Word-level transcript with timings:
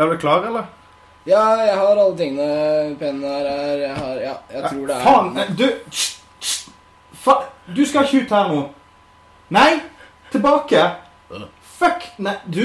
Er 0.00 0.06
du 0.06 0.16
klar, 0.16 0.46
eller? 0.48 0.64
Ja, 1.26 1.42
jeg 1.60 1.76
har 1.76 1.98
alle 1.98 2.16
tingene. 2.16 2.96
Pennen 2.98 3.24
her 3.28 3.48
er 3.48 3.78
Jeg 3.78 3.94
har 3.96 4.20
Ja, 4.20 4.34
jeg 4.52 4.62
tror 4.70 4.86
det 4.86 4.96
er 4.96 5.02
Faen, 5.04 5.56
du 5.58 5.66
Fa 7.12 7.34
Du 7.76 7.82
skal 7.86 8.06
ikke 8.06 8.22
ut 8.24 8.30
her 8.32 8.48
nå. 8.48 8.62
Nei, 9.50 9.80
tilbake. 10.32 10.86
Fuck. 11.76 12.06
Nei, 12.18 12.34
du 12.46 12.62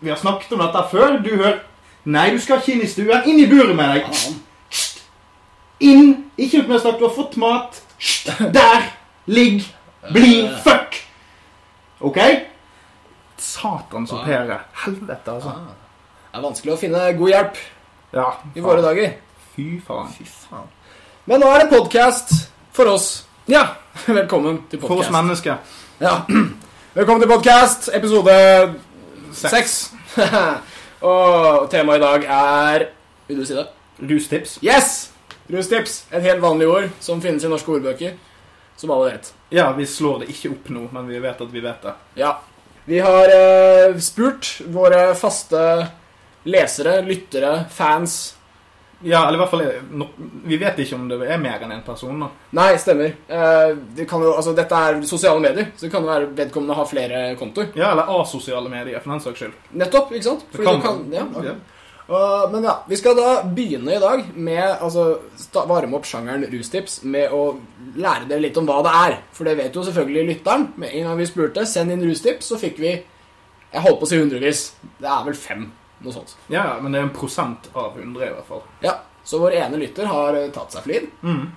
Vi 0.00 0.08
har 0.08 0.20
snakket 0.20 0.52
om 0.54 0.62
dette 0.62 0.84
før. 0.92 1.18
Du 1.24 1.32
hører 1.34 1.58
Nei, 2.04 2.30
du 2.30 2.38
skal 2.38 2.62
ikke 2.62 2.76
inn 2.76 2.86
i 2.86 2.92
stuen. 2.92 3.26
Inn 3.26 3.42
i 3.42 3.48
buret 3.50 3.74
med 3.76 3.96
deg. 3.96 4.06
Faen. 4.14 4.38
Inn. 5.80 6.14
Ikke 6.38 6.62
ut 6.62 6.70
med 6.70 6.80
snakk. 6.80 7.02
Du 7.02 7.08
har 7.08 7.16
fått 7.16 7.36
mat. 7.42 7.82
Der. 8.54 8.86
Ligg. 9.26 9.66
Bli. 10.14 10.46
Fuck. 10.62 11.02
OK? 12.00 12.22
Satans 13.36 14.14
som 14.14 14.22
pair. 14.24 14.54
Helvete, 14.86 15.34
altså. 15.34 15.58
Er 16.38 16.44
vanskelig 16.44 16.70
å 16.76 16.78
finne 16.78 17.00
god 17.18 17.30
hjelp 17.32 17.56
Ja. 18.14 18.28
i 18.54 18.60
våre 18.62 18.78
dager. 18.82 19.16
Fy 19.56 19.80
faen. 19.82 20.06
Fy 20.14 20.22
faen. 20.24 20.68
Men 21.26 21.40
nå 21.42 21.48
er 21.50 21.64
det 21.64 21.72
podkast 21.72 22.30
for 22.72 22.86
oss. 22.92 23.24
Ja, 23.50 23.64
velkommen 24.06 24.60
til 24.70 24.78
For 24.78 25.00
oss 25.02 25.10
mennesker. 25.10 25.58
Ja. 25.98 26.20
Velkommen 26.94 27.20
til 27.24 27.28
podkast, 27.30 27.88
episode 27.94 28.30
Seks. 29.34 29.50
seks. 29.50 29.74
Og 31.10 31.66
temaet 31.70 31.98
i 31.98 32.04
dag 32.06 32.24
er 32.38 32.86
Vil 33.28 33.42
du 33.42 33.44
si 33.46 33.58
det? 33.58 33.66
Rustips. 33.98 34.56
Yes! 34.62 35.10
Rustips. 35.50 36.04
Et 36.14 36.22
helt 36.22 36.42
vanlig 36.42 36.70
ord 36.70 36.88
som 37.02 37.20
finnes 37.22 37.42
i 37.44 37.50
norske 37.50 37.74
ordbøker. 37.74 38.14
Som 38.78 38.94
alle 38.94 39.10
vet. 39.12 39.32
Ja, 39.50 39.72
vi 39.74 39.86
slår 39.90 40.22
det 40.22 40.30
ikke 40.36 40.54
opp 40.54 40.70
nå, 40.70 40.86
men 40.94 41.10
vi 41.10 41.18
vet 41.22 41.42
at 41.42 41.50
vi 41.52 41.62
vet 41.66 41.82
det. 41.82 41.94
Ja. 42.22 42.36
Vi 42.86 43.02
har 43.04 43.34
eh, 43.34 43.98
spurt 44.02 44.60
våre 44.70 45.08
faste 45.18 45.62
lesere, 46.44 47.00
lyttere, 47.06 47.64
fans 47.70 48.34
Ja, 49.00 49.28
eller 49.28 49.38
i 49.38 49.40
hvert 49.42 49.50
fall 49.50 49.62
eh, 49.62 50.12
Vi 50.50 50.56
vet 50.58 50.78
ikke 50.82 50.96
om 50.98 51.08
det 51.08 51.20
er 51.22 51.38
mer 51.38 51.62
enn 51.62 51.72
én 51.76 51.84
person. 51.86 52.18
da. 52.18 52.28
Nei, 52.58 52.72
stemmer. 52.82 53.14
Eh, 53.28 53.76
det 53.94 54.08
kan 54.10 54.22
jo, 54.22 54.32
altså, 54.34 54.54
dette 54.58 54.74
er 54.74 55.00
sosiale 55.06 55.40
medier, 55.40 55.70
så 55.76 55.86
det 55.86 55.92
kan 55.92 56.02
jo 56.02 56.10
være 56.10 56.30
vedkommende 56.34 56.74
har 56.74 56.86
flere 56.90 57.24
kontoer. 57.38 57.70
Ja, 57.78 57.92
Eller 57.92 58.10
asosiale 58.20 58.68
medier, 58.68 59.00
for 59.00 59.14
den 59.14 59.20
saks 59.20 59.38
skyld. 59.38 59.58
Nettopp, 59.70 60.10
ikke 60.12 60.30
sant? 60.30 60.46
Det 60.50 60.58
Fordi 60.62 60.80
kan, 60.82 61.04
du 61.10 61.16
ja, 61.16 61.26
ja. 61.50 61.58
Uh, 62.08 62.50
men 62.50 62.64
ja, 62.64 62.78
vi 62.88 62.96
skal 62.96 63.12
da 63.18 63.42
begynne 63.44 63.92
i 63.92 64.00
dag 64.00 64.22
med 64.32 64.62
altså 64.80 65.18
varme 65.68 65.98
opp 65.98 66.06
sjangeren 66.08 66.46
rustips 66.48 67.02
med 67.04 67.28
å 67.36 67.58
lære 68.00 68.30
dere 68.30 68.46
litt 68.46 68.56
om 68.56 68.64
hva 68.64 68.78
det 68.86 68.94
er. 68.96 69.16
For 69.36 69.44
det 69.44 69.58
vet 69.58 69.76
jo 69.76 69.84
selvfølgelig 69.84 70.24
lytteren. 70.30 70.70
Med 70.80 70.94
en 70.96 71.04
gang 71.10 71.18
vi 71.20 71.26
spurte 71.28 71.66
'send 71.68 71.92
inn 71.92 72.06
rustips', 72.08 72.48
så 72.48 72.56
fikk 72.56 72.80
vi 72.80 73.02
Jeg 73.68 73.82
holdt 73.84 74.00
på 74.00 74.06
å 74.06 74.08
si 74.08 74.16
hundrevis. 74.16 74.72
Det 74.96 75.04
er 75.04 75.24
vel 75.26 75.34
fem. 75.36 75.72
Noe 76.00 76.12
sånt. 76.12 76.36
Ja, 76.48 76.76
men 76.80 76.92
det 76.92 77.00
er 77.00 77.06
en 77.08 77.14
prosent 77.16 77.68
av 77.74 77.96
100 77.98 78.26
i 78.28 78.32
hvert 78.34 78.46
fall. 78.46 78.62
Ja, 78.84 78.98
Så 79.24 79.38
vår 79.42 79.52
ene 79.58 79.76
lytter 79.76 80.06
har 80.06 80.34
eh, 80.34 80.48
tatt 80.54 80.72
seg 80.72 80.82
flid. 80.86 81.08
Mm. 81.22 81.48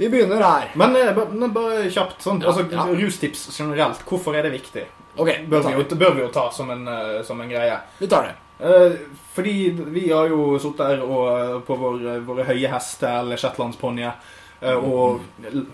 Vi 0.00 0.08
begynner 0.08 0.40
her. 0.42 0.70
Men, 0.74 0.96
eh, 0.96 1.18
men 1.32 1.52
bare 1.52 1.90
kjapt, 1.92 2.22
sånn, 2.24 2.40
Ja, 2.42 2.48
altså, 2.48 2.64
ja. 2.72 2.86
rustips 2.96 3.44
generelt, 3.58 4.00
hvorfor 4.08 4.34
er 4.34 4.42
det 4.48 4.52
viktig? 4.56 4.86
Okay, 5.16 5.44
Bør 5.46 5.62
vi 5.66 5.72
jo, 5.76 5.84
bør 6.00 6.14
vi 6.16 6.22
jo 6.22 6.28
ta 6.32 6.46
som 6.50 6.70
en, 6.70 6.86
eh, 6.88 7.22
som 7.22 7.40
en 7.40 7.48
greie. 7.50 7.76
vi 7.98 8.06
tar 8.08 8.22
det. 8.30 8.34
Eh, 8.66 8.96
fordi 9.34 9.70
vi 9.92 10.08
har 10.10 10.28
jo 10.28 10.58
sittet 10.58 10.86
her 10.86 11.02
og, 11.04 11.62
på 11.66 11.76
vår, 11.76 12.20
våre 12.26 12.44
høye 12.44 12.68
hester, 12.72 13.20
eller 13.20 13.36
shetlandsponnier, 13.36 14.12
eh, 14.62 14.74
og 14.76 15.20
l- 15.52 15.66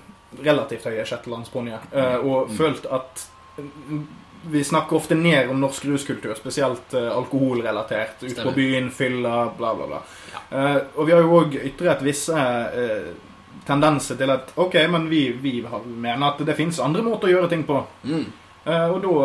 relativt 0.43 0.85
høye 0.85 1.05
shetlandsponnier, 1.07 1.81
eh, 1.93 2.17
og 2.27 2.51
følt 2.51 2.87
at 2.91 3.25
mm, 3.59 4.07
vi 4.51 4.65
snakker 4.65 4.97
ofte 4.97 5.15
ned 5.15 5.51
om 5.51 5.61
norsk 5.61 5.85
ruskultur, 5.85 6.35
spesielt 6.39 6.95
eh, 6.95 7.11
alkoholrelatert. 7.17 8.23
Ut 8.23 8.43
på 8.43 8.55
byen, 8.57 8.91
fylla, 8.91 9.53
bla, 9.59 9.75
bla, 9.75 9.87
bla. 9.87 10.03
Eh, 10.51 10.77
og 10.95 11.07
vi 11.07 11.15
har 11.15 11.23
jo 11.25 11.39
òg 11.41 11.57
ytret 11.61 12.05
visse 12.07 12.35
eh, 12.37 13.13
tendenser 13.67 14.19
til 14.19 14.31
at 14.31 14.53
OK, 14.55 14.77
men 14.91 15.09
vi, 15.11 15.29
vi 15.43 15.59
mener 15.87 16.29
at 16.29 16.43
det 16.47 16.59
finnes 16.59 16.81
andre 16.83 17.05
måter 17.07 17.31
å 17.31 17.37
gjøre 17.37 17.51
ting 17.53 17.65
på. 17.67 17.81
Mm. 18.07 18.27
Eh, 18.67 18.87
og 18.91 19.01
da 19.03 19.17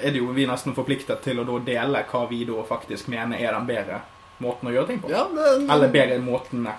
er 0.00 0.14
det 0.14 0.20
jo 0.20 0.32
vi 0.34 0.46
nesten 0.46 0.74
forpliktet 0.76 1.22
til 1.26 1.42
å 1.42 1.60
dele 1.66 2.04
hva 2.10 2.24
vi 2.30 2.44
da 2.48 2.64
faktisk 2.66 3.10
mener 3.12 3.40
er 3.42 3.54
den 3.56 3.68
bedre 3.70 4.02
måten 4.42 4.70
å 4.70 4.74
gjøre 4.74 4.92
ting 4.92 5.00
på. 5.02 5.10
Ja, 5.12 5.26
men, 5.30 5.68
Eller 5.70 5.90
bedre 5.94 6.18
måtene. 6.22 6.74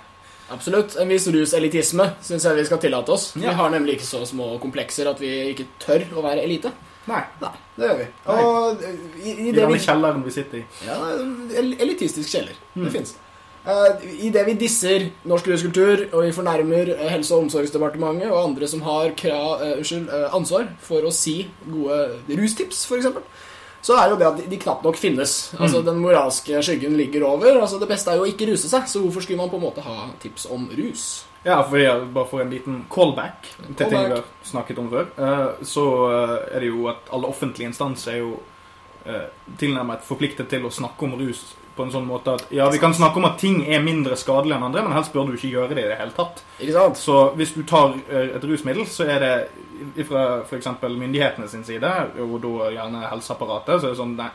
Absolutt. 0.54 0.96
En 1.02 1.10
viss 1.10 1.26
ruselitisme 1.34 2.12
syns 2.24 2.46
jeg 2.46 2.60
vi 2.60 2.66
skal 2.68 2.80
tillate 2.84 3.12
oss. 3.12 3.32
Ja. 3.36 3.50
Vi 3.50 3.56
har 3.60 3.72
nemlig 3.74 3.98
ikke 3.98 4.08
så 4.08 4.22
små 4.30 4.54
komplekser 4.62 5.10
at 5.10 5.22
vi 5.24 5.32
ikke 5.54 5.68
tør 5.82 6.06
å 6.16 6.26
være 6.26 6.44
elite. 6.46 6.72
Nei. 7.06 7.22
Nei, 7.42 7.52
det 7.78 7.90
gjør 7.90 8.00
vi. 8.00 8.08
Og 8.34 8.82
eh, 8.88 8.96
i, 9.22 9.30
i 9.30 9.34
I 9.34 9.52
det 9.52 9.60
denne 9.62 9.76
vi 9.76 9.84
kjelleren 9.84 10.24
vi 10.26 10.34
sitter 10.34 10.62
i. 10.62 10.66
Ja, 10.88 10.98
elitistisk 11.86 12.32
kjeller. 12.34 12.58
Mm. 12.76 12.88
Det 12.88 12.94
fins. 12.96 13.16
I 13.66 14.30
det 14.30 14.44
vi 14.46 14.54
disser 14.62 15.08
norsk 15.26 15.48
ruskultur, 15.50 16.04
og 16.12 16.22
vi 16.28 16.34
fornærmer 16.36 16.92
eh, 16.94 17.08
Helse- 17.10 17.34
og 17.34 17.48
omsorgsdepartementet 17.48 18.30
og 18.30 18.44
andre 18.44 18.70
som 18.70 18.84
har 18.86 19.14
kra, 19.18 19.40
uh, 19.58 19.72
unnskyld, 19.80 20.06
uh, 20.12 20.36
ansvar 20.38 20.68
for 20.86 21.06
å 21.06 21.14
si 21.14 21.40
gode 21.66 22.38
rustips, 22.38 22.84
f.eks., 22.86 23.10
så 23.86 23.98
er 24.02 24.10
jo 24.10 24.18
det 24.18 24.26
at 24.26 24.38
de, 24.42 24.46
de 24.50 24.58
knapt 24.62 24.86
nok 24.86 24.98
finnes. 24.98 25.34
Altså 25.60 25.82
Mm. 25.82 25.86
Den 25.86 26.00
moralske 26.02 26.62
skyggen 26.66 26.96
ligger 26.98 27.26
over. 27.28 27.60
Altså 27.62 27.78
Det 27.78 27.90
beste 27.90 28.10
er 28.10 28.18
jo 28.18 28.26
å 28.26 28.30
ikke 28.30 28.48
ruse 28.50 28.70
seg, 28.70 28.88
så 28.90 29.02
hvorfor 29.02 29.22
skulle 29.22 29.38
man 29.38 29.50
på 29.52 29.60
en 29.60 29.66
måte 29.68 29.84
ha 29.86 30.08
tips 30.22 30.48
om 30.50 30.66
rus? 30.74 31.26
Ja, 31.46 31.60
for 31.64 31.78
jeg, 31.78 32.08
bare 32.14 32.26
for 32.26 32.42
en 32.42 32.50
liten 32.50 32.80
callback 32.90 33.52
til 33.62 33.76
ting 33.78 33.92
vi 33.94 34.16
har 34.16 34.24
snakket 34.44 34.80
om 34.82 34.88
før, 34.90 35.12
eh, 35.14 35.60
så 35.62 35.84
eh, 36.10 36.32
er 36.58 36.64
det 36.64 36.72
jo 36.72 36.88
at 36.90 37.12
alle 37.14 37.30
offentlige 37.30 37.70
instanser 37.70 38.16
er 38.16 38.18
jo 38.24 38.32
eh, 39.06 39.28
tilnærmet 39.62 40.02
forpliktet 40.08 40.50
til 40.50 40.66
å 40.66 40.74
snakke 40.74 41.06
om 41.06 41.14
rus 41.20 41.44
på 41.76 41.86
en 41.86 41.94
sånn 41.94 42.08
måte 42.10 42.34
at 42.34 42.48
ja, 42.56 42.66
vi 42.74 42.80
kan 42.82 42.96
snakke 42.98 43.22
om 43.22 43.28
at 43.30 43.38
ting 43.38 43.60
er 43.68 43.84
mindre 43.86 44.18
skadelig 44.18 44.56
enn 44.56 44.66
andre, 44.72 44.82
men 44.88 44.96
helst 44.96 45.14
bør 45.14 45.30
du 45.30 45.36
ikke 45.36 45.52
gjøre 45.52 45.78
det 45.78 45.84
i 45.84 45.92
det 45.92 46.00
hele 46.00 46.16
tatt. 46.18 46.42
Så 46.98 47.20
hvis 47.38 47.54
du 47.54 47.62
tar 47.68 47.94
et 48.10 48.48
rusmiddel, 48.48 48.88
så 48.90 49.06
er 49.12 49.22
det 49.22 50.06
fra 50.08 50.24
f.eks. 50.48 50.72
myndighetene 50.82 51.52
sin 51.52 51.68
side, 51.68 51.92
og 52.24 52.40
da 52.42 52.72
gjerne 52.80 53.04
helseapparatet, 53.12 53.84
så 53.84 53.90
er 53.90 53.94
det 53.94 54.00
sånn 54.00 54.16
nei, 54.18 54.32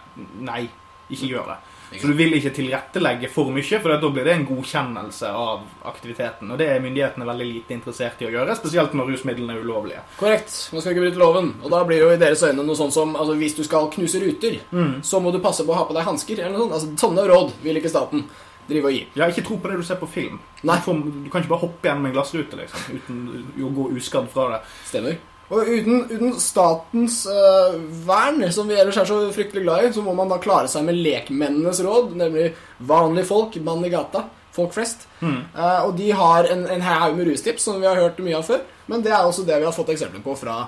nei 0.46 0.62
ikke 1.10 1.32
gjør 1.32 1.54
det. 1.54 1.58
Så 1.98 2.06
du 2.06 2.14
vil 2.14 2.36
ikke 2.36 2.52
tilrettelegge 2.54 3.30
for 3.32 3.50
mye, 3.50 3.80
for 3.82 3.90
da 3.90 4.10
blir 4.12 4.26
det 4.28 4.34
en 4.36 4.44
godkjennelse 4.46 5.30
av 5.34 5.64
aktiviteten. 5.90 6.50
Og 6.52 6.60
det 6.60 6.68
er 6.70 6.82
myndighetene 6.84 7.26
veldig 7.26 7.48
lite 7.48 7.74
interessert 7.74 8.20
i 8.22 8.28
å 8.28 8.32
gjøre, 8.34 8.54
spesielt 8.58 8.94
når 8.94 9.10
rusmidlene 9.14 9.56
er 9.56 9.64
ulovlige. 9.64 10.04
Korrekt. 10.20 10.54
Man 10.74 10.84
skal 10.84 10.94
ikke 10.94 11.08
bryte 11.08 11.22
loven. 11.22 11.50
Og 11.64 11.72
da 11.74 11.82
blir 11.88 12.04
jo 12.04 12.12
i 12.14 12.20
deres 12.20 12.44
øyne 12.46 12.62
noe 12.62 12.78
sånt 12.78 12.94
som 12.94 13.16
altså, 13.16 13.34
Hvis 13.40 13.56
du 13.58 13.64
skal 13.66 13.90
knuse 13.90 14.22
ruter, 14.22 14.60
så 15.02 15.20
må 15.20 15.32
du 15.34 15.40
passe 15.42 15.66
på 15.66 15.74
å 15.74 15.80
ha 15.80 15.88
på 15.88 15.96
deg 15.96 16.06
hansker. 16.06 16.44
Eller 16.44 16.54
noe 16.54 16.68
sånt. 16.68 16.78
Altså, 16.78 17.08
sånne 17.08 17.26
råd 17.30 17.58
vil 17.64 17.80
ikke 17.80 17.92
staten 17.92 18.28
drive 18.70 18.86
og 18.86 18.94
gi. 18.94 19.02
Ja, 19.18 19.26
ikke 19.26 19.44
tro 19.46 19.58
på 19.58 19.70
det 19.70 19.80
du 19.80 19.86
ser 19.86 19.98
på 19.98 20.06
film. 20.10 20.38
Nei. 20.62 20.78
Du, 20.78 20.86
får, 20.86 21.02
du 21.24 21.30
kan 21.32 21.42
ikke 21.42 21.54
bare 21.56 21.64
hoppe 21.64 21.90
gjennom 21.90 22.06
en 22.06 22.14
glassrute 22.14 22.60
liksom, 22.60 23.00
uten 23.00 23.66
å 23.66 23.72
gå 23.80 23.88
uskadd 23.98 24.30
fra 24.30 24.46
det. 24.54 24.62
Stemmer. 24.86 25.18
Og 25.50 25.66
uten, 25.66 26.04
uten 26.06 26.34
statens 26.38 27.24
uh, 27.26 27.74
vern, 28.06 28.44
som 28.54 28.68
vi 28.70 28.76
ellers 28.78 29.00
er 29.00 29.08
så 29.08 29.18
fryktelig 29.34 29.64
glad 29.64 29.86
i, 29.86 29.92
så 29.94 30.04
må 30.06 30.14
man 30.14 30.30
da 30.30 30.38
klare 30.42 30.70
seg 30.70 30.84
med 30.86 31.00
lekmennenes 31.02 31.82
råd, 31.82 32.12
nemlig 32.18 32.52
vanlige 32.86 33.26
folk, 33.32 33.58
mann 33.66 33.82
i 33.86 33.90
gata, 33.90 34.28
folk 34.54 34.76
flest. 34.76 35.08
Mm. 35.18 35.40
Uh, 35.56 35.80
og 35.88 35.96
de 35.98 36.12
har 36.14 36.50
en, 36.52 36.68
en 36.70 36.84
haug 36.86 37.18
med 37.18 37.32
rustips, 37.32 37.66
som 37.66 37.82
vi 37.82 37.90
har 37.90 37.98
hørt 37.98 38.22
mye 38.22 38.38
av 38.38 38.46
før, 38.46 38.62
men 38.92 39.02
det 39.02 39.10
er 39.10 39.24
også 39.26 39.46
det 39.48 39.58
vi 39.58 39.66
har 39.66 39.74
fått 39.74 39.90
eksempler 39.96 40.22
på 40.22 40.36
fra 40.38 40.60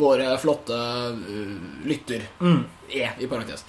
våre 0.00 0.32
flotte 0.40 0.78
uh, 0.78 1.84
lytter. 1.84 2.24
Mm. 2.40 2.62
E, 2.88 3.04
i 3.20 3.28
parentes. 3.28 3.66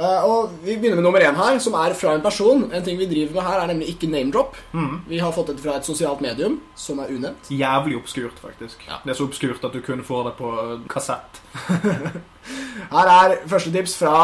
Eh, 0.00 0.24
og 0.24 0.54
Vi 0.64 0.76
begynner 0.78 0.96
med 0.96 1.04
nummer 1.04 1.20
én 1.20 1.36
her, 1.36 1.58
som 1.60 1.74
er 1.76 1.92
fra 1.94 2.14
en 2.16 2.22
person. 2.24 2.62
En 2.72 2.84
ting 2.84 2.98
vi 2.98 3.08
driver 3.08 3.34
med 3.36 3.42
her, 3.42 3.60
er 3.60 3.66
nemlig 3.68 3.88
ikke 3.92 4.08
name-drop. 4.08 4.56
Mm. 4.72 5.00
Vi 5.08 5.18
har 5.20 5.32
fått 5.32 5.52
det 5.52 5.60
fra 5.60 5.76
et 5.76 5.84
sosialt 5.84 6.22
medium 6.24 6.60
som 6.74 7.02
er 7.04 7.12
unevnt. 7.12 7.50
Jævlig 7.52 7.98
obskurt, 8.00 8.38
faktisk. 8.40 8.86
Ja. 8.88 9.02
Det 9.04 9.12
er 9.12 9.18
så 9.18 9.26
obskurt 9.28 9.64
at 9.64 9.76
du 9.76 9.80
kun 9.84 10.04
får 10.04 10.30
det 10.30 10.34
på 10.38 10.52
kassett. 10.88 11.42
Her 12.94 13.12
er 13.16 13.36
første 13.46 13.72
tips 13.72 13.98
fra 14.00 14.14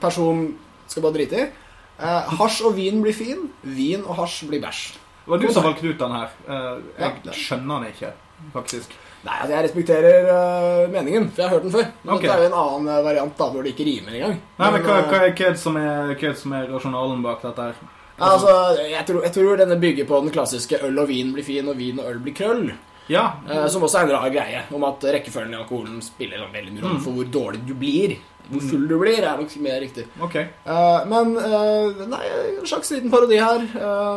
person 0.00 0.52
skal 0.86 1.02
bare 1.02 1.18
drite 1.18 1.42
i. 1.42 1.48
Eh, 1.96 2.36
hasj 2.38 2.62
og 2.68 2.76
vin 2.76 3.02
blir 3.02 3.16
fin. 3.16 3.48
Vin 3.62 4.06
og 4.06 4.20
hasj 4.20 4.44
blir 4.46 4.62
bæsj. 4.62 4.84
Det 5.26 5.32
var 5.32 5.42
du 5.42 5.48
som 5.50 5.66
valgte 5.66 5.90
ut 5.90 5.98
den 5.98 6.14
her. 6.14 6.38
Eh. 6.46 6.72
Jeg 7.02 7.34
skjønner 7.34 7.82
den 7.82 7.90
ikke, 7.90 8.12
faktisk. 8.54 8.94
Nei, 9.26 9.36
altså 9.42 9.54
Jeg 9.56 9.66
respekterer 9.66 10.28
uh, 10.30 10.86
meningen, 10.92 11.28
for 11.32 11.42
jeg 11.42 11.48
har 11.48 11.56
hørt 11.56 11.66
den 11.66 11.74
før. 11.74 11.86
Men 12.04 12.14
okay. 12.14 12.28
det 12.28 12.34
er 12.34 12.42
jo 12.44 12.48
en 12.50 12.58
annen 12.62 12.90
eh, 12.92 13.04
variant 13.08 13.38
da, 13.40 13.48
hvor 13.50 13.64
det 13.66 13.72
ikke 13.74 13.86
rimer 13.88 14.18
engang. 14.18 14.36
Nei, 14.60 14.68
men 14.70 14.84
hva, 14.84 14.98
eh, 15.00 15.08
hva, 15.10 15.20
er, 15.26 15.32
hva, 15.34 15.48
er 15.50 15.56
som 15.60 15.78
er, 15.80 16.12
hva 16.20 16.34
som 16.42 16.54
er 16.56 16.68
rasjonalen 16.70 17.24
bak 17.24 17.42
dette 17.42 17.70
her? 17.70 17.80
ja, 18.16 18.28
altså, 18.30 18.52
jeg, 18.80 19.02
tror, 19.08 19.24
jeg 19.26 19.34
tror 19.34 19.58
denne 19.60 19.78
bygger 19.82 20.06
på 20.08 20.20
den 20.24 20.34
klassiske 20.36 20.78
øl 20.86 21.02
og 21.02 21.10
vin 21.10 21.34
blir 21.34 21.46
fin, 21.46 21.68
og 21.68 21.76
vin 21.80 21.98
og 22.00 22.12
øl 22.12 22.22
blir 22.22 22.36
krøll. 22.38 22.70
Ja, 23.10 23.26
Uh, 23.46 23.68
som 23.70 23.84
også 23.86 24.00
er 24.00 24.08
en 24.08 24.16
rar 24.16 24.30
greie, 24.34 24.64
om 24.74 24.82
at 24.86 25.04
rekkefølgen 25.14 25.52
i 25.54 25.60
alkoholen 25.60 26.00
spiller 26.02 26.40
en 26.42 26.54
veldig 26.54 26.72
mye 26.74 26.82
rolle 26.82 26.98
Mm. 26.98 27.04
for 27.04 27.18
hvor 27.18 27.28
dårlig 27.36 27.60
du 27.66 27.74
blir. 27.74 28.16
Hvor 28.46 28.62
full 28.62 28.88
du 28.88 28.98
blir, 28.98 29.22
er 29.26 29.38
nok 29.38 29.54
mer 29.62 29.80
riktig. 29.82 30.06
Okay. 30.22 30.46
Uh, 30.66 31.02
men 31.10 31.36
uh, 31.38 32.02
nei, 32.10 32.24
en 32.60 32.66
slags 32.66 32.90
liten 32.94 33.10
parodi 33.10 33.38
her. 33.42 33.62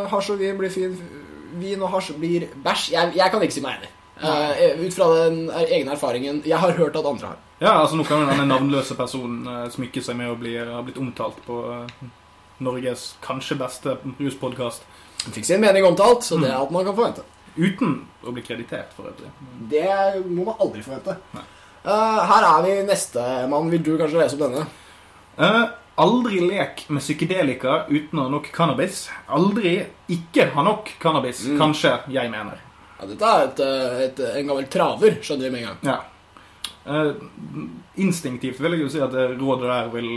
Hasj 0.09 0.33
og 0.35 0.41
vin 0.41 0.57
blir 0.57 0.73
fin. 0.73 0.97
Vin 1.57 1.81
og 1.81 1.89
hasj 1.95 2.13
blir 2.17 2.45
bæsj. 2.65 2.91
Jeg, 2.94 3.13
jeg 3.17 3.31
kan 3.33 3.41
ikke 3.41 3.57
si 3.57 3.65
meg 3.65 3.79
enig. 3.79 3.89
Eh, 4.21 4.80
ut 4.86 4.94
fra 4.94 5.07
den 5.16 5.45
egne 5.50 5.94
erfaringen 5.95 6.42
jeg 6.45 6.60
har 6.60 6.74
hørt 6.75 6.95
at 7.00 7.06
andre 7.07 7.31
har. 7.31 7.38
Ja, 7.60 7.74
altså 7.81 7.95
Nå 7.95 8.04
kan 8.07 8.24
den 8.24 8.33
denne 8.33 8.48
navnløse 8.48 8.95
personen 8.95 9.48
uh, 9.48 9.66
smykke 9.71 10.04
seg 10.04 10.16
med 10.19 10.31
å 10.31 10.38
bli, 10.39 10.54
ha 10.60 10.80
blitt 10.83 11.00
omtalt 11.00 11.39
på, 11.44 11.60
uh, 11.71 12.07
Norges 12.63 13.13
kanskje 13.24 13.57
beste 13.60 13.98
ruspodkast. 14.19 14.83
Fikk 15.36 15.48
sin 15.48 15.63
mening 15.63 15.88
omtalt, 15.88 16.24
så 16.27 16.39
det 16.39 16.50
er 16.51 16.57
alt 16.60 16.71
man 16.75 16.88
kan 16.88 16.95
forvente. 16.95 17.24
Uten 17.56 17.98
å 18.24 18.36
bli 18.36 18.44
kreditert, 18.44 18.92
for 18.95 19.12
øvrig. 19.12 19.31
Det 19.71 19.88
må 20.27 20.48
man 20.48 20.60
aldri 20.60 20.83
forvente. 20.83 21.15
Her 21.83 22.48
er 22.48 22.63
vi 22.63 22.77
nestemann. 22.88 23.72
Vil 23.72 23.83
du 23.83 23.94
kanskje 24.00 24.19
lese 24.19 24.36
opp 24.36 24.45
denne? 24.45 24.65
Aldri 26.00 26.39
lek 26.48 26.86
med 26.88 27.04
psykedelika 27.04 27.81
uten 27.89 28.19
å 28.19 28.27
ha 28.27 28.31
nok 28.31 28.51
cannabis. 28.56 29.06
Aldri 29.27 29.77
ikke 30.12 30.48
ha 30.54 30.63
nok 30.63 30.94
cannabis. 31.00 31.44
Mm. 31.48 31.60
Kanskje 31.60 31.95
jeg 32.15 32.31
mener. 32.31 32.60
Ja, 33.00 33.07
dette 33.07 33.34
er 33.34 33.46
et, 33.48 33.60
eh, 33.66 34.00
et, 34.07 34.24
en 34.42 34.48
gammel 34.51 34.68
traver, 34.72 35.19
skjønner 35.24 35.48
vi 35.48 35.51
med 35.56 35.62
en 35.62 35.69
gang. 35.69 35.80
Ja. 35.88 36.00
Eh, 36.90 37.13
instinktivt 38.04 38.60
vil 38.60 38.75
jeg 38.75 38.86
jo 38.86 38.90
si 38.92 39.04
at 39.04 39.13
rådet 39.13 39.69
der 39.69 39.94
vil 39.94 40.12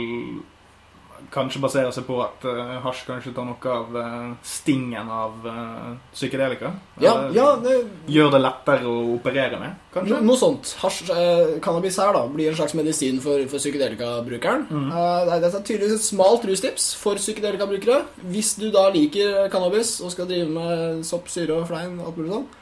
kanskje 1.33 1.61
basere 1.63 1.93
seg 1.95 2.05
på 2.07 2.17
at 2.23 2.45
eh, 2.49 2.73
hasj 2.85 3.05
kanskje 3.09 3.33
tar 3.37 3.47
noe 3.47 3.73
av 3.73 3.97
eh, 3.99 4.33
stingen 4.47 5.11
av 5.13 5.47
eh, 5.49 5.91
psykedelika. 6.13 6.73
Ja, 7.03 7.15
ja 7.35 7.47
det, 7.63 7.77
Gjør 8.13 8.33
det 8.35 8.41
lettere 8.43 8.89
å 8.91 8.97
operere 9.15 9.61
med, 9.61 9.79
kanskje. 9.95 10.19
no, 10.19 10.33
noe 10.33 10.41
sånt. 10.41 10.75
Hasj, 10.83 11.03
eh, 11.15 11.55
cannabis 11.65 11.99
her 12.03 12.15
da 12.17 12.25
blir 12.33 12.51
en 12.53 12.59
slags 12.59 12.77
medisin 12.79 13.21
for, 13.25 13.45
for 13.51 13.63
psykedelikabrukeren. 13.63 14.67
Mm. 14.71 14.89
Eh, 14.91 15.21
det 15.31 15.39
dette 15.47 15.61
er 15.63 15.69
tydeligvis 15.71 16.01
et 16.01 16.09
smalt 16.09 16.49
rustips 16.49 16.91
for 17.01 17.21
psykedelikabrukere. 17.21 18.03
Hvis 18.33 18.57
du 18.61 18.69
da 18.75 18.89
liker 18.95 19.47
cannabis 19.53 20.01
og 20.03 20.13
skal 20.15 20.29
drive 20.31 20.51
med 20.53 21.07
sopp, 21.09 21.31
syre 21.33 21.63
og 21.63 21.71
flein, 21.71 21.97
alt 22.03 22.19
mulig 22.19 22.35
sånn, 22.35 22.49
eh, 22.51 22.62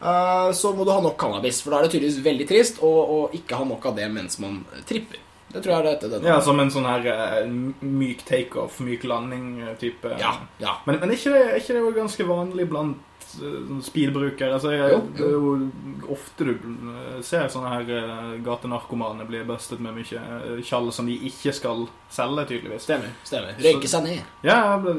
så 0.00 0.70
må 0.72 0.84
du 0.86 0.92
ha 0.94 1.00
nok 1.04 1.18
cannabis. 1.20 1.60
For 1.60 1.72
da 1.72 1.80
er 1.80 1.86
det 1.88 1.94
tydeligvis 1.94 2.22
veldig 2.24 2.46
trist 2.48 2.78
å 2.84 3.26
ikke 3.36 3.58
ha 3.60 3.66
nok 3.68 3.90
av 3.90 3.98
det 3.98 4.06
mens 4.12 4.38
man 4.40 4.62
tripper. 4.88 5.20
Det 5.52 5.62
tror 5.62 5.74
jeg 5.74 5.84
det 5.84 5.92
heter. 5.96 6.26
Ja, 6.28 6.40
Som 6.44 6.60
en 6.62 6.70
sånn 6.70 6.86
her 6.86 7.06
eh, 7.10 7.44
myk 7.82 8.24
takeoff, 8.28 8.80
myk 8.86 9.04
landing-type. 9.08 10.16
ja, 10.20 10.34
ja. 10.62 10.76
Men, 10.86 11.00
men 11.02 11.14
ikke 11.16 11.34
det, 11.34 11.46
er 11.48 11.62
ikke 11.62 11.76
det 11.76 11.84
jo 11.84 11.94
ganske 11.96 12.26
vanlig 12.28 12.68
blant 12.70 12.98
uh, 13.40 13.58
sånne 13.66 13.82
speedbrukere? 13.82 14.52
Altså, 14.54 14.70
jeg, 14.74 14.92
Jo, 14.92 15.00
Det 15.16 15.26
er 15.26 15.34
jo 15.34 16.12
ofte 16.14 16.46
du 16.46 16.52
eh, 16.54 17.18
ser 17.26 17.50
sånne 17.50 17.72
her 17.72 17.90
uh, 17.90 18.36
gatenarkomane 18.44 19.26
bli 19.28 19.42
bustet 19.48 19.82
med 19.82 19.94
mye 19.98 20.22
eh, 20.22 20.62
tjall 20.66 20.90
som 20.94 21.10
de 21.10 21.18
ikke 21.28 21.52
skal 21.56 21.86
selge, 22.10 22.46
tydeligvis. 22.52 22.86
Stemmer. 22.86 23.12
stemmer. 23.26 23.58
Røyke 23.58 23.90
seg 23.90 24.06
ned. 24.06 24.32
Ja, 24.46 24.78
det 24.82 24.96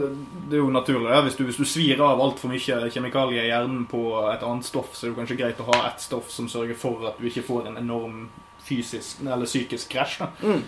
det 0.51 0.59
er 0.59 0.63
jo 0.63 0.69
naturlig. 0.71 1.09
Ja. 1.11 1.23
Hvis, 1.25 1.35
du, 1.39 1.43
hvis 1.47 1.59
du 1.59 1.65
svir 1.67 2.01
av 2.03 2.21
altfor 2.21 2.51
mye 2.51 2.91
kjemikalier 2.91 3.47
i 3.47 3.51
hjernen 3.51 3.87
på 3.91 4.03
et 4.31 4.43
annet 4.43 4.67
stoff, 4.67 4.95
så 4.95 5.07
er 5.07 5.13
det 5.13 5.21
kanskje 5.21 5.39
greit 5.39 5.63
å 5.63 5.67
ha 5.71 5.81
et 5.89 6.03
stoff 6.03 6.31
som 6.31 6.49
sørger 6.51 6.75
for 6.75 7.07
at 7.07 7.19
du 7.19 7.27
ikke 7.31 7.47
får 7.47 7.71
en 7.71 7.79
enorm 7.79 8.25
fysisk 8.71 9.21
eller 9.27 9.45
psykisk 9.49 9.91
krasj. 9.91 10.21
Mm. 10.41 10.61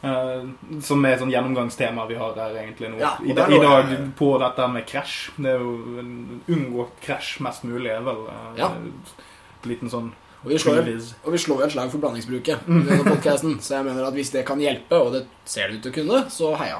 Uh, 0.00 0.46
som 0.80 1.02
er 1.04 1.12
et 1.12 1.20
sånn 1.20 1.28
gjennomgangstema 1.34 2.06
vi 2.08 2.14
har 2.16 2.32
her 2.40 2.54
egentlig 2.62 2.88
nå. 2.88 2.96
Ja, 3.02 3.10
I, 3.20 3.34
da, 3.36 3.44
I 3.52 3.58
dag 3.60 3.90
på 4.16 4.30
dette 4.40 4.68
med 4.72 4.86
krasj. 4.88 5.18
Det 5.36 5.50
er 5.52 5.60
jo 5.60 5.74
Unngå 6.56 6.86
krasj 7.04 7.34
mest 7.44 7.66
mulig 7.68 7.92
er 7.92 8.00
vel 8.06 8.22
uh, 8.30 8.54
Ja. 8.56 8.70
en 8.80 8.94
liten 9.68 9.92
sånn 9.92 10.08
Og 10.40 10.54
vi 10.54 10.56
slår, 10.62 10.88
og 11.26 11.34
vi 11.34 11.38
slår 11.42 11.66
et 11.66 11.74
slag 11.74 11.90
for 11.92 12.00
blandingsbruket 12.00 12.62
i 12.64 12.78
denne 12.86 13.04
podcasten, 13.04 13.58
så 13.60 13.74
jeg 13.76 13.84
mener 13.90 14.06
at 14.08 14.14
hvis 14.16 14.30
det 14.32 14.46
kan 14.48 14.62
hjelpe, 14.64 14.96
og 14.96 15.12
det 15.12 15.26
ser 15.44 15.68
det 15.68 15.76
ut 15.76 15.82
til 15.84 15.92
å 15.92 15.96
kunne, 15.98 16.20
så 16.32 16.54
heia. 16.56 16.78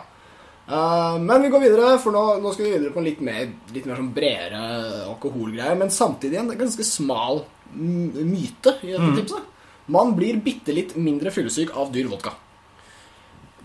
Uh, 0.71 1.19
men 1.21 1.43
vi 1.45 1.51
går 1.53 1.61
videre, 1.67 1.91
for 2.01 2.17
nå, 2.17 2.23
nå 2.41 2.55
skal 2.55 2.65
vi 2.65 2.73
videre 2.73 2.95
på 2.95 3.03
en 3.03 3.09
litt 3.11 3.21
mer, 3.21 3.51
litt 3.77 3.85
mer 3.91 4.01
sånn 4.01 4.09
bredere 4.17 4.63
alkoholgreie. 5.11 5.77
men 5.77 5.93
samtidig 5.93 6.41
en 6.41 6.49
ganske 6.57 6.87
smal 6.89 7.43
myte 7.75 8.79
i 8.81 8.95
dette 8.95 9.11
Mm. 9.11 9.17
tipset. 9.21 9.45
Man 9.91 10.13
blir 10.19 10.39
bitte 10.45 10.75
litt 10.77 10.95
mindre 11.01 11.33
fyllesyk 11.35 11.73
av 11.77 11.91
dyr 11.95 12.09
vodka. 12.13 12.33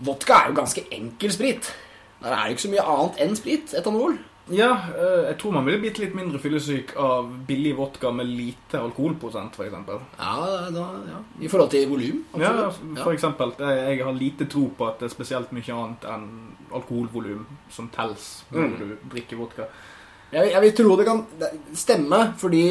Vodka 0.06 0.40
er 0.42 0.48
jo 0.50 0.56
ganske 0.58 0.82
enkel 0.92 1.32
sprit. 1.32 1.68
Der 2.22 2.32
er 2.34 2.48
jo 2.50 2.56
ikke 2.56 2.64
så 2.66 2.72
mye 2.72 2.86
annet 2.96 3.20
enn 3.24 3.36
sprit. 3.38 3.74
Etanol. 3.78 4.18
Ja, 4.52 4.68
eh, 4.94 5.24
jeg 5.32 5.38
tror 5.40 5.54
man 5.56 5.64
blir 5.66 5.80
bitte 5.82 5.98
litt 6.04 6.12
mindre 6.14 6.38
fyllesyk 6.38 6.92
av 7.02 7.32
billig 7.48 7.72
vodka 7.78 8.12
med 8.14 8.28
lite 8.30 8.78
alkoholprosent, 8.78 9.56
f.eks. 9.58 9.72
Ja, 10.20 10.68
da, 10.70 10.84
ja. 11.10 11.18
I 11.42 11.48
forhold 11.50 11.72
til 11.72 11.88
volum. 11.90 12.20
Ja, 12.38 12.52
f.eks. 12.70 13.02
eksempel. 13.16 13.56
Jeg 13.58 13.96
jeg 13.98 14.04
har 14.06 14.14
lite 14.14 14.46
tro 14.52 14.68
på 14.78 14.86
at 14.86 15.00
det 15.02 15.08
er 15.10 15.14
spesielt 15.16 15.50
mye 15.56 15.74
annet 15.74 16.06
enn 16.14 16.28
alkoholvolum 16.78 17.46
som 17.70 17.88
telles 17.94 18.44
når 18.52 18.68
Mm. 18.68 18.78
du 18.78 18.96
drikker 19.16 19.36
vodka. 19.36 19.66
Jeg, 20.32 20.50
jeg 20.50 20.60
vil 20.64 20.72
tro 20.74 20.94
det 20.98 21.04
kan 21.06 21.20
stemme, 21.78 22.18
fordi 22.40 22.62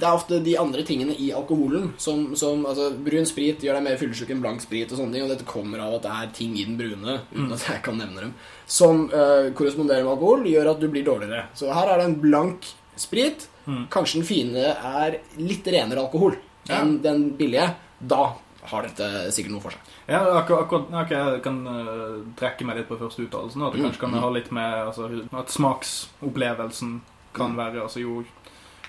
det 0.00 0.06
er 0.06 0.14
ofte 0.16 0.38
de 0.44 0.54
andre 0.60 0.84
tingene 0.86 1.12
i 1.18 1.32
alkoholen 1.36 1.90
som, 2.00 2.30
som 2.38 2.62
altså, 2.70 2.90
Brun 3.04 3.26
sprit 3.28 3.64
gjør 3.66 3.76
deg 3.76 3.84
mer 3.88 3.98
fyllesyk 4.00 4.30
enn 4.32 4.42
blank 4.44 4.62
sprit, 4.64 4.92
og 4.92 5.00
sånne 5.00 5.16
ting, 5.16 5.24
og 5.26 5.32
dette 5.32 5.48
kommer 5.48 5.82
av 5.84 5.96
at 5.98 6.06
det 6.06 6.12
er 6.16 6.30
ting 6.38 6.54
i 6.56 6.64
den 6.68 6.78
brune, 6.78 7.16
uten 7.34 7.50
at 7.56 7.66
jeg 7.66 7.82
kan 7.84 7.98
nevne 8.00 8.28
dem, 8.28 8.34
som 8.70 9.08
uh, 9.10 9.50
korresponderer 9.58 10.06
med 10.06 10.14
alkohol, 10.14 10.46
gjør 10.48 10.70
at 10.72 10.80
du 10.80 10.86
blir 10.92 11.04
dårligere. 11.04 11.48
Så 11.58 11.72
her 11.74 11.90
er 11.90 12.00
det 12.00 12.06
en 12.08 12.20
blank 12.22 12.70
sprit. 13.00 13.48
Mm. 13.66 13.82
Kanskje 13.92 14.20
den 14.22 14.28
fine 14.30 14.70
er 14.72 15.18
litt 15.40 15.66
renere 15.68 16.06
alkohol 16.06 16.38
Ja. 16.68 16.80
enn 16.80 17.00
den 17.02 17.30
billige. 17.36 17.72
Da 18.00 18.36
har 18.62 18.82
dette 18.82 19.32
sikkert 19.32 19.52
noe 19.52 19.60
for 19.64 19.70
seg. 19.72 19.80
Ja, 20.08 20.20
akkurat, 20.40 20.66
akkurat 20.66 20.90
ok, 21.04 21.10
Jeg 21.10 21.42
kan 21.42 21.60
uh, 21.66 22.18
trekke 22.36 22.64
meg 22.68 22.76
litt 22.76 22.88
på 22.88 22.98
første 23.00 23.22
uttalelsen. 23.24 23.62
At 23.62 23.72
det 23.72 23.80
Mm, 23.80 23.86
kanskje 23.88 24.00
kan 24.00 24.12
ha 24.20 24.30
litt 24.30 24.50
med 24.52 24.86
altså, 24.86 25.08
At 25.32 25.48
smaksopplevelsen 25.50 27.00
kan 27.32 27.50
Mm. 27.52 27.56
være 27.56 27.82
altså, 27.82 28.00
jo, 28.00 28.24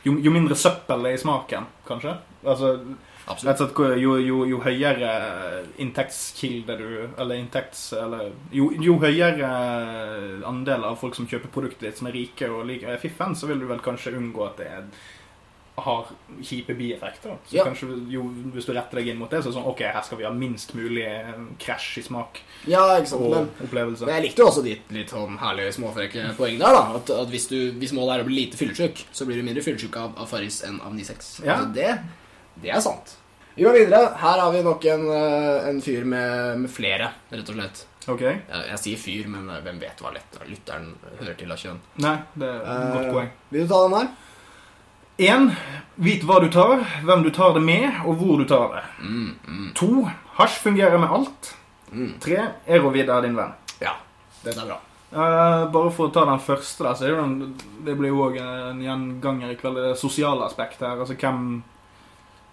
jo, 0.04 0.18
jo 0.18 0.32
mindre 0.32 0.56
søppel 0.56 1.04
det 1.04 1.12
er 1.12 1.14
i 1.14 1.22
smaken, 1.24 1.66
kanskje. 1.88 2.18
Altså, 2.44 2.80
Absolutt. 3.28 3.78
jo, 4.02 4.16
jo, 4.18 4.46
jo 4.46 4.58
høyere 4.60 5.64
inntektskilde 5.78 6.78
du 6.78 7.10
Eller 7.18 7.36
inntekts... 7.36 7.94
Eller 7.94 8.32
jo, 8.52 8.72
jo 8.82 8.98
høyere 9.00 9.48
andel 10.46 10.84
av 10.84 10.98
folk 11.00 11.16
som 11.16 11.28
kjøper 11.28 11.48
produktet 11.54 11.82
ditt, 11.86 11.98
som 11.98 12.08
er 12.08 12.18
rike 12.18 12.50
og 12.50 12.66
liker 12.66 12.98
fiffen, 12.98 13.36
så 13.36 13.48
vil 13.48 13.60
du 13.60 13.68
vel 13.70 13.80
kanskje 13.80 14.16
unngå 14.18 14.46
at 14.48 14.58
det 14.58 14.68
er 14.68 14.84
har 15.78 16.08
kjipe 16.44 16.74
bieffekter. 16.78 17.38
Så 17.48 17.56
Ja. 17.56 17.64
kanskje 17.64 17.88
jo, 18.12 18.24
Hvis 18.54 18.66
du 18.66 18.74
retter 18.74 18.98
deg 19.00 19.08
inn 19.08 19.18
mot 19.18 19.30
det, 19.30 19.40
så 19.42 19.48
er 19.48 19.52
det 19.54 19.58
sånn 19.62 19.68
Ok, 19.72 19.80
her 19.80 20.02
skal 20.04 20.18
vi 20.18 20.24
ha 20.26 20.32
minst 20.32 20.74
mulig 20.76 21.06
eh, 21.06 21.32
krasj 21.60 21.98
i 21.98 22.02
smak 22.04 22.42
Ja, 22.68 22.84
og 23.00 23.30
Men 23.32 23.50
opplevelse. 23.64 24.06
Men 24.06 24.16
jeg 24.22 24.24
likte 24.30 24.44
jo 24.44 24.48
også 24.48 24.64
ditt 24.64 24.92
litt 24.92 25.10
sånn 25.10 25.38
herlige 25.40 25.72
småfrekke 25.74 26.36
poeng 26.38 26.60
der, 26.60 26.76
da. 26.76 26.84
At, 27.00 27.10
at 27.10 27.30
hvis, 27.30 27.48
du, 27.48 27.72
hvis 27.80 27.94
målet 27.94 28.20
er 28.20 28.24
å 28.24 28.28
bli 28.28 28.36
lite 28.46 28.58
fyllesyk, 28.60 29.06
så 29.12 29.26
blir 29.26 29.38
du 29.40 29.44
mindre 29.48 29.64
fyllesyk 29.64 29.96
av, 29.98 30.14
av 30.20 30.28
Farris 30.28 30.62
enn 30.68 30.82
av 30.82 30.94
9-6. 30.94 31.46
Ja. 31.46 31.56
Altså, 31.56 31.74
det, 31.74 32.00
det 32.62 32.70
er 32.76 32.80
sant. 32.84 33.16
Vi 33.56 33.64
går 33.64 33.74
videre. 33.74 34.14
Her 34.18 34.40
har 34.40 34.52
vi 34.54 34.62
nok 34.64 34.86
en, 34.86 35.08
eh, 35.12 35.70
en 35.70 35.82
fyr 35.82 36.04
med, 36.06 36.60
med 36.60 36.70
flere, 36.72 37.12
rett 37.32 37.50
og 37.50 37.56
slett. 37.58 37.86
Ok? 38.08 38.22
Jeg, 38.22 38.62
jeg 38.70 38.80
sier 38.84 38.98
fyr, 38.98 39.28
men 39.30 39.50
eh, 39.50 39.62
hvem 39.62 39.80
vet 39.80 40.00
hva 40.02 40.12
lett 40.14 40.38
lytteren 40.48 40.94
hører 41.20 41.36
til 41.38 41.52
av 41.52 41.58
kjønn. 41.58 41.80
Nei, 42.04 42.18
det 42.36 42.48
er 42.48 42.60
et 42.62 42.94
godt 42.96 43.10
poeng. 43.16 43.32
Vil 43.52 43.66
du 43.68 43.74
ta 43.74 43.82
den 43.88 43.98
her? 43.98 44.08
Én. 45.18 45.52
Vit 46.02 46.24
hva 46.26 46.40
du 46.42 46.48
tar, 46.50 46.80
hvem 47.06 47.24
du 47.26 47.30
tar 47.36 47.54
det 47.54 47.62
med, 47.62 47.90
og 48.08 48.16
hvor 48.22 48.40
du 48.40 48.46
tar 48.50 48.72
det. 48.74 48.84
Mm, 49.04 49.34
mm, 49.48 49.66
To. 49.78 50.08
Hasj 50.38 50.62
fungerer 50.64 50.98
med 50.98 51.12
alt. 51.12 51.52
mm. 51.92 52.14
Tre. 52.24 52.48
Erovid 52.66 53.10
er 53.10 53.22
din 53.28 53.36
venn. 53.38 53.52
Ja, 53.84 53.98
dette 54.46 54.64
er 54.64 54.72
bra. 54.72 54.80
Uh, 55.12 55.68
bare 55.74 55.92
for 55.92 56.08
å 56.08 56.14
ta 56.16 56.24
den 56.26 56.40
første 56.40 56.86
der, 56.88 56.96
så 56.96 57.10
det, 57.12 57.68
det 57.86 57.98
blir 58.00 58.14
jo 58.14 58.24
òg 58.30 58.38
en 58.40 58.80
gjenganger 58.82 59.52
i 59.52 59.58
kveld. 59.60 59.82
Det 59.84 60.00
sosiale 60.00 60.48
aspektet 60.48 60.88
her. 60.88 61.04
Altså 61.04 61.18
hvem 61.20 61.62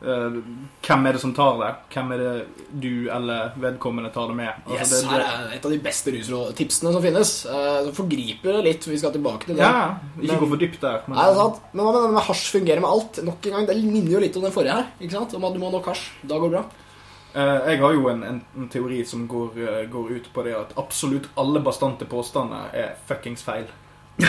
Hvem 0.01 1.07
er 1.09 1.17
det 1.17 1.21
som 1.21 1.33
tar 1.35 1.57
det? 1.59 1.69
Hvem 1.91 2.13
er 2.15 2.21
det 2.23 2.33
du 2.81 3.09
eller 3.11 3.49
vedkommende 3.59 4.13
tar 4.15 4.29
det 4.31 4.37
med? 4.39 4.61
Altså, 4.67 4.77
Yes, 4.79 4.91
det, 5.03 5.11
her 5.11 5.25
er 5.27 5.57
et 5.57 5.65
av 5.67 5.73
de 5.75 5.79
beste 5.83 6.13
rusrådtipsene 6.15 6.93
som 6.95 7.03
finnes. 7.03 7.33
Eh, 7.51 7.79
så 7.89 7.95
forgriper 7.97 8.53
det 8.59 8.65
litt, 8.69 8.87
vi 8.87 8.99
skal 9.03 9.13
tilbake 9.17 9.49
til 9.49 9.57
det. 9.59 9.65
Ja, 9.67 9.97
ikke 10.21 10.31
Men- 10.33 10.43
gå 10.45 10.49
for 10.53 10.63
dypt 10.63 10.81
der. 10.81 11.01
Men, 11.09 11.17
Nei, 11.19 11.25
det 11.27 11.35
er 11.35 11.41
sant. 11.43 11.59
Men 11.73 11.85
hva 11.85 11.93
med 11.97 12.03
denne 12.05 12.15
med 12.15 12.23
hasj 12.29 12.45
fungerer 12.55 12.81
med 12.85 12.91
alt? 12.91 13.23
Nok 13.27 13.47
en 13.47 13.57
gang, 13.59 13.67
Det 13.67 13.77
minner 13.85 14.11
jo 14.13 14.21
litt 14.21 14.37
om 14.37 14.43
den 14.47 14.53
forrige 14.55 14.77
her. 14.79 14.87
ikke 15.01 15.11
sant? 15.19 15.35
Om 15.35 15.45
at 15.45 15.53
du 15.53 15.59
må 15.59 15.71
ha 15.73 15.77
nok 15.79 15.87
hasj. 15.91 16.05
Da 16.23 16.39
går 16.39 16.51
det 16.51 16.61
bra. 16.61 16.65
Eh, 17.35 17.71
jeg 17.73 17.81
har 17.81 17.93
jo 17.93 18.09
en, 18.09 18.23
en, 18.25 18.41
en 18.57 18.69
teori 18.69 19.05
som 19.05 19.27
går, 19.29 19.59
eh, 19.59 19.87
går 19.91 20.11
ut 20.15 20.33
på 20.33 20.45
det 20.45 20.55
at 20.55 20.73
absolutt 20.79 21.27
alle 21.37 21.61
bastante 21.61 22.07
påstander 22.07 22.71
er 22.73 22.95
fuckings 23.11 23.43
feil. 23.43 23.67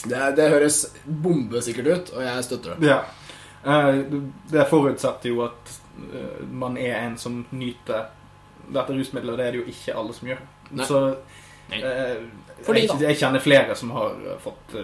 Det, 0.00 0.16
det 0.36 0.46
høres 0.48 0.86
bombesikkert 1.04 1.86
ut, 1.92 2.10
og 2.16 2.22
jeg 2.24 2.44
støtter 2.46 2.72
det. 2.80 2.88
Ja. 2.88 3.02
Eh, 3.64 3.94
det 4.50 4.68
forutsetter 4.70 5.28
jo 5.32 5.42
at 5.44 5.74
eh, 6.14 6.40
man 6.48 6.78
er 6.80 6.96
en 7.02 7.18
som 7.20 7.42
nyter 7.50 8.06
dette 8.70 8.94
rusmiddelet, 8.94 9.34
og 9.34 9.38
det 9.40 9.46
er 9.46 9.56
det 9.56 9.60
jo 9.62 9.72
ikke 9.72 9.96
alle 10.00 10.14
som 10.16 10.30
gjør. 10.30 10.44
Nei. 10.70 10.86
Så 10.86 11.00
Nei. 11.70 11.80
eh, 11.82 12.22
Fordi 12.64 12.84
jeg, 12.86 13.00
jeg 13.02 13.18
kjenner 13.20 13.42
flere 13.42 13.76
som 13.78 13.92
har 13.96 14.16
fått 14.42 14.74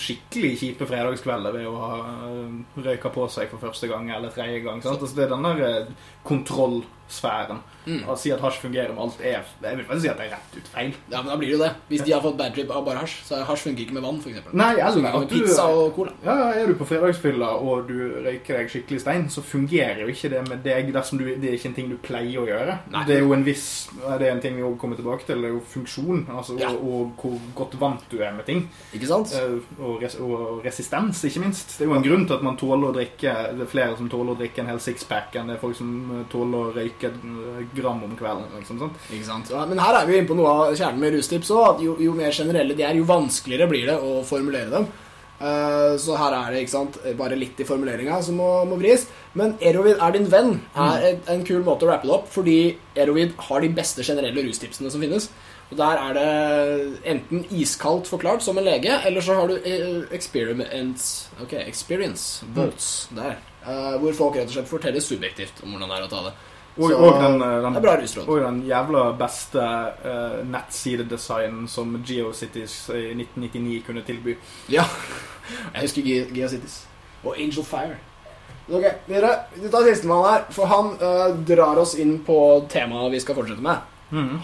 skikkelig 0.00 0.52
kjipe 0.60 0.88
fredagskvelder 0.88 1.56
ved 1.56 1.66
å 1.68 1.74
ha 1.80 1.96
røyka 2.86 3.10
på 3.12 3.26
seg 3.32 3.50
for 3.52 3.62
første 3.62 3.88
gang 3.90 4.08
eller 4.14 4.32
tredje 4.34 4.62
gang. 4.64 4.82
Sant? 4.84 5.00
Altså, 5.02 5.16
det 5.18 5.26
er 5.26 5.34
den 5.34 5.48
der 5.48 5.90
kontroll 6.26 6.80
hasjsfæren. 7.06 7.58
Mm. 7.86 8.00
Å 8.10 8.16
si 8.18 8.32
at 8.34 8.40
hasj 8.42 8.56
fungerer 8.64 8.88
med 8.90 8.98
alt, 8.98 9.20
er 9.20 9.44
Jeg 9.62 9.76
vil 9.76 9.84
faktisk 9.86 10.02
si 10.02 10.08
at 10.10 10.16
det 10.18 10.24
er 10.26 10.30
rett 10.34 10.56
ut 10.56 10.68
feil. 10.72 10.94
Ja, 11.10 11.20
men 11.22 11.26
da 11.30 11.36
blir 11.38 11.46
det 11.46 11.54
jo 11.54 11.60
det. 11.62 11.70
Hvis 11.88 12.02
de 12.04 12.12
har 12.12 12.20
fått 12.24 12.36
bad 12.36 12.54
trip 12.54 12.70
av 12.74 12.84
bare 12.84 12.98
hasj, 13.04 13.20
så 13.28 13.38
hasj 13.46 13.62
funker 13.68 13.84
ikke 13.84 13.94
med 13.94 14.02
vann, 14.02 14.18
eksempel. 14.18 14.54
Nei, 14.58 14.72
eller 14.74 15.06
at 15.06 15.28
du 15.30 15.34
pizza 15.36 15.66
og 15.70 15.94
cola. 15.94 16.10
Ja, 16.24 16.34
Er 16.56 16.66
du 16.66 16.74
på 16.74 16.86
fredagsfylla 16.88 17.50
og 17.62 17.86
du 17.88 17.94
røyker 18.24 18.58
deg 18.58 18.70
skikkelig 18.72 19.00
stein, 19.00 19.28
så 19.30 19.42
fungerer 19.42 20.00
jo 20.02 20.08
ikke 20.10 20.30
det 20.32 20.42
med 20.48 20.64
deg 20.64 20.90
dersom 20.92 21.18
du, 21.20 21.24
det 21.36 21.50
er 21.50 21.54
ikke 21.58 21.68
en 21.70 21.74
ting 21.78 21.88
du 21.90 21.96
pleier 22.02 22.40
å 22.42 22.46
gjøre. 22.48 22.78
Nei. 22.90 23.04
Det 23.06 23.16
er 23.16 23.20
jo 23.22 23.32
en 23.36 23.44
viss 23.46 23.88
Det 24.02 24.26
er 24.26 24.32
en 24.32 24.40
ting 24.40 24.56
vi 24.56 24.62
også 24.62 24.78
kommer 24.80 24.96
tilbake 24.96 25.26
til, 25.26 25.40
det 25.42 25.50
er 25.50 25.54
jo 25.54 25.62
funksjon. 25.76 26.26
Altså, 26.34 26.58
Ja. 26.58 26.70
og, 26.70 26.82
og 26.82 27.12
hvor 27.22 27.38
godt 27.54 27.78
vant 27.80 28.02
du 28.10 28.18
er 28.18 28.32
med 28.32 28.46
ting. 28.46 28.68
Ikke 28.94 29.06
sant? 29.06 29.32
Eh, 29.34 29.62
Og, 29.78 30.00
res 30.02 30.16
og 30.18 30.64
resistens, 30.64 31.22
ikke 31.24 31.40
minst. 31.44 31.78
Det 31.78 31.86
er 31.86 31.90
jo 31.90 31.94
en 31.94 32.02
grunn 32.02 32.26
til 32.26 32.34
at 32.34 32.42
man 32.42 32.56
tåler 32.56 32.88
å 32.90 32.94
drikke 32.96 33.32
Det 33.56 33.62
er 33.62 33.70
flere 33.70 33.96
som 33.96 34.08
tåler 34.08 34.32
å 34.34 34.38
drikke 34.38 34.58
en 34.64 34.66
hel 34.66 34.80
sixpack 34.80 35.36
enn 35.36 35.46
det 35.46 35.56
er 35.56 35.60
folk 35.60 35.76
som 35.76 35.90
eh, 36.20 36.24
tåler 36.32 36.58
å 36.58 36.74
røyke 36.74 36.95
et 37.04 37.74
gram 37.76 38.02
om 38.04 38.16
kvelden. 38.16 38.46
Liksom, 38.58 38.78
sant? 38.78 38.92
Ikke 39.12 39.24
sant? 39.26 39.50
Ja, 39.50 39.66
men 39.66 39.78
her 39.78 39.94
er 39.94 40.06
vi 40.06 40.12
jo 40.14 40.18
inne 40.22 40.28
på 40.28 40.36
noe 40.36 40.48
av 40.70 40.74
kjernen 40.76 40.98
med 40.98 41.12
rustips 41.14 41.50
òg. 41.50 41.82
Jo, 41.84 41.96
jo 42.00 42.12
mer 42.12 42.30
generelle 42.32 42.74
de 42.76 42.82
er, 42.82 42.94
jo 42.96 43.04
vanskeligere 43.04 43.68
blir 43.68 43.86
det 43.86 43.98
å 44.00 44.22
formulere 44.24 44.70
dem. 44.70 44.86
Eh, 45.38 45.96
så 46.00 46.16
her 46.16 46.32
er 46.32 46.52
det 46.54 46.62
ikke 46.64 46.72
sant, 46.72 46.96
bare 47.18 47.36
litt 47.36 47.58
i 47.60 47.64
formuleringa 47.68 48.22
som 48.24 48.36
må, 48.40 48.64
må 48.64 48.78
vris. 48.80 49.06
Men 49.34 49.58
Erovid 49.60 49.98
er 50.00 50.12
din 50.12 50.24
venn 50.32 50.60
er 50.74 50.96
Mm. 50.96 51.04
et, 51.10 51.28
en 51.28 51.44
kul 51.44 51.62
måte 51.62 51.84
å 51.84 51.90
rappe 51.90 52.06
det 52.08 52.14
opp, 52.14 52.28
fordi 52.32 52.76
Erovid 52.96 53.34
har 53.38 53.60
de 53.60 53.68
beste 53.68 54.02
generelle 54.02 54.46
rustipsene 54.48 54.90
som 54.90 55.00
finnes. 55.00 55.28
Og 55.70 55.76
Der 55.76 55.98
er 55.98 56.12
det 56.14 57.00
enten 57.04 57.44
iskaldt 57.50 58.06
forklart 58.06 58.40
som 58.40 58.56
en 58.56 58.64
lege, 58.64 59.00
eller 59.04 59.20
så 59.20 59.34
har 59.34 59.48
du 59.48 59.56
eh, 59.56 60.04
experiments 60.14 61.28
Ok, 61.42 61.52
experience 61.66 62.44
votes 62.54 63.08
der. 63.14 63.36
eh, 63.66 63.98
hvor 63.98 64.14
folk 64.14 64.36
rett 64.36 64.46
og 64.46 64.52
slett 64.54 64.68
forteller 64.70 65.00
subjektivt 65.02 65.62
om 65.64 65.72
hvordan 65.74 65.88
det 65.90 65.96
er 65.98 66.06
å 66.06 66.10
ta 66.10 66.22
det. 66.28 66.32
Og, 66.76 66.90
Så, 66.90 66.96
og 66.96 67.22
den, 67.22 67.40
eh, 67.42 67.62
den. 67.64 67.76
Og 68.28 68.40
den 68.42 68.58
jævla 68.68 69.04
beste 69.16 69.62
uh, 70.04 70.42
nettsidedesignen 70.52 71.68
som 71.68 71.94
GeoCities 72.04 72.74
i 72.92 73.14
1999 73.16 73.82
kunne 73.86 74.02
tilby. 74.04 74.36
Ja. 74.68 74.84
Jeg 75.74 75.82
husker 75.86 76.02
Ge- 76.02 76.28
Geocities. 76.34 76.86
Og 77.24 77.34
Angel 77.38 77.64
Fire. 77.64 77.96
Ok, 78.68 78.84
videre. 79.06 79.30
Vi 79.56 79.68
tar 79.70 79.84
sistemann 79.86 80.24
her, 80.26 80.44
for 80.50 80.66
han 80.66 80.92
uh, 81.00 81.36
drar 81.48 81.78
oss 81.78 81.94
inn 82.02 82.18
på 82.26 82.38
temaet 82.68 83.12
vi 83.14 83.20
skal 83.22 83.38
fortsette 83.38 83.62
med. 83.62 83.76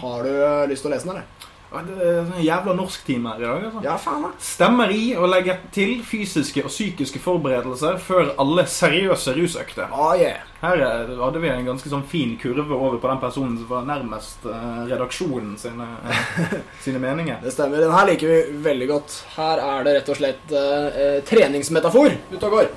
Har 0.01 0.23
du 0.23 0.29
uh, 0.31 0.63
lyst 0.69 0.83
til 0.83 0.91
å 0.91 0.95
lese 0.95 1.07
den, 1.07 1.17
eller? 1.17 1.51
Det 1.73 1.95
er 2.05 2.19
en 2.21 2.43
jævla 2.45 2.73
norsktime 2.77 3.31
her 3.33 3.39
i 3.41 3.45
dag. 3.47 3.63
altså. 3.65 3.81
Ja, 3.83 3.95
faen 3.97 4.21
da. 4.27 4.29
Stemmer 4.39 4.91
i 4.93 5.15
å 5.17 5.25
legge 5.29 5.55
til 5.73 5.95
fysiske 6.05 6.61
og 6.63 6.69
psykiske 6.69 7.19
forberedelser 7.23 7.97
før 7.97 8.33
alle 8.39 8.65
seriøse 8.69 9.33
rusøkter. 9.37 9.87
Ah, 9.91 10.13
yeah. 10.19 10.43
Her 10.61 10.77
er- 10.85 11.15
hadde 11.19 11.41
vi 11.43 11.49
en 11.49 11.65
ganske 11.65 11.89
sånn 11.89 12.05
fin 12.07 12.37
kurve 12.39 12.71
over 12.77 12.97
på 13.01 13.09
den 13.09 13.19
personen 13.19 13.57
som 13.57 13.67
var 13.67 13.83
nærmest 13.89 14.45
eh, 14.45 14.83
redaksjonen 14.93 15.57
sine, 15.57 15.87
sine 16.85 16.99
meninger. 17.03 17.41
Det 17.43 17.51
stemmer. 17.55 17.81
Den 17.83 17.91
her 17.91 18.05
liker 18.11 18.27
vi 18.27 18.59
veldig 18.69 18.87
godt. 18.93 19.17
Her 19.35 19.57
er 19.65 19.83
det 19.89 19.95
rett 19.97 20.13
og 20.13 20.21
slett 20.21 20.53
eh, 20.53 21.17
treningsmetafor 21.27 22.13
ute 22.31 22.45
og 22.45 22.51
går. 22.59 22.69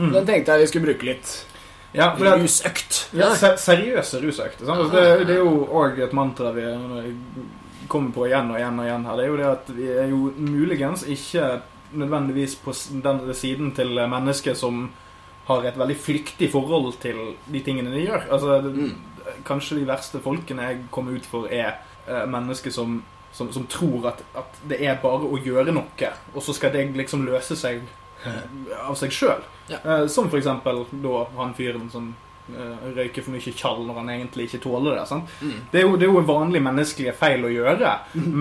Mm. 0.00 0.10
Den 0.18 0.26
tenkte 0.26 0.52
jeg 0.58 0.66
vi 0.66 0.72
skulle 0.74 0.90
bruke 0.90 1.06
litt. 1.12 1.32
Ja, 1.92 2.12
det, 2.14 2.36
Rusøkt. 2.38 2.98
ja, 3.18 3.32
seriøse 3.58 4.20
rusøkter. 4.22 4.68
Altså, 4.70 4.84
det, 4.94 5.26
det 5.26 5.34
er 5.34 5.40
jo 5.42 5.64
òg 5.74 5.96
et 6.04 6.12
mantra 6.14 6.52
vi 6.54 6.62
kommer 7.90 8.14
på 8.14 8.26
igjen 8.28 8.50
og 8.52 8.58
igjen 8.60 8.78
og 8.80 8.86
igjen 8.88 9.06
her. 9.08 9.18
Det 9.20 9.24
er 9.26 9.30
jo 9.30 9.36
det 9.40 9.50
at 9.50 9.70
vi 9.76 9.90
er 9.92 10.10
jo 10.12 10.20
muligens 10.38 11.04
ikke 11.10 11.50
nødvendigvis 12.00 12.54
på 12.62 12.74
den 13.02 13.22
siden 13.34 13.72
til 13.74 13.98
mennesker 14.08 14.54
som 14.54 14.88
har 15.48 15.64
et 15.66 15.78
veldig 15.78 15.96
flyktig 15.98 16.50
forhold 16.52 16.92
til 17.02 17.16
de 17.50 17.62
tingene 17.66 17.90
de 17.94 18.04
gjør. 18.06 18.28
Altså, 18.30 18.60
Mm. 18.70 18.92
Kanskje 19.46 19.76
de 19.78 19.86
verste 19.86 20.18
folkene 20.24 20.62
jeg 20.62 20.78
kommer 20.90 21.12
ut 21.14 21.26
for, 21.28 21.46
er 21.52 21.74
eh, 22.08 22.24
mennesker 22.26 22.70
som, 22.72 23.02
som, 23.32 23.52
som 23.52 23.66
tror 23.66 24.08
at, 24.08 24.22
at 24.34 24.60
det 24.68 24.78
er 24.86 24.96
bare 25.02 25.28
å 25.28 25.38
gjøre 25.38 25.74
noe, 25.76 26.08
og 26.34 26.42
så 26.42 26.54
skal 26.56 26.72
det 26.72 26.86
liksom 26.96 27.26
løse 27.28 27.56
seg 27.56 27.82
av 28.88 28.96
seg 28.98 29.12
sjøl. 29.12 29.44
Ja. 29.68 29.78
Eh, 29.84 30.06
som 30.08 30.30
for 30.30 30.40
eksempel 30.40 30.82
da 31.04 31.26
han 31.36 31.54
fyren 31.54 31.90
som 31.92 32.14
røyker 32.96 33.24
for 33.24 33.34
mye 33.34 33.52
tjall 33.56 33.82
når 33.86 33.98
han 34.00 34.12
egentlig 34.14 34.48
ikke 34.48 34.62
tåler 34.64 34.98
det. 34.98 35.18
Mm. 35.40 35.58
Det, 35.72 35.80
er 35.80 35.84
jo, 35.86 35.96
det 35.96 36.06
er 36.06 36.12
jo 36.12 36.22
vanlige 36.28 36.66
menneskelige 36.66 37.16
feil 37.18 37.44
å 37.46 37.52
gjøre, 37.52 37.96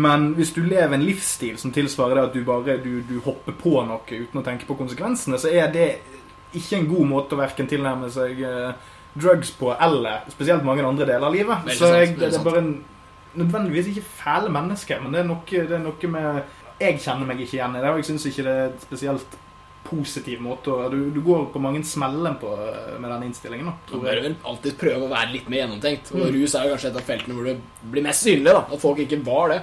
men 0.06 0.30
hvis 0.38 0.54
du 0.56 0.62
lever 0.64 0.96
en 0.98 1.06
livsstil 1.06 1.58
som 1.62 1.74
tilsvarer 1.76 2.18
det 2.18 2.28
at 2.30 2.38
du 2.38 2.46
bare 2.48 2.78
du, 2.84 2.94
du 3.06 3.18
hopper 3.26 3.58
på 3.60 3.76
noe 3.86 4.02
uten 4.06 4.42
å 4.42 4.46
tenke 4.46 4.70
på 4.70 4.78
konsekvensene, 4.80 5.40
så 5.42 5.52
er 5.52 5.74
det 5.74 5.90
ikke 6.58 6.80
en 6.80 6.88
god 6.90 7.10
måte 7.10 7.38
å 7.38 7.42
verken 7.44 7.70
tilnærme 7.70 8.10
seg 8.14 8.40
eh, 8.42 8.88
drugs 9.14 9.52
på 9.58 9.74
eller 9.76 10.24
spesielt 10.32 10.66
mange 10.66 10.86
andre 10.86 11.06
deler 11.06 11.28
av 11.28 11.36
livet. 11.36 11.68
Veldig 11.68 11.78
så 11.78 11.92
sant, 11.92 12.00
veldig 12.00 12.24
det 12.24 12.40
er 12.40 12.48
bare 12.48 12.64
en, 12.64 12.72
nødvendigvis 13.40 13.92
ikke 13.92 14.08
fæle 14.24 14.50
mennesker, 14.54 15.04
men 15.04 15.14
det 15.14 15.22
er, 15.22 15.30
noe, 15.30 15.46
det 15.46 15.78
er 15.78 15.84
noe 15.84 16.16
med 16.16 16.42
Jeg 16.80 17.02
kjenner 17.04 17.28
meg 17.28 17.42
ikke 17.44 17.58
igjen 17.58 17.74
i 17.76 17.84
det, 17.84 17.90
og 17.92 17.98
jeg 18.00 18.08
syns 18.08 18.26
ikke 18.30 18.44
det 18.48 18.58
er 18.64 18.76
spesielt 18.80 19.40
positiv 19.84 20.40
måte 20.42 20.68
og 20.74 20.92
du, 20.92 21.10
du 21.16 21.22
går 21.26 21.48
på 21.54 21.60
mange 21.62 21.84
smeller 21.84 22.36
på 22.42 22.50
med 23.00 23.10
den 23.10 23.24
innstillingen. 23.30 23.66
Da, 23.66 23.74
Du 23.88 23.92
tror 23.94 24.02
bør 24.04 24.14
jeg. 24.14 24.24
vel 24.24 24.36
alltid 24.46 24.78
prøve 24.78 25.08
å 25.08 25.10
være 25.10 25.32
litt 25.34 25.50
mer 25.50 25.64
gjennomtenkt. 25.64 26.12
Og 26.14 26.20
Mm. 26.20 26.32
rus 26.36 26.56
er 26.56 26.64
jo 26.68 26.76
kanskje 26.76 26.90
et 26.92 26.96
av 27.02 27.02
feltene 27.08 27.34
hvor 27.36 27.46
det 27.46 27.58
blir 27.92 28.04
mest 28.04 28.24
synlig. 28.24 28.46
da, 28.54 28.66
At 28.72 28.80
folk 28.82 28.98
ikke 29.00 29.24
var 29.26 29.50
det. 29.50 29.62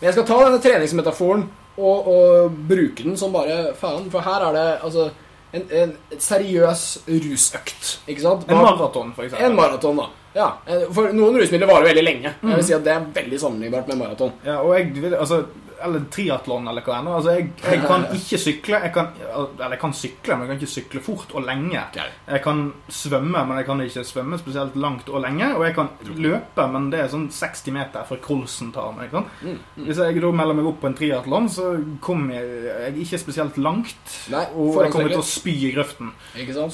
Men 0.00 0.06
jeg 0.08 0.12
skal 0.14 0.26
ta 0.26 0.38
denne 0.44 0.62
treningsmetaforen 0.62 1.48
og, 1.78 2.08
og 2.08 2.50
bruke 2.68 3.02
den 3.04 3.16
som 3.16 3.32
bare 3.32 3.74
faen. 3.74 4.10
For 4.10 4.20
her 4.20 4.48
er 4.48 4.52
det 4.52 4.82
altså 4.82 5.10
en, 5.52 5.62
en 5.70 5.92
seriøs 6.18 7.02
rusøkt. 7.08 7.98
Ikke 8.08 8.20
sant? 8.24 8.44
En 8.48 8.56
maraton, 8.62 9.12
for 9.14 9.24
eksempel. 9.26 9.46
En 9.50 9.56
maraton, 9.56 9.96
da. 9.96 10.08
Ja, 10.34 10.50
For 10.94 11.10
noen 11.12 11.34
rusmidler 11.40 11.66
varer 11.66 11.88
veldig 11.90 12.04
lenge. 12.06 12.22
Jeg 12.30 12.42
Mm. 12.42 12.54
vil 12.54 12.64
si 12.64 12.72
at 12.74 12.84
Det 12.84 12.92
er 12.92 13.06
veldig 13.14 13.38
sammenlignbart 13.40 13.88
med 13.88 13.98
maraton. 13.98 14.32
Ja, 14.46 14.60
og 14.62 14.76
jeg 14.78 14.92
vil, 14.94 15.14
altså 15.14 15.44
Eller 15.84 16.04
triatlon, 16.12 16.68
eller 16.70 16.84
hva 16.84 16.98
enn. 17.00 17.08
Altså, 17.10 17.34
jeg, 17.38 17.50
jeg 17.64 17.82
kan 17.86 18.06
ikke 18.16 18.40
sykle. 18.40 18.80
Jeg 18.84 18.92
kan, 18.94 19.10
eller 19.30 19.74
jeg 19.76 19.82
kan 19.82 19.94
sykle, 19.96 20.36
men 20.36 20.44
jeg 20.44 20.50
kan 20.50 20.60
ikke 20.60 20.72
sykle 20.74 21.02
fort 21.04 21.34
og 21.36 21.46
lenge. 21.46 21.84
Jeg 21.96 22.42
kan 22.44 22.62
svømme, 23.00 23.44
men 23.48 23.60
jeg 23.60 23.68
kan 23.68 23.82
ikke 23.84 24.04
svømme 24.08 24.40
spesielt 24.40 24.76
langt 24.80 25.08
og 25.10 25.24
lenge. 25.24 25.50
Og 25.56 25.64
jeg 25.66 25.76
kan 25.78 25.90
løpe, 26.16 26.66
men 26.74 26.90
det 26.92 27.02
er 27.04 27.12
sånn 27.12 27.28
60 27.32 27.76
meter 27.76 28.06
fra 28.08 28.20
kolsen 28.24 28.72
tar 28.76 28.92
meg. 28.96 29.14
Mm. 29.40 29.58
Hvis 29.86 30.02
jeg 30.02 30.20
da 30.22 30.34
melder 30.42 30.58
meg 30.60 30.70
opp 30.70 30.80
på 30.82 30.90
en 30.90 30.98
triatlon, 30.98 31.50
så 31.52 31.72
kommer 32.04 32.38
jeg, 32.38 32.62
jeg 32.70 33.06
ikke 33.06 33.22
spesielt 33.24 33.60
langt. 33.60 34.16
Nei, 34.32 34.46
Og 34.54 34.82
jeg 34.84 34.94
kommer 34.94 35.14
til 35.16 35.24
å 35.24 35.26
spy 35.26 35.56
i 35.70 35.74
grøften. 35.74 36.14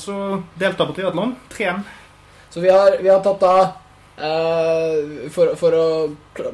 Så 0.01 0.21
delta 0.59 0.87
på 0.89 0.97
triatlon. 0.97 1.37
Tren. 1.53 1.85
Så 2.51 2.63
vi 2.63 2.71
har, 2.73 2.97
vi 3.03 3.11
har 3.13 3.21
tatt 3.25 3.43
da 3.43 3.57
eh, 4.19 5.29
for, 5.33 5.55
for 5.61 5.77
å 5.77 5.87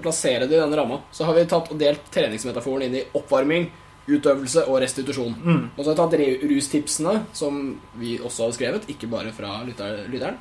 plassere 0.02 0.46
det 0.46 0.56
i 0.56 0.60
denne 0.60 0.78
ramma, 0.78 1.02
så 1.14 1.28
har 1.28 1.38
vi 1.38 1.46
tatt 1.50 1.70
og 1.72 1.80
delt 1.80 2.10
treningsmetaforen 2.14 2.86
inn 2.88 2.98
i 3.00 3.06
oppvarming, 3.18 3.70
utøvelse 4.06 4.64
og 4.66 4.80
restitusjon. 4.82 5.36
Mm. 5.38 5.62
Og 5.76 5.84
så 5.84 5.92
har 5.92 5.94
vi 5.94 6.00
tatt 6.02 6.48
rustipsene, 6.50 7.18
som 7.36 7.62
vi 8.00 8.16
også 8.18 8.48
har 8.48 8.56
skrevet, 8.56 8.88
ikke 8.90 9.10
bare 9.12 9.34
fra 9.36 9.60
lytter, 9.66 10.04
lytteren, 10.10 10.40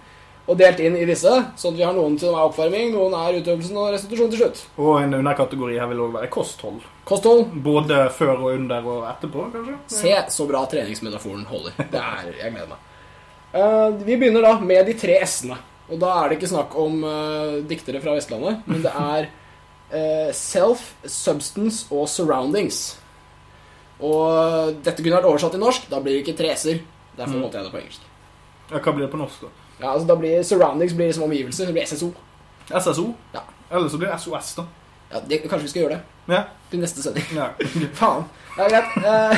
og 0.49 0.57
delt 0.57 0.81
inn 0.81 0.97
i 0.97 1.05
disse, 1.05 1.31
sånn 1.59 1.75
at 1.75 1.79
vi 1.79 1.85
har 1.85 1.93
noen 1.95 2.17
som 2.19 2.33
er 2.33 2.47
oppvarming, 2.49 2.89
noen 2.95 3.13
er 3.15 3.37
utøvelsen 3.39 3.77
og 3.77 3.91
restitusjon 3.93 4.31
til 4.33 4.41
slutt. 4.41 4.63
Og 4.81 4.95
en 5.03 5.19
underkategori 5.21 5.77
her 5.77 5.89
vil 5.91 6.01
òg 6.07 6.15
være 6.17 6.31
kosthold. 6.33 6.81
Kosthold. 7.07 7.53
Både 7.63 8.07
før 8.15 8.33
og 8.35 8.47
under 8.55 8.87
og 8.89 9.05
etterpå, 9.11 9.47
kanskje. 9.53 9.77
Se 9.93 10.15
så 10.33 10.47
bra 10.49 10.63
treningsmetaforen 10.71 11.45
holder. 11.49 11.77
Det 11.93 12.01
er, 12.01 12.31
jeg 12.41 12.55
gleder 12.55 12.71
meg. 12.73 12.87
Uh, 13.51 14.01
vi 14.07 14.15
begynner 14.15 14.47
da 14.47 14.55
med 14.63 14.87
de 14.87 14.95
tre 14.97 15.19
S-ene. 15.27 15.59
Og 15.91 15.99
da 15.99 16.11
er 16.23 16.29
det 16.31 16.37
ikke 16.39 16.49
snakk 16.53 16.75
om 16.79 17.01
uh, 17.03 17.59
diktere 17.67 17.99
fra 18.01 18.13
Vestlandet, 18.15 18.61
men 18.65 18.81
det 18.85 18.91
er 18.95 19.25
uh, 19.91 20.31
self, 20.33 20.93
substance 21.03 21.85
og 21.91 22.07
surroundings. 22.07 22.97
Og 24.01 24.77
dette 24.85 25.03
kunne 25.03 25.17
vært 25.19 25.27
oversatt 25.29 25.51
til 25.55 25.61
norsk. 25.61 25.89
Da 25.91 25.99
blir 26.01 26.15
det 26.17 26.23
ikke 26.25 26.37
treser. 26.39 26.79
Derfor 27.17 27.35
Mm. 27.37 27.41
måtte 27.43 27.57
jeg 27.59 27.65
det 27.67 27.71
på 27.73 27.81
engelsk. 27.81 28.01
Ja, 28.71 28.79
hva 28.79 28.93
blir 28.95 29.05
det 29.05 29.11
på 29.11 29.19
norsk, 29.19 29.41
da? 29.41 29.47
Ja, 29.81 29.91
altså 29.93 30.07
da 30.07 30.15
blir 30.15 30.43
Surroundings 30.43 30.93
blir 30.93 31.07
liksom 31.11 31.23
omgivelser. 31.27 31.65
Det 31.67 31.73
blir 31.75 31.83
SSO. 31.85 32.13
SSO? 32.71 33.13
Ja. 33.33 33.41
Eller 33.71 33.89
så 33.89 33.97
blir 33.97 34.07
det 34.11 34.19
SOS, 34.19 34.55
da. 34.55 34.65
Ja, 35.11 35.19
det, 35.27 35.41
kanskje 35.43 35.63
vi 35.63 35.67
skal 35.73 35.81
gjøre 35.83 35.97
det 35.97 36.33
Ja. 36.33 36.43
til 36.71 36.79
neste 36.79 37.03
sending. 37.03 37.25
ja. 37.35 37.49
Faen. 37.99 38.23
Det 38.55 38.63
Ja, 38.63 38.67
greit. 38.69 39.05
Eh, 39.05 39.37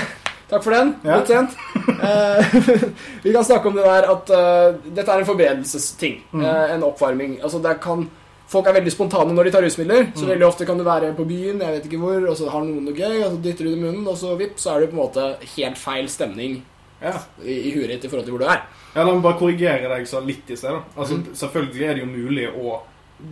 takk 0.49 0.63
for 0.65 0.75
den. 0.75 0.95
Ja. 1.03 1.19
Litt 1.19 1.31
sent. 1.31 1.55
Eh, 2.03 2.57
vi 3.23 3.33
kan 3.33 3.45
snakke 3.45 3.69
om 3.69 3.77
det 3.77 3.85
der 3.85 4.09
at 4.11 4.33
uh, 4.33 4.75
dette 4.89 5.07
er 5.11 5.23
en 5.23 5.29
forberedelsesting. 5.29 6.19
Mm. 6.33 6.43
Eh, 6.45 6.73
en 6.75 6.85
oppvarming. 6.89 7.39
Altså, 7.43 7.61
det 7.63 7.77
kan, 7.83 8.05
folk 8.51 8.67
er 8.69 8.77
veldig 8.77 8.93
spontane 8.93 9.33
når 9.33 9.49
de 9.49 9.55
tar 9.55 9.65
rusmidler. 9.65 10.11
Så 10.15 10.25
Mm. 10.25 10.33
veldig 10.35 10.47
ofte 10.47 10.67
kan 10.69 10.77
du 10.77 10.83
være 10.87 11.13
på 11.17 11.25
byen, 11.27 11.61
jeg 11.61 11.77
vet 11.77 11.89
ikke 11.89 12.01
hvor, 12.03 12.29
og 12.29 12.37
så 12.37 12.49
har 12.53 12.63
noen 12.67 12.85
noe 12.85 12.95
gøy, 12.97 13.23
og 13.23 13.31
så 13.31 13.41
dytter 13.41 13.65
du 13.65 13.71
det 13.71 13.79
i 13.79 13.83
munnen, 13.85 14.07
og 14.07 14.17
så 14.19 14.35
vipp, 14.39 14.55
så 14.61 14.75
er 14.75 14.81
du 14.81 14.91
på 14.93 14.97
en 14.97 15.03
måte 15.03 15.27
helt 15.55 15.77
feil 15.77 16.09
stemning 16.09 16.61
ja. 17.01 17.17
i, 17.43 17.69
i 17.69 17.75
huet 17.75 17.89
ditt 17.95 18.05
i 18.05 18.11
forhold 18.11 18.27
til 18.27 18.35
hvor 18.35 18.45
du 18.45 18.49
er. 18.51 18.63
Ja, 18.93 19.03
La 19.03 19.11
meg 19.11 19.23
bare 19.25 19.39
korrigere 19.39 19.89
deg 19.89 20.07
så 20.07 20.21
litt 20.21 20.49
i 20.53 20.57
sted. 20.59 20.75
Altså, 20.95 21.17
mm. 21.17 21.33
Selvfølgelig 21.39 21.87
er 21.87 21.97
det 21.97 22.03
jo 22.03 22.11
mulig 22.11 22.47
å 22.51 22.81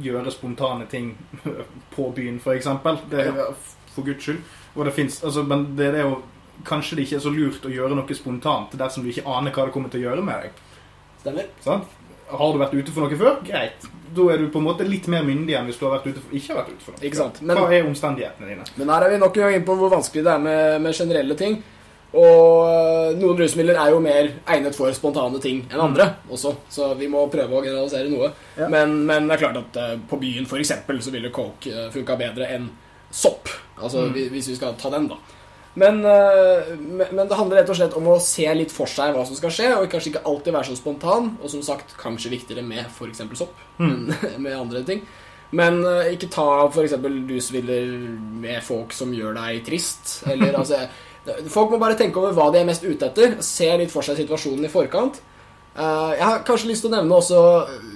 gjøre 0.01 0.31
spontane 0.33 0.87
ting 0.89 1.13
på 1.95 2.09
byen, 2.15 2.39
f.eks. 2.41 2.69
For, 2.81 3.55
for 3.95 4.07
guds 4.07 4.23
skyld. 4.25 4.41
Det 4.75 4.93
finnes, 4.95 5.19
altså, 5.23 5.43
men 5.43 5.67
det 5.77 5.91
er 5.91 6.05
jo 6.05 6.21
kanskje 6.67 6.97
det 6.97 7.05
ikke 7.07 7.17
er 7.19 7.23
så 7.25 7.31
lurt 7.33 7.65
å 7.65 7.71
gjøre 7.73 7.95
noe 7.97 8.17
spontant 8.17 8.75
dersom 8.79 9.03
du 9.03 9.09
ikke 9.11 9.25
aner 9.27 9.53
hva 9.55 9.65
det 9.67 9.73
kommer 9.75 9.89
til 9.93 10.01
å 10.03 10.09
gjøre 10.09 10.25
med 10.25 10.45
deg. 10.45 10.61
Stemmer? 11.23 11.49
Sånn? 11.65 11.83
Har 12.31 12.53
du 12.53 12.61
vært 12.61 12.77
ute 12.77 12.93
for 12.93 13.03
noe 13.05 13.19
før? 13.19 13.41
Greit. 13.47 13.89
Da 14.11 14.25
er 14.33 14.41
du 14.41 14.47
på 14.51 14.59
en 14.59 14.67
måte 14.67 14.87
litt 14.87 15.07
mer 15.11 15.23
myndig 15.23 15.55
enn 15.55 15.67
hvis 15.69 15.77
du 15.79 15.85
har 15.87 15.97
vært 15.97 16.09
ute 16.11 16.21
for, 16.23 16.33
ikke 16.35 16.53
har 16.53 16.61
vært 16.63 16.73
ute 16.73 16.85
for 16.85 16.95
noe. 16.95 17.03
Ikke 17.07 17.19
sant? 17.19 17.41
Men, 17.43 17.59
Hva 17.59 17.67
er 17.75 17.85
omstendighetene 17.87 18.49
dine? 18.49 18.65
Men 18.79 18.91
her 18.91 19.05
er 19.05 19.13
vi 19.13 19.19
nok 19.21 19.37
en 19.37 19.45
gang 19.45 19.59
inne 19.59 19.67
på 19.67 19.75
hvor 19.79 19.93
vanskelig 19.93 20.25
det 20.27 20.33
er 20.33 20.43
med, 20.47 20.81
med 20.83 20.97
generelle 20.97 21.37
ting. 21.39 21.61
Og 22.11 22.67
øh, 22.67 23.13
noen 23.15 23.37
rusmidler 23.39 23.77
er 23.79 23.93
jo 23.93 23.99
mer 24.03 24.33
egnet 24.51 24.75
for 24.75 24.91
spontane 24.95 25.39
ting 25.39 25.61
enn 25.71 25.79
andre 25.79 26.09
også, 26.27 26.51
så 26.67 26.89
vi 26.99 27.07
må 27.07 27.21
prøve 27.31 27.55
å 27.55 27.61
generalisere 27.63 28.11
noe. 28.11 28.33
Ja. 28.57 28.67
Men, 28.71 28.97
men 29.07 29.29
det 29.29 29.37
er 29.37 29.43
klart 29.45 29.59
at 29.61 29.79
øh, 29.79 29.93
på 30.09 30.19
byen 30.19 30.49
eksempel 30.59 30.99
så 31.03 31.13
ville 31.13 31.31
coke 31.31 31.71
uh, 31.71 31.87
funka 31.93 32.17
bedre 32.19 32.49
enn 32.51 32.67
sopp. 33.11 33.47
Altså 33.79 34.09
Mm. 34.09 34.27
hvis 34.33 34.49
vi 34.51 34.55
skal 34.55 34.75
ta 34.75 34.91
den, 34.91 35.07
da. 35.07 35.15
Men, 35.79 36.05
øh, 36.05 36.77
men 36.79 37.07
men 37.15 37.27
det 37.27 37.37
handler 37.37 37.61
rett 37.61 37.69
og 37.71 37.77
slett 37.79 37.95
om 37.95 38.07
å 38.11 38.19
se 38.19 38.47
litt 38.55 38.73
for 38.75 38.91
seg 38.91 39.13
hva 39.15 39.23
som 39.27 39.37
skal 39.37 39.53
skje, 39.55 39.69
og 39.77 39.87
kanskje 39.91 40.11
ikke 40.11 40.25
alltid 40.27 40.55
være 40.55 40.69
så 40.71 40.79
spontan. 40.79 41.35
Og 41.39 41.51
som 41.53 41.63
sagt, 41.63 41.95
kanskje 41.99 42.33
viktigere 42.33 42.65
med 42.65 42.89
f.eks. 42.89 43.23
sopp 43.39 43.55
mm. 43.79 44.11
med 44.43 44.57
andre 44.57 44.83
ting. 44.87 45.05
Men 45.55 45.79
øh, 45.83 46.11
ikke 46.13 46.31
ta 46.31 46.47
f.eks. 46.67 46.97
Lusviller 47.03 47.87
med 48.43 48.59
folk 48.63 48.95
som 48.95 49.15
gjør 49.15 49.37
deg 49.39 49.63
trist. 49.67 50.21
Eller 50.31 50.55
altså 50.61 50.85
Folk 51.21 51.69
må 51.69 51.77
bare 51.77 51.93
tenke 51.93 52.17
over 52.17 52.33
hva 52.33 52.47
de 52.49 52.57
er 52.63 52.65
mest 52.65 52.81
ute 52.81 53.05
etter. 53.05 53.35
Se 53.45 53.67
litt 53.77 53.91
for 53.93 54.01
seg 54.01 54.17
situasjonen 54.17 54.65
i 54.65 54.71
forkant. 54.73 55.19
Eh, 55.77 56.11
jeg 56.17 56.25
har 56.25 56.45
kanskje 56.47 56.71
lyst 56.71 56.83
til 56.83 56.89
å 56.89 56.95
nevne 56.95 57.19
også 57.19 57.41
eh, 57.61 57.91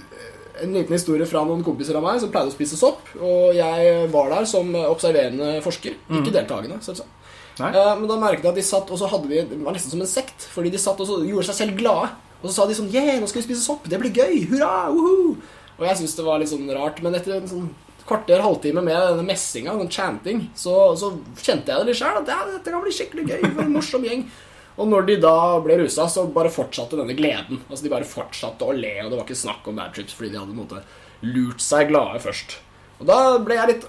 en 0.64 0.76
liten 0.78 0.94
historie 0.94 1.26
fra 1.28 1.42
noen 1.44 1.66
kompiser 1.66 1.98
av 1.98 2.06
meg 2.06 2.22
som 2.22 2.30
pleide 2.32 2.54
å 2.54 2.56
spise 2.56 2.78
sopp. 2.80 3.10
Og 3.18 3.56
jeg 3.58 4.08
var 4.14 4.30
der 4.32 4.48
som 4.48 4.70
observerende 4.86 5.58
forsker. 5.66 5.98
Ikke 6.22 6.36
deltakende, 6.38 6.80
selvsagt. 6.86 7.25
Eh, 7.60 7.94
men 8.00 8.08
da 8.10 8.18
merket 8.20 8.44
jeg 8.44 8.52
at 8.52 8.60
de 8.60 8.66
satt, 8.68 8.90
og 8.92 9.00
så 9.00 9.08
hadde 9.08 9.30
vi 9.32 9.40
Det 9.48 9.58
var 9.64 9.76
nesten 9.76 9.94
som 9.94 10.04
en 10.04 10.10
sekt. 10.12 10.48
Fordi 10.52 10.72
de 10.74 10.82
satt 10.82 11.02
og 11.02 11.28
gjorde 11.28 11.48
seg 11.50 11.62
selv 11.62 11.80
glade. 11.80 12.12
Og 12.42 12.50
så 12.50 12.58
sa 12.58 12.68
de 12.70 12.78
sånn 12.78 12.92
Yeah, 12.94 13.16
nå 13.22 13.30
skal 13.32 13.42
vi 13.44 13.50
spise 13.50 13.64
sopp! 13.64 13.88
Det 13.90 14.00
blir 14.02 14.14
gøy! 14.14 14.46
Hurra! 14.52 14.90
Woohoo! 14.94 15.36
Og 15.76 15.84
jeg 15.88 16.00
syntes 16.00 16.16
det 16.18 16.28
var 16.28 16.42
litt 16.42 16.52
sånn 16.52 16.70
rart. 16.76 17.02
Men 17.04 17.18
etter 17.18 17.38
en 17.40 17.52
sånn 17.52 17.70
kvarter, 18.06 18.44
halvtime 18.44 18.84
med 18.86 18.96
denne 18.96 19.26
messinga, 19.26 19.74
den 19.80 19.90
chanting, 19.90 20.44
så, 20.56 20.94
så 21.00 21.16
kjente 21.42 21.72
jeg 21.72 21.82
det 21.82 21.90
litt 21.90 22.00
sjøl. 22.02 22.20
At 22.22 22.30
ja, 22.30 22.42
dette 22.52 22.74
kan 22.74 22.84
bli 22.84 22.94
skikkelig 22.94 23.26
gøy. 23.32 23.48
For 23.48 23.64
en 23.66 23.74
morsom 23.80 24.06
gjeng. 24.06 24.28
Og 24.76 24.90
når 24.92 25.08
de 25.08 25.16
da 25.24 25.36
ble 25.64 25.80
rusa, 25.80 26.06
så 26.12 26.26
bare 26.36 26.52
fortsatte 26.52 27.00
denne 27.00 27.16
gleden. 27.16 27.62
Altså 27.70 27.86
De 27.86 27.92
bare 27.94 28.08
fortsatte 28.08 28.68
å 28.68 28.76
le, 28.76 28.94
og 29.06 29.12
det 29.12 29.20
var 29.20 29.26
ikke 29.28 29.44
snakk 29.46 29.68
om 29.72 29.80
bad 29.80 29.96
trips 29.96 30.16
fordi 30.18 30.34
de 30.34 30.42
hadde 30.42 30.52
på 30.52 30.58
en 30.58 30.66
måte 30.66 30.84
lurt 31.26 31.64
seg 31.64 31.88
glade 31.94 32.20
først. 32.24 32.58
Og 33.00 33.08
da 33.08 33.20
ble 33.44 33.56
jeg 33.56 33.72
litt 33.72 33.88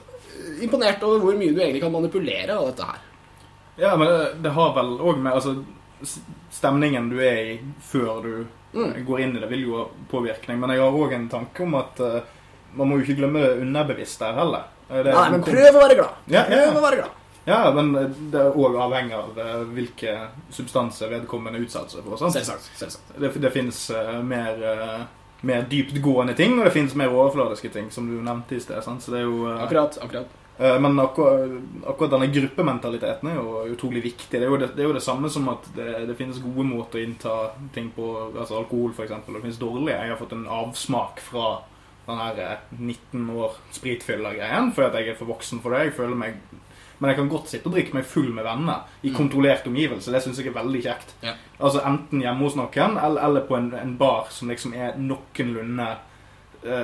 imponert 0.62 1.02
over 1.06 1.25
hvor 1.25 1.38
mye 1.38 1.54
du 1.54 1.61
egentlig 1.61 1.82
kan 1.82 1.94
manipulere 1.94 2.54
av 2.54 2.70
dette 2.70 2.87
her. 2.87 3.02
Ja, 3.76 3.97
men 3.97 4.09
det, 4.09 4.18
det 4.42 4.50
har 4.56 4.75
vel 4.76 4.95
òg 4.99 5.18
med 5.21 5.33
altså, 5.37 5.56
Stemningen 6.52 7.09
du 7.11 7.18
er 7.25 7.42
i 7.54 7.59
før 7.83 8.23
du 8.25 8.47
Mm. 8.76 9.06
går 9.06 9.21
inn 9.23 9.37
i 9.37 9.40
det, 9.40 9.47
vil 9.49 9.62
jo 9.62 9.76
ha 9.78 9.85
påvirkning. 10.11 10.59
Men 10.61 10.71
jeg 10.75 10.80
har 10.83 10.92
òg 10.92 11.12
en 11.16 11.28
tanke 11.33 11.62
om 11.64 11.75
at 11.78 12.00
uh, 12.04 12.18
man 12.76 12.90
må 12.90 12.99
jo 12.99 13.04
ikke 13.06 13.14
glemme 13.23 13.40
det 13.40 13.62
underbevisste 13.62 14.26
her 14.26 14.35
heller. 14.37 14.66
Eh, 14.90 14.99
det- 15.06 15.14
Nei, 15.14 15.30
men 15.33 15.42
prøv 15.47 15.71
å 15.78 15.80
være 15.80 15.95
glad. 15.97 16.18
Ja, 16.28 16.42
ja, 16.50 16.59
ja. 16.59 16.66
Prøv 16.66 16.76
å 16.76 16.85
være 16.85 16.99
glad. 17.00 17.11
Ja, 17.47 17.61
men 17.73 17.92
det 18.35 18.40
er 18.42 18.52
òg 18.59 18.76
avhengig 18.85 19.14
av 19.16 19.38
eh, 19.38 19.62
hvilke 19.73 20.16
substanser 20.52 21.09
vedkommende 21.14 21.62
utsetter 21.64 21.97
seg 21.97 22.04
for. 22.04 22.18
Sant? 22.21 22.37
Selvsagt. 22.37 22.68
selvsagt. 22.76 23.16
Det, 23.23 23.33
det 23.47 23.52
finnes 23.54 23.80
uh, 23.97 24.18
mer, 24.23 24.61
uh, 24.61 25.04
mer 25.47 25.62
dyptgående 25.71 26.35
ting, 26.37 26.59
og 26.59 26.66
det 26.68 26.75
finnes 26.76 26.95
mer 27.00 27.09
overfladiske 27.16 27.71
ting, 27.73 27.88
som 27.95 28.11
du 28.11 28.18
nevnte 28.21 28.59
i 28.59 28.61
sted. 28.61 28.83
Sant? 28.85 29.00
Så 29.06 29.14
det 29.14 29.23
er 29.23 29.28
jo, 29.30 29.47
eh, 29.54 29.62
Akkurat. 29.64 29.97
akkurat. 30.04 30.26
Eh, 30.59 30.77
men 30.83 30.99
akkurat, 31.03 31.55
akkurat 31.87 32.15
denne 32.17 32.31
gruppementaliteten 32.33 33.31
er 33.31 33.39
jo 33.39 33.63
utrolig 33.75 34.03
viktig. 34.05 34.33
Det 34.37 34.43
er 34.43 34.53
jo 34.53 34.61
det, 34.61 34.73
det, 34.75 34.85
er 34.85 34.91
jo 34.91 34.99
det 34.99 35.05
samme 35.05 35.31
som 35.33 35.49
at 35.53 35.71
det, 35.77 35.89
det 36.11 36.19
finnes 36.19 36.43
gode 36.45 36.67
måter 36.69 37.01
å 37.01 37.07
innta 37.07 37.39
ting 37.77 37.93
på, 37.97 38.11
altså 38.33 38.61
alkohol 38.63 38.95
f.eks., 38.97 39.17
og 39.17 39.33
det 39.35 39.45
finnes 39.45 39.63
dårlige. 39.63 39.97
Jeg 39.97 40.15
har 40.15 40.21
fått 40.21 40.37
en 40.37 40.47
avsmak 40.61 41.23
fra 41.25 41.49
den 42.07 42.23
her 42.23 42.45
eh, 42.45 42.69
19 42.79 43.31
år 43.35 43.59
spritfylla-greien, 43.75 44.73
fordi 44.77 44.91
at 44.91 45.01
jeg 45.01 45.15
er 45.15 45.19
for 45.19 45.35
voksen 45.35 45.65
for 45.65 45.75
det. 45.75 45.89
Jeg 45.89 45.99
føler 45.99 46.25
meg 46.27 46.41
men 46.99 47.11
jeg 47.11 47.19
kan 47.19 47.29
godt 47.29 47.51
sitte 47.53 47.69
og 47.69 47.75
drikke 47.77 47.93
meg 47.93 48.07
full 48.09 48.31
med 48.33 48.47
venner 48.47 49.05
i 49.05 49.13
kontrollert 49.13 49.67
omgivelse. 49.69 50.13
Det 50.13 50.23
syns 50.25 50.39
jeg 50.41 50.49
er 50.49 50.57
veldig 50.57 50.81
kjekt. 50.81 51.13
Ja. 51.25 51.35
Altså 51.61 51.83
Enten 51.85 52.23
hjemme 52.25 52.47
hos 52.47 52.57
noen, 52.57 52.97
eller, 52.97 53.21
eller 53.27 53.45
på 53.49 53.59
en, 53.59 53.69
en 53.77 53.97
bar 54.01 54.31
som 54.33 54.49
liksom 54.49 54.73
er 54.77 54.97
noenlunde 54.97 55.91
eh, 55.93 56.15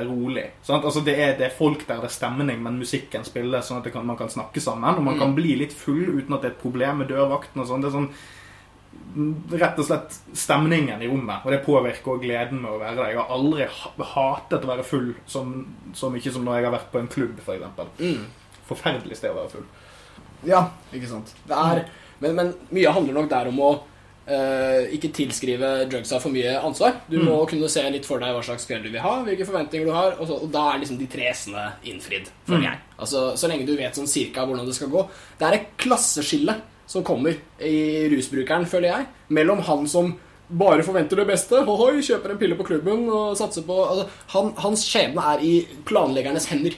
rolig. 0.08 0.44
Sant? 0.62 0.84
Altså 0.84 1.00
det 1.04 1.14
er, 1.18 1.32
det 1.38 1.46
er 1.48 1.56
folk 1.56 1.86
der, 1.88 2.00
det 2.02 2.10
er 2.10 2.14
stemning, 2.14 2.62
men 2.62 2.78
musikken 2.80 3.24
spiller 3.26 3.60
sånn 3.64 3.80
at 3.82 3.92
kan, 3.92 4.06
man 4.06 4.16
kan 4.20 4.30
snakke 4.32 4.60
sammen. 4.62 4.96
Og 4.98 5.02
man 5.04 5.14
Mm. 5.16 5.20
kan 5.20 5.34
bli 5.34 5.56
litt 5.58 5.72
full 5.72 6.04
uten 6.18 6.34
at 6.34 6.42
det 6.42 6.50
er 6.50 6.54
et 6.56 6.62
problem 6.62 6.98
med 7.02 7.08
dørvakten 7.12 7.60
og 7.62 7.68
sånn. 7.68 7.82
Det 7.82 7.88
er 7.90 7.96
sånn 7.98 8.08
mm, 9.16 9.34
rett 9.60 9.78
og 9.80 9.86
slett 9.88 10.16
stemningen 10.36 11.02
i 11.02 11.08
rommet, 11.08 11.45
og 11.45 11.50
det 11.52 11.62
påvirker 11.66 12.12
òg 12.14 12.23
gleden 12.25 12.60
med 12.62 12.71
å 12.73 12.78
være 12.80 12.97
der. 12.97 13.10
Jeg 13.12 13.18
har 13.21 13.32
aldri 13.36 13.66
hatet 14.14 14.64
å 14.64 14.71
være 14.73 14.84
full 14.84 15.14
som, 15.26 15.54
så 15.95 16.10
mye 16.12 16.32
som 16.32 16.45
når 16.45 16.58
jeg 16.60 16.64
har 16.68 16.76
vært 16.78 16.90
på 16.92 16.99
en 17.02 17.08
klubb, 17.12 17.38
f.eks. 17.40 17.97
Mm. 18.00 18.26
Forferdelig 18.68 19.16
sted 19.18 19.30
å 19.34 19.40
være 19.42 19.52
full. 19.56 19.66
Ja, 20.49 20.64
ikke 20.92 21.08
sant. 21.10 21.34
Det 21.47 21.54
er, 21.56 21.84
men, 22.21 22.34
men 22.38 22.54
mye 22.75 22.92
handler 22.95 23.14
nok 23.21 23.28
der 23.30 23.49
om 23.52 23.60
å 23.62 23.73
eh, 24.26 24.87
ikke 24.97 25.11
tilskrive 25.13 25.89
drugsa 25.91 26.21
for 26.23 26.30
mye 26.30 26.54
ansvar. 26.63 26.95
Du 27.11 27.19
Mm. 27.19 27.26
må 27.28 27.49
kunne 27.49 27.69
se 27.69 27.82
litt 27.91 28.04
for 28.06 28.19
deg 28.19 28.35
hva 28.35 28.43
slags 28.45 28.67
kveld 28.67 28.85
du 28.85 28.91
vil 28.91 29.00
ha, 29.00 29.23
hvilke 29.25 29.47
forventninger 29.47 29.87
du 29.87 29.93
har, 29.93 30.13
og, 30.21 30.26
så, 30.28 30.41
og 30.43 30.50
da 30.52 30.73
er 30.75 30.78
liksom 30.80 30.99
de 30.99 31.06
tre 31.06 31.28
s-ene 31.32 31.73
innfridd, 31.85 32.28
føler 32.47 32.58
Mm. 32.58 32.69
jeg. 32.71 32.78
Altså, 32.99 33.37
Så 33.37 33.49
lenge 33.49 33.67
du 33.67 33.76
vet 33.76 33.95
sånn 33.95 34.06
cirka 34.08 34.47
hvordan 34.47 34.67
det 34.67 34.75
skal 34.75 34.89
gå. 34.89 35.08
Det 35.39 35.49
er 35.49 35.54
et 35.54 35.67
klasseskille 35.78 36.61
som 36.87 37.02
kommer 37.04 37.35
i 37.61 38.08
rusbrukeren, 38.11 38.67
føler 38.67 38.89
jeg, 38.97 39.06
mellom 39.30 39.61
han 39.61 39.87
som 39.89 40.17
bare 40.50 40.82
forventer 40.82 41.17
det 41.17 41.26
beste, 41.26 41.65
hohoi, 41.65 42.00
kjøper 42.02 42.30
en 42.32 42.39
pille 42.39 42.54
på 42.56 42.65
klubben 42.67 43.08
og 43.08 43.37
satser 43.37 43.63
på 43.65 43.89
altså, 43.89 44.08
han, 44.28 44.52
Hans 44.58 44.85
skjebne 44.85 45.23
er 45.35 45.39
i 45.41 45.67
planleggernes 45.87 46.47
hender. 46.47 46.75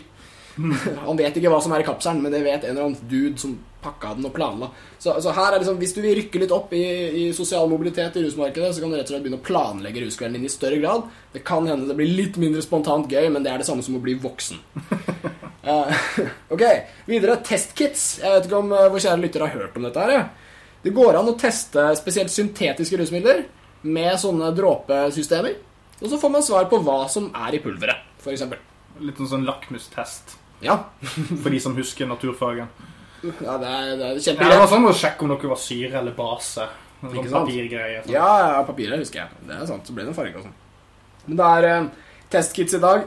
Han 1.07 1.17
vet 1.19 1.35
ikke 1.35 1.51
hva 1.51 1.61
som 1.61 1.73
er 1.73 1.81
i 1.81 1.87
kapselen, 1.89 2.23
men 2.23 2.31
det 2.31 2.45
vet 2.45 2.63
en 2.63 2.71
eller 2.77 2.85
annen 2.85 3.09
dude 3.11 3.39
som 3.43 3.59
pakka 3.85 4.15
den 4.17 4.29
og 4.29 4.33
planla. 4.35 4.71
Så, 4.99 5.13
så 5.23 5.33
her 5.37 5.53
er 5.53 5.61
liksom, 5.61 5.79
Hvis 5.83 5.95
du 5.97 6.01
vil 6.01 6.17
rykke 6.19 6.41
litt 6.43 6.55
opp 6.55 6.73
i, 6.77 6.85
i 7.21 7.25
sosial 7.37 7.69
mobilitet 7.71 8.17
i 8.17 8.25
rusmarkedet, 8.25 8.73
så 8.75 8.83
kan 8.83 8.93
du 8.93 8.97
rett 8.99 9.07
og 9.07 9.15
slett 9.15 9.27
begynne 9.27 9.41
å 9.43 9.47
planlegge 9.47 10.07
ruskvelden 10.07 10.39
din 10.41 10.49
i 10.49 10.53
større 10.53 10.81
grad. 10.83 11.11
Det 11.35 11.45
kan 11.47 11.69
hende 11.69 11.91
det 11.91 11.99
blir 11.99 12.11
litt 12.11 12.39
mindre 12.41 12.65
spontant 12.65 13.13
gøy, 13.13 13.29
men 13.35 13.45
det 13.45 13.53
er 13.53 13.61
det 13.61 13.69
samme 13.69 13.85
som 13.85 13.99
å 13.99 14.03
bli 14.05 14.17
voksen. 14.23 14.63
uh, 15.69 16.07
ok, 16.55 16.65
videre. 17.11 17.37
Testkits. 17.45 18.07
Jeg 18.23 18.39
vet 18.39 18.49
ikke 18.49 18.63
om 18.63 18.73
uh, 18.73 18.89
vår 18.89 19.05
kjære 19.07 19.23
lytter 19.27 19.47
har 19.47 19.55
hørt 19.59 19.77
om 19.79 19.87
dette. 19.87 20.09
her 20.09 20.17
ja. 20.19 20.25
Det 20.85 20.93
går 20.93 21.17
an 21.17 21.31
å 21.33 21.39
teste 21.41 21.87
spesielt 21.97 22.33
syntetiske 22.33 22.99
rusmidler 23.01 23.47
med 23.89 24.17
sånne 24.21 24.51
dråpesystemer. 24.57 25.57
Og 26.03 26.11
så 26.11 26.19
får 26.21 26.33
man 26.33 26.45
svar 26.45 26.67
på 26.69 26.81
hva 26.85 27.05
som 27.09 27.31
er 27.47 27.57
i 27.57 27.61
pulveret, 27.65 28.05
f.eks. 28.21 28.43
Litt 29.05 29.21
sånn, 29.27 29.47
lakmustest 29.49 30.37
Ja. 30.65 30.77
for 31.43 31.49
de 31.51 31.61
som 31.63 31.77
husker 31.79 32.09
naturfagen. 32.09 32.69
Ja, 33.25 33.57
det 33.61 33.69
er, 33.71 33.93
det 33.99 34.09
er 34.09 34.19
Ja, 34.35 34.49
det 34.53 34.59
var 34.63 34.71
sånn 34.71 34.89
å 34.89 34.95
sjekke 34.97 35.25
om 35.27 35.33
noe 35.33 35.53
var 35.53 35.61
syre 35.61 36.01
eller 36.01 36.17
base. 36.17 36.67
En 37.05 37.11
Ikke 37.11 37.27
sånn 37.27 37.33
sant? 37.33 37.49
papirgreie. 37.51 38.03
Sånn. 38.05 38.15
Ja, 38.15 38.29
ja, 38.41 38.61
papiret 38.67 39.03
husker 39.03 39.25
jeg. 39.25 39.43
Det 39.49 39.57
er 39.57 39.67
sant, 39.69 39.87
så 39.87 39.97
ble 39.97 40.07
det 40.07 40.13
en 40.13 40.17
farge 40.17 40.41
og 40.41 40.47
sånn. 40.47 40.57
Men 41.27 41.41
det 41.41 41.49
er 41.57 41.69
eh, 41.71 41.89
testkits 42.33 42.77
i 42.77 42.83
dag 42.83 43.07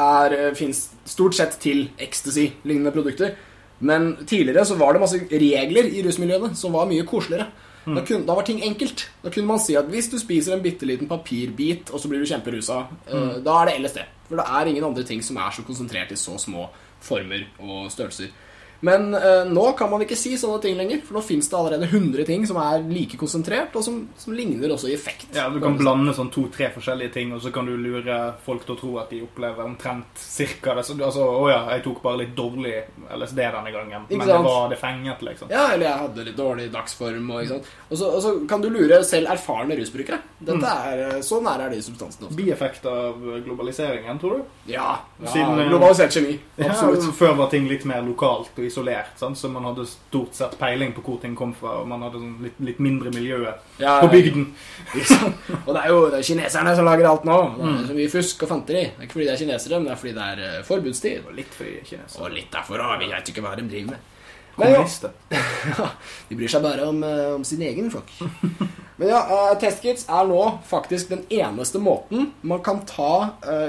er, 0.00 0.36
eh, 0.36 0.52
finnes 0.58 0.84
stort 1.08 1.36
sett 1.38 1.56
til 1.62 1.88
ecstasy-lignende 1.98 2.92
produkter. 2.94 3.34
Men 3.80 4.12
tidligere 4.28 4.66
så 4.68 4.76
var 4.78 4.92
det 4.94 5.02
masse 5.02 5.18
regler 5.30 5.88
i 5.88 6.04
rusmiljøene 6.04 6.54
som 6.58 6.74
var 6.76 6.88
mye 6.90 7.06
koseligere. 7.08 7.48
Da, 7.80 8.02
kun, 8.04 8.26
da 8.28 8.36
var 8.36 8.44
ting 8.44 8.60
enkelt. 8.62 9.06
Da 9.22 9.32
kunne 9.32 9.48
man 9.48 9.60
si 9.62 9.74
at 9.78 9.88
hvis 9.90 10.10
du 10.12 10.18
spiser 10.20 10.54
en 10.54 10.62
bitte 10.62 10.86
liten 10.86 11.08
papirbit, 11.08 11.88
og 11.90 12.02
så 12.02 12.10
blir 12.10 12.20
du 12.20 12.28
kjemperusa, 12.28 12.82
eh, 13.08 13.40
da 13.44 13.56
er 13.62 13.70
det 13.70 13.78
LSD. 13.80 14.04
For 14.28 14.38
det 14.38 14.46
er 14.46 14.70
ingen 14.70 14.86
andre 14.86 15.04
ting 15.08 15.24
som 15.24 15.40
er 15.40 15.50
så 15.56 15.64
konsentrert 15.66 16.12
i 16.12 16.20
så 16.20 16.36
små 16.38 16.68
former 17.02 17.46
og 17.58 17.88
størrelser. 17.90 18.30
Men 18.80 19.14
eh, 19.14 19.44
nå 19.50 19.72
kan 19.78 19.90
man 19.90 20.02
ikke 20.04 20.16
si 20.18 20.36
sånne 20.40 20.60
ting 20.62 20.76
lenger, 20.78 21.02
for 21.04 21.18
nå 21.18 21.22
fins 21.24 21.50
det 21.50 21.58
allerede 21.58 21.88
100 21.90 22.24
ting 22.28 22.46
som 22.48 22.58
er 22.62 22.84
like 22.88 23.18
konsentrert, 23.20 23.74
og 23.76 23.84
som, 23.84 24.00
som 24.18 24.34
ligner 24.36 24.72
også 24.72 24.88
i 24.88 24.94
effekt. 24.96 25.28
Ja, 25.36 25.48
Du 25.52 25.60
kan 25.60 25.76
blande 25.78 26.14
sånn 26.16 26.32
to-tre 26.32 26.70
forskjellige 26.74 27.14
ting, 27.18 27.34
og 27.36 27.42
så 27.44 27.52
kan 27.54 27.68
du 27.68 27.76
lure 27.76 28.18
folk 28.46 28.64
til 28.66 28.76
å 28.76 28.80
tro 28.80 28.92
at 29.02 29.12
de 29.12 29.22
opplever 29.26 29.66
omtrent 29.66 30.20
cirka 30.20 30.74
det. 30.78 30.86
Så, 30.88 30.96
altså, 30.96 31.26
å 31.26 31.44
ja, 31.50 31.60
jeg 31.76 31.84
tok 31.84 32.00
bare 32.04 32.22
litt 32.22 32.32
dårlig 32.38 32.76
LSD 33.10 33.42
denne 33.42 33.74
gangen, 33.74 34.08
men 34.08 34.26
det 34.26 34.40
var 34.46 34.72
det 34.72 34.80
fenget, 34.80 35.24
liksom. 35.26 35.52
Ja, 35.52 35.66
eller 35.74 35.90
jeg 35.90 36.04
hadde 36.06 36.26
litt 36.30 36.40
dårlig 36.40 36.70
dagsform. 36.72 37.30
Og, 37.36 37.54
og, 37.90 37.94
så, 37.98 38.08
og 38.08 38.24
så 38.24 38.34
kan 38.48 38.64
du 38.64 38.70
lure 38.72 39.02
selv 39.06 39.32
erfarne 39.34 39.76
rusbrukere. 39.78 40.20
Dette 40.40 40.72
er, 40.88 41.04
eh, 41.04 41.20
Så 41.24 41.40
nære 41.44 41.66
er 41.66 41.74
det 41.74 41.82
i 41.82 41.84
substansen 41.84 42.26
også. 42.26 42.36
Bieffekt 42.38 42.86
av 42.88 43.20
globaliseringen, 43.44 44.20
tror 44.22 44.38
du? 44.38 44.72
Ja, 44.72 44.94
ja 45.20 45.32
Siden, 45.34 45.60
eh, 45.60 45.68
globalisert 45.68 46.16
kjemi. 46.16 46.38
Absolutt. 46.70 47.04
Ja, 47.04 47.12
før 47.20 47.36
var 47.42 47.50
ting 47.52 47.68
litt 47.68 47.84
mer 47.88 48.00
lokalt 48.06 48.56
og 48.56 48.69
isolert, 48.70 49.18
sant? 49.20 49.38
så 49.38 49.50
man 49.52 49.66
hadde 49.68 49.84
stort 49.90 50.36
sett 50.38 50.56
peiling 50.60 50.94
på 50.96 51.02
hvor 51.04 51.18
ting 51.22 51.34
kom 51.38 51.52
fra, 51.56 51.80
og 51.82 51.88
man 51.90 52.02
hadde 52.06 52.20
sånn 52.22 52.36
litt, 52.44 52.58
litt 52.70 52.80
mindre 52.82 53.12
miljøet 53.14 53.80
Ja, 53.82 53.98
på 54.00 54.10
bygden. 54.12 54.46
Og 55.66 55.72
det 55.74 55.82
er 55.82 55.90
jo 55.90 55.98
det 56.10 56.20
er 56.20 56.26
kineserne 56.26 56.74
som 56.76 56.86
lager 56.88 57.08
alt 57.10 57.26
nå. 57.28 57.38
Det 57.56 57.66
er 57.70 57.88
så 57.88 57.96
mye 57.96 58.12
fusk 58.12 58.44
og 58.46 58.52
fanteri. 58.52 58.84
Det 58.88 58.98
er 58.98 59.08
ikke 59.08 59.18
fordi 59.18 59.26
det 59.28 59.34
er 59.34 59.42
kinesere, 59.42 59.80
men 59.80 59.88
det 59.88 59.94
er 59.94 60.00
fordi 60.00 60.14
det 60.16 60.28
er 60.34 60.42
eh, 60.46 60.62
forbudstid. 60.66 61.26
Og 61.26 61.36
litt 61.38 61.56
fordi 61.56 61.74
kinesere. 61.86 62.22
Og 62.24 62.34
litt 62.34 62.50
derfor 62.54 62.84
òg. 62.84 62.96
Vi 63.02 63.10
vet 63.10 63.32
ikke 63.32 63.44
hva 63.44 63.56
de 63.58 63.66
driver 63.70 63.94
med. 63.94 64.08
Men 64.60 64.74
ja. 64.74 65.84
De 66.28 66.36
bryr 66.36 66.50
seg 66.50 66.64
bare 66.64 66.84
om, 66.90 66.98
eh, 67.06 67.28
om 67.36 67.44
sin 67.46 67.62
egen 67.64 67.86
flokk. 67.92 68.10
Men 69.00 69.08
ja, 69.08 69.20
eh, 69.22 69.52
testkits 69.62 70.08
er 70.10 70.26
nå 70.28 70.40
faktisk 70.68 71.14
den 71.14 71.22
eneste 71.32 71.80
måten 71.80 72.32
man 72.42 72.60
kan 72.66 72.82
ta, 72.84 73.12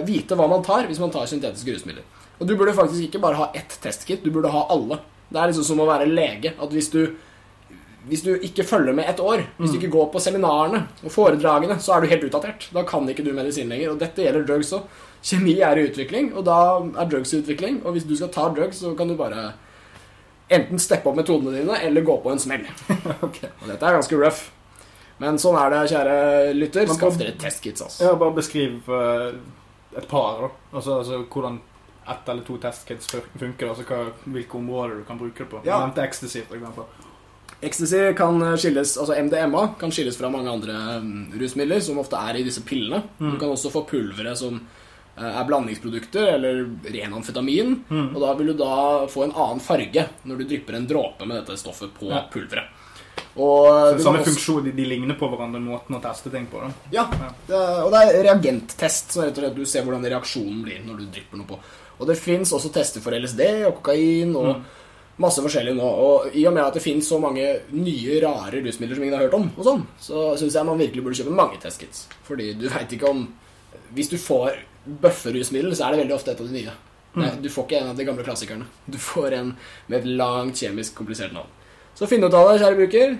vite 0.08 0.36
hva 0.36 0.50
man 0.52 0.66
tar 0.66 0.90
hvis 0.90 1.00
man 1.00 1.14
tar 1.14 1.30
syntetiske 1.32 1.78
rusmidler. 1.78 2.04
Og 2.42 2.48
du 2.50 2.56
burde 2.58 2.74
faktisk 2.74 3.06
ikke 3.06 3.22
bare 3.22 3.38
ha 3.38 3.52
ett 3.56 3.76
testkit, 3.84 4.24
du 4.26 4.34
burde 4.34 4.50
ha 4.50 4.66
alle. 4.74 4.98
Det 5.30 5.40
er 5.40 5.52
liksom 5.52 5.68
som 5.68 5.82
å 5.84 5.88
være 5.88 6.10
lege. 6.10 6.56
At 6.58 6.74
hvis 6.74 6.90
du, 6.92 7.04
hvis 8.10 8.26
du 8.26 8.34
ikke 8.34 8.66
følger 8.68 8.98
med 8.98 9.08
et 9.08 9.22
år, 9.22 9.46
hvis 9.60 9.76
du 9.76 9.78
ikke 9.78 9.94
går 9.94 10.10
på 10.16 10.24
seminarene 10.24 10.88
og 11.06 11.14
foredragene, 11.14 11.78
så 11.80 11.96
er 11.96 12.02
du 12.02 12.12
helt 12.12 12.26
utdatert. 12.28 12.68
Da 12.74 12.84
kan 12.88 13.08
ikke 13.10 13.26
du 13.28 13.32
medisin 13.38 13.70
lenger. 13.72 13.94
Og 13.94 14.02
dette 14.02 14.26
gjelder 14.26 14.48
drugs 14.50 14.74
òg. 14.76 14.90
Kjemi 15.22 15.60
er 15.62 15.78
i 15.78 15.86
utvikling, 15.86 16.32
og 16.34 16.48
da 16.48 16.58
er 16.82 17.12
drugs 17.12 17.32
i 17.36 17.44
utvikling. 17.44 17.84
Og 17.86 17.94
hvis 17.94 18.10
du 18.10 18.16
skal 18.18 18.34
ta 18.34 18.50
drugs, 18.50 18.82
så 18.82 18.96
kan 18.98 19.12
du 19.12 19.16
bare 19.20 19.52
enten 20.52 20.82
steppe 20.82 21.08
opp 21.08 21.16
metodene 21.22 21.62
dine 21.62 21.78
eller 21.86 22.04
gå 22.04 22.18
på 22.26 22.34
en 22.34 22.42
smell. 22.42 22.66
okay. 23.28 23.54
Og 23.62 23.70
dette 23.70 23.86
er 23.86 24.02
ganske 24.02 24.18
rough. 24.18 24.50
Men 25.22 25.38
sånn 25.40 25.56
er 25.62 25.70
det, 25.70 25.88
kjære 25.94 26.16
lytter. 26.58 26.90
Skaff 26.98 27.20
dere 27.22 27.38
testkits, 27.40 27.86
altså. 27.86 28.08
Ja, 28.08 28.16
bare 28.18 28.34
beskriv 28.42 28.90
uh, 28.90 29.30
et 29.94 30.08
par, 30.10 30.42
da. 30.42 30.50
Altså, 30.74 31.04
altså 31.04 31.22
hvordan 31.30 31.62
ett 32.10 32.30
eller 32.30 32.44
to 32.44 32.58
testkits 32.58 33.08
fun- 33.12 33.30
funker. 33.40 33.70
Altså 33.70 33.84
hva, 33.86 34.12
hvilke 34.26 34.58
områder 34.58 34.96
du 34.98 35.04
kan 35.06 35.18
bruke 35.20 35.38
det 35.44 35.50
på. 35.52 35.62
Ja. 35.66 35.80
Nevnte 35.86 36.04
ecstasy, 36.04 36.42
eksempel. 36.42 36.84
Ecstasy 37.62 38.14
kan 38.18 38.42
skilles, 38.58 38.96
altså 38.98 39.14
MDMA 39.22 39.68
kan 39.80 39.92
skilles 39.94 40.18
fra 40.18 40.30
mange 40.34 40.50
andre 40.50 40.74
mm, 41.04 41.34
rusmidler, 41.40 41.80
som 41.86 42.00
ofte 42.02 42.18
er 42.18 42.40
i 42.40 42.44
disse 42.48 42.64
pillene. 42.66 43.04
Mm. 43.20 43.32
Du 43.36 43.38
kan 43.44 43.50
også 43.54 43.70
få 43.70 43.84
pulvere 43.86 44.34
som 44.40 44.58
eh, 45.18 45.28
er 45.30 45.46
blandingsprodukter, 45.46 46.32
eller 46.40 46.64
ren 46.90 47.14
amfetamin. 47.20 47.76
Mm. 47.90 48.08
Og 48.16 48.22
da 48.24 48.34
vil 48.40 48.48
du 48.54 48.54
da 48.64 49.06
få 49.12 49.28
en 49.28 49.36
annen 49.36 49.62
farge 49.62 50.08
når 50.26 50.42
du 50.42 50.48
drypper 50.56 50.80
en 50.80 50.88
dråpe 50.90 51.28
med 51.30 51.38
dette 51.44 51.60
stoffet 51.62 51.94
på 52.00 52.10
Ja. 52.10 52.24
pulveret. 52.34 52.78
Og 53.36 53.68
Så 53.70 53.98
du 53.98 54.04
samme 54.04 54.20
også- 54.20 54.32
funksjon, 54.34 54.64
de, 54.66 54.72
de 54.76 54.86
ligner 54.86 55.16
på 55.16 55.30
hverandre 55.30 55.62
måten 55.62 55.96
å 55.96 56.02
teste 56.02 56.32
ting 56.34 56.48
på. 56.52 56.60
da. 56.60 56.72
Ja, 56.92 57.06
det 57.48 57.56
er, 57.56 57.84
og 57.86 57.92
det 57.94 58.02
er 58.10 58.24
reagenttest, 58.26 59.14
så 59.14 59.22
rett 59.24 59.38
og 59.38 59.44
slett 59.44 59.56
du 59.56 59.66
ser 59.66 59.84
hvordan 59.86 60.04
reaksjonen 60.04 60.64
blir 60.66 60.82
når 60.84 60.98
du 60.98 61.06
drypper 61.06 61.38
noe 61.38 61.48
på. 61.48 61.60
Og 62.02 62.08
det 62.10 62.18
fins 62.18 62.52
også 62.58 62.72
tester 62.74 63.04
for 63.04 63.14
LSD 63.14 63.44
og 63.70 63.76
kokain 63.80 64.36
og 64.36 64.56
Mm. 64.56 64.64
masse 65.22 65.42
forskjellig 65.44 65.76
nå. 65.78 65.86
Og 65.86 66.36
i 66.36 66.48
og 66.50 66.54
med 66.56 66.64
at 66.66 66.74
det 66.74 66.82
fins 66.82 67.06
så 67.08 67.20
mange 67.22 67.46
nye, 67.72 68.16
rare 68.24 68.62
rusmidler 68.66 68.96
som 68.98 69.04
ingen 69.04 69.14
har 69.20 69.28
hørt 69.28 69.36
om, 69.38 69.52
og 69.56 69.64
sånn, 69.68 69.84
så 70.02 70.32
syns 70.40 70.56
jeg 70.58 70.66
man 70.66 70.80
virkelig 70.82 71.04
burde 71.06 71.20
kjøpe 71.20 71.36
mange 71.38 71.60
testkits. 71.62 72.08
Fordi 72.26 72.54
du 72.58 72.68
veit 72.70 72.90
ikke 72.98 73.10
om 73.10 73.28
Hvis 73.94 74.10
du 74.10 74.16
får 74.18 74.56
bøfferusmiddel, 75.02 75.74
så 75.76 75.86
er 75.88 75.92
det 75.92 76.00
veldig 76.06 76.16
ofte 76.16 76.32
et 76.32 76.40
av 76.42 76.48
de 76.48 76.54
nye. 76.54 76.72
Nei, 77.16 77.30
du 77.44 77.50
får 77.52 77.66
ikke 77.68 77.82
en 77.82 77.90
av 77.92 77.98
de 77.98 78.06
gamle 78.08 78.24
klassikerne. 78.24 78.66
Du 78.90 78.98
får 78.98 79.34
en 79.36 79.50
med 79.90 79.98
et 80.00 80.06
langt 80.08 80.56
kjemisk 80.56 80.96
komplisert 80.96 81.34
navn. 81.36 81.48
Så 81.94 82.08
finn 82.08 82.24
ut 82.24 82.34
av 82.34 82.48
det, 82.54 82.62
kjære 82.62 82.80
bruker. 82.80 83.18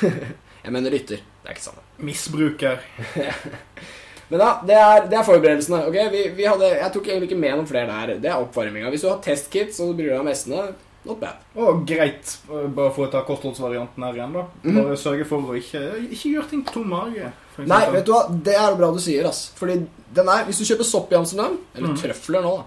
jeg 0.64 0.72
mener 0.72 0.90
lytter. 0.94 1.16
Det 1.42 1.50
er 1.50 1.56
ikke 1.56 1.66
sant. 1.66 1.82
Misbruker. 1.98 2.78
Men 4.30 4.40
ja, 4.44 4.50
det 4.68 4.74
er, 4.76 5.06
det 5.08 5.16
er 5.18 5.24
forberedelsene. 5.24 5.78
ok? 5.88 5.96
Vi, 6.12 6.22
vi 6.36 6.44
hadde, 6.44 6.68
jeg 6.82 6.92
tok 6.92 7.06
egentlig 7.08 7.30
ikke 7.30 7.40
med 7.40 7.54
noen 7.56 7.66
flere 7.70 7.86
der. 7.88 8.18
Det 8.20 8.28
er 8.30 8.42
oppvarminga. 8.42 8.90
Hvis 8.92 9.00
du 9.06 9.08
har 9.08 9.22
testkits 9.24 9.80
og 9.80 9.90
du 9.94 10.02
bryr 10.02 10.10
deg 10.12 10.20
om 10.20 10.26
hestene, 10.28 10.66
not 11.08 11.20
bad. 11.22 11.38
Og 11.56 11.84
greit, 11.88 12.34
eh, 12.52 12.66
bare 12.76 12.92
for 12.92 13.06
å 13.06 13.10
ta 13.12 13.22
kostholdsvarianten 13.24 14.04
her 14.04 14.18
igjen, 14.18 14.34
da. 14.36 14.42
Mhm. 14.64 14.82
Bare 14.82 14.96
sørge 15.00 15.24
for 15.30 15.40
å 15.40 15.56
ikke 15.56 15.80
Ikke 16.10 16.32
gjøre 16.34 16.48
ting 16.50 16.64
tom 16.68 16.88
mage. 16.92 17.30
Nei, 17.58 17.80
vet 17.90 18.04
du 18.06 18.12
hva? 18.12 18.26
Det 18.44 18.54
er 18.54 18.76
bra 18.76 18.90
du 18.92 18.98
sier, 19.00 19.24
ass. 19.26 19.48
Fordi 19.56 19.78
den 20.14 20.28
er, 20.28 20.44
hvis 20.44 20.58
du 20.60 20.64
kjøper 20.68 20.84
sopp 20.84 21.10
i 21.12 21.16
Amsterdam, 21.16 21.56
eller 21.74 21.88
Mm. 21.88 21.96
trøfler 21.96 22.42
nå, 22.44 22.56
da, 22.58 22.64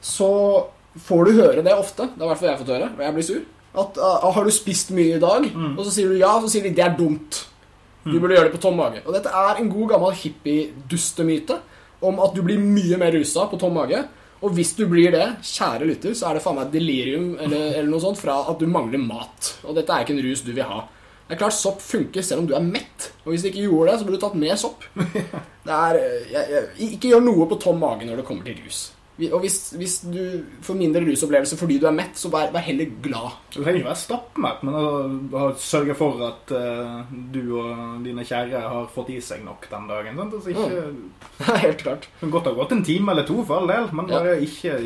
så 0.00 0.66
får 0.98 1.24
du 1.26 1.32
høre 1.42 1.62
det 1.64 1.72
ofte. 1.74 2.06
Det 2.14 2.20
har 2.20 2.26
i 2.26 2.28
hvert 2.30 2.38
fall 2.38 2.48
jeg 2.48 2.58
fått 2.62 2.72
høre, 2.76 2.88
og 2.96 3.02
jeg 3.04 3.14
blir 3.14 3.22
sur. 3.26 3.42
At 3.74 3.96
uh, 3.98 4.32
'Har 4.32 4.44
du 4.44 4.50
spist 4.50 4.90
mye 4.90 5.16
i 5.16 5.18
dag?' 5.18 5.50
Mm. 5.54 5.78
Og 5.78 5.84
så 5.86 5.90
sier 5.92 6.08
du 6.08 6.18
ja, 6.18 6.38
så 6.40 6.48
sier 6.48 6.62
de 6.62 6.70
'Det 6.70 6.84
er 6.84 6.96
dumt'. 6.96 7.46
Du 8.04 8.16
burde 8.18 8.34
gjøre 8.34 8.48
det 8.48 8.56
på 8.56 8.62
tom 8.62 8.80
mage. 8.80 9.02
Og 9.06 9.14
dette 9.14 9.30
er 9.30 9.60
en 9.60 9.70
god 9.70 9.92
gammel 9.94 10.16
hippie-dustemyte 10.18 11.60
om 12.02 12.18
at 12.24 12.34
du 12.34 12.42
blir 12.42 12.58
mye 12.58 12.98
mer 12.98 13.14
rusa 13.14 13.46
på 13.50 13.60
tom 13.60 13.76
mage. 13.78 14.00
Og 14.42 14.56
hvis 14.56 14.72
du 14.74 14.88
blir 14.90 15.12
det, 15.14 15.26
kjære 15.46 15.86
lytter, 15.86 16.16
så 16.18 16.28
er 16.28 16.38
det 16.38 16.42
faen 16.42 16.58
meg 16.58 16.72
delirium 16.72 17.36
eller, 17.36 17.76
eller 17.76 17.90
noe 17.92 18.02
sånt 18.02 18.18
fra 18.18 18.40
at 18.50 18.58
du 18.58 18.66
mangler 18.66 18.98
mat. 18.98 19.52
Og 19.62 19.76
dette 19.78 19.94
er 19.94 20.02
ikke 20.02 20.16
en 20.16 20.24
rus 20.26 20.42
du 20.42 20.50
vil 20.50 20.66
ha. 20.66 20.82
Det 21.28 21.36
er 21.36 21.40
klart 21.44 21.54
Sopp 21.54 21.78
funker 21.80 22.24
selv 22.26 22.42
om 22.42 22.48
du 22.50 22.56
er 22.58 22.64
mett. 22.64 23.12
Og 23.22 23.32
hvis 23.32 23.44
du 23.44 23.52
ikke 23.52 23.68
gjorde 23.68 23.92
det, 23.92 24.00
så 24.00 24.08
burde 24.08 24.18
du 24.18 24.24
tatt 24.26 24.40
mer 24.42 24.58
sopp. 24.60 24.82
Det 25.62 25.70
er, 25.70 25.96
eh, 26.00 26.24
jeg, 26.32 26.48
jeg, 26.50 26.88
ikke 26.96 27.12
gjør 27.12 27.22
noe 27.22 27.46
på 27.46 27.56
tom 27.62 27.78
mage 27.78 28.08
når 28.08 28.18
det 28.18 28.24
kommer 28.26 28.48
til 28.48 28.58
rus. 28.64 28.80
Og 29.20 29.42
hvis, 29.44 29.56
hvis 29.76 29.94
du 30.08 30.20
får 30.64 30.78
mindre 30.78 31.02
rusopplevelse 31.04 31.58
fordi 31.60 31.76
du 31.82 31.84
er 31.86 31.94
mett, 31.94 32.16
så 32.18 32.30
vær, 32.32 32.48
vær 32.54 32.64
heller 32.64 32.88
glad. 33.04 33.34
Du 33.52 33.58
trenger 33.60 33.82
ikke 33.82 33.90
være 33.90 34.00
stappmett, 34.00 34.62
men 34.64 34.78
å, 34.78 34.86
å 35.36 35.42
sørge 35.60 35.94
for 35.98 36.22
at 36.26 36.54
uh, 36.56 37.02
du 37.34 37.42
og 37.60 38.00
dine 38.06 38.24
kjære 38.26 38.62
har 38.72 38.88
fått 38.94 39.12
i 39.12 39.20
seg 39.22 39.44
nok 39.44 39.68
den 39.70 39.90
dagen. 39.90 40.16
Sant? 40.22 40.38
Altså, 40.40 40.54
ikke, 40.56 41.50
er 41.52 41.60
helt 41.66 41.84
klart. 41.84 42.08
Det 42.22 42.30
å 42.32 42.42
ha 42.48 42.54
gått 42.62 42.72
en 42.78 42.84
time 42.88 43.12
eller 43.12 43.28
to, 43.28 43.42
for 43.44 43.60
all 43.60 43.68
del, 43.70 43.90
men 43.92 44.08
Ja. 44.10 44.22
bare 44.22 44.38
ikke 44.48 44.78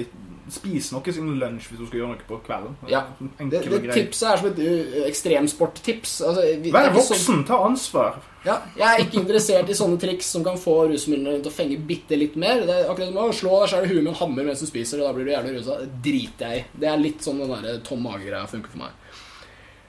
spis 0.53 0.93
noe 0.93 1.03
siden 1.13 1.39
lunsj 1.41 1.69
hvis 1.71 1.79
du 1.81 1.87
skal 1.89 1.99
gjøre 2.01 2.09
noe 2.15 2.27
på 2.29 2.39
kvelden. 2.47 2.77
Ja. 2.89 3.01
Det, 3.19 3.63
det 3.67 3.93
tipset 3.95 4.29
er 4.31 4.37
som 4.43 4.49
et 4.53 4.59
uh, 4.63 5.01
ekstremsporttips. 5.09 6.21
Altså, 6.29 6.45
vi- 6.63 6.71
Vær 6.75 6.91
voksen, 6.95 7.17
sånn- 7.17 7.41
voksen, 7.41 7.45
ta 7.49 7.59
ansvar. 7.67 8.19
Ja, 8.47 8.61
jeg 8.79 8.87
er 8.87 9.03
ikke 9.03 9.19
interessert 9.25 9.69
i 9.69 9.75
sånne 9.75 9.99
triks 9.99 10.27
som 10.31 10.45
kan 10.47 10.55
få 10.57 10.77
rusmidlene 10.93 11.41
til 11.43 11.51
å 11.51 11.55
fenge 11.55 11.79
bitte 11.89 12.15
litt 12.17 12.37
mer. 12.39 12.61
Det 12.63 12.71
er 12.77 12.91
akkurat 12.93 13.09
som 13.11 13.17
å 13.25 13.33
slå 13.35 13.61
deg 13.65 13.73
sjøl 13.73 13.85
i 13.85 13.89
huet 13.91 14.05
med 14.05 14.13
en 14.13 14.21
hammer 14.21 14.45
mens 14.47 14.61
du 14.63 14.67
spiser, 14.71 15.01
og 15.03 15.09
da 15.09 15.13
blir 15.17 15.25
du 15.27 15.33
jævlig 15.35 15.57
rusa. 15.59 15.81
Det 15.83 16.03
driter 16.07 16.53
jeg 16.53 16.61
i. 16.61 16.65
Det 16.79 16.89
er 16.93 16.97
litt 17.03 17.27
sånn 17.27 17.41
den 17.43 17.51
derre 17.51 17.81
tom 17.83 18.03
mage-greia 18.07 18.47
funker 18.47 18.71
for 18.71 18.85
meg. 18.85 18.91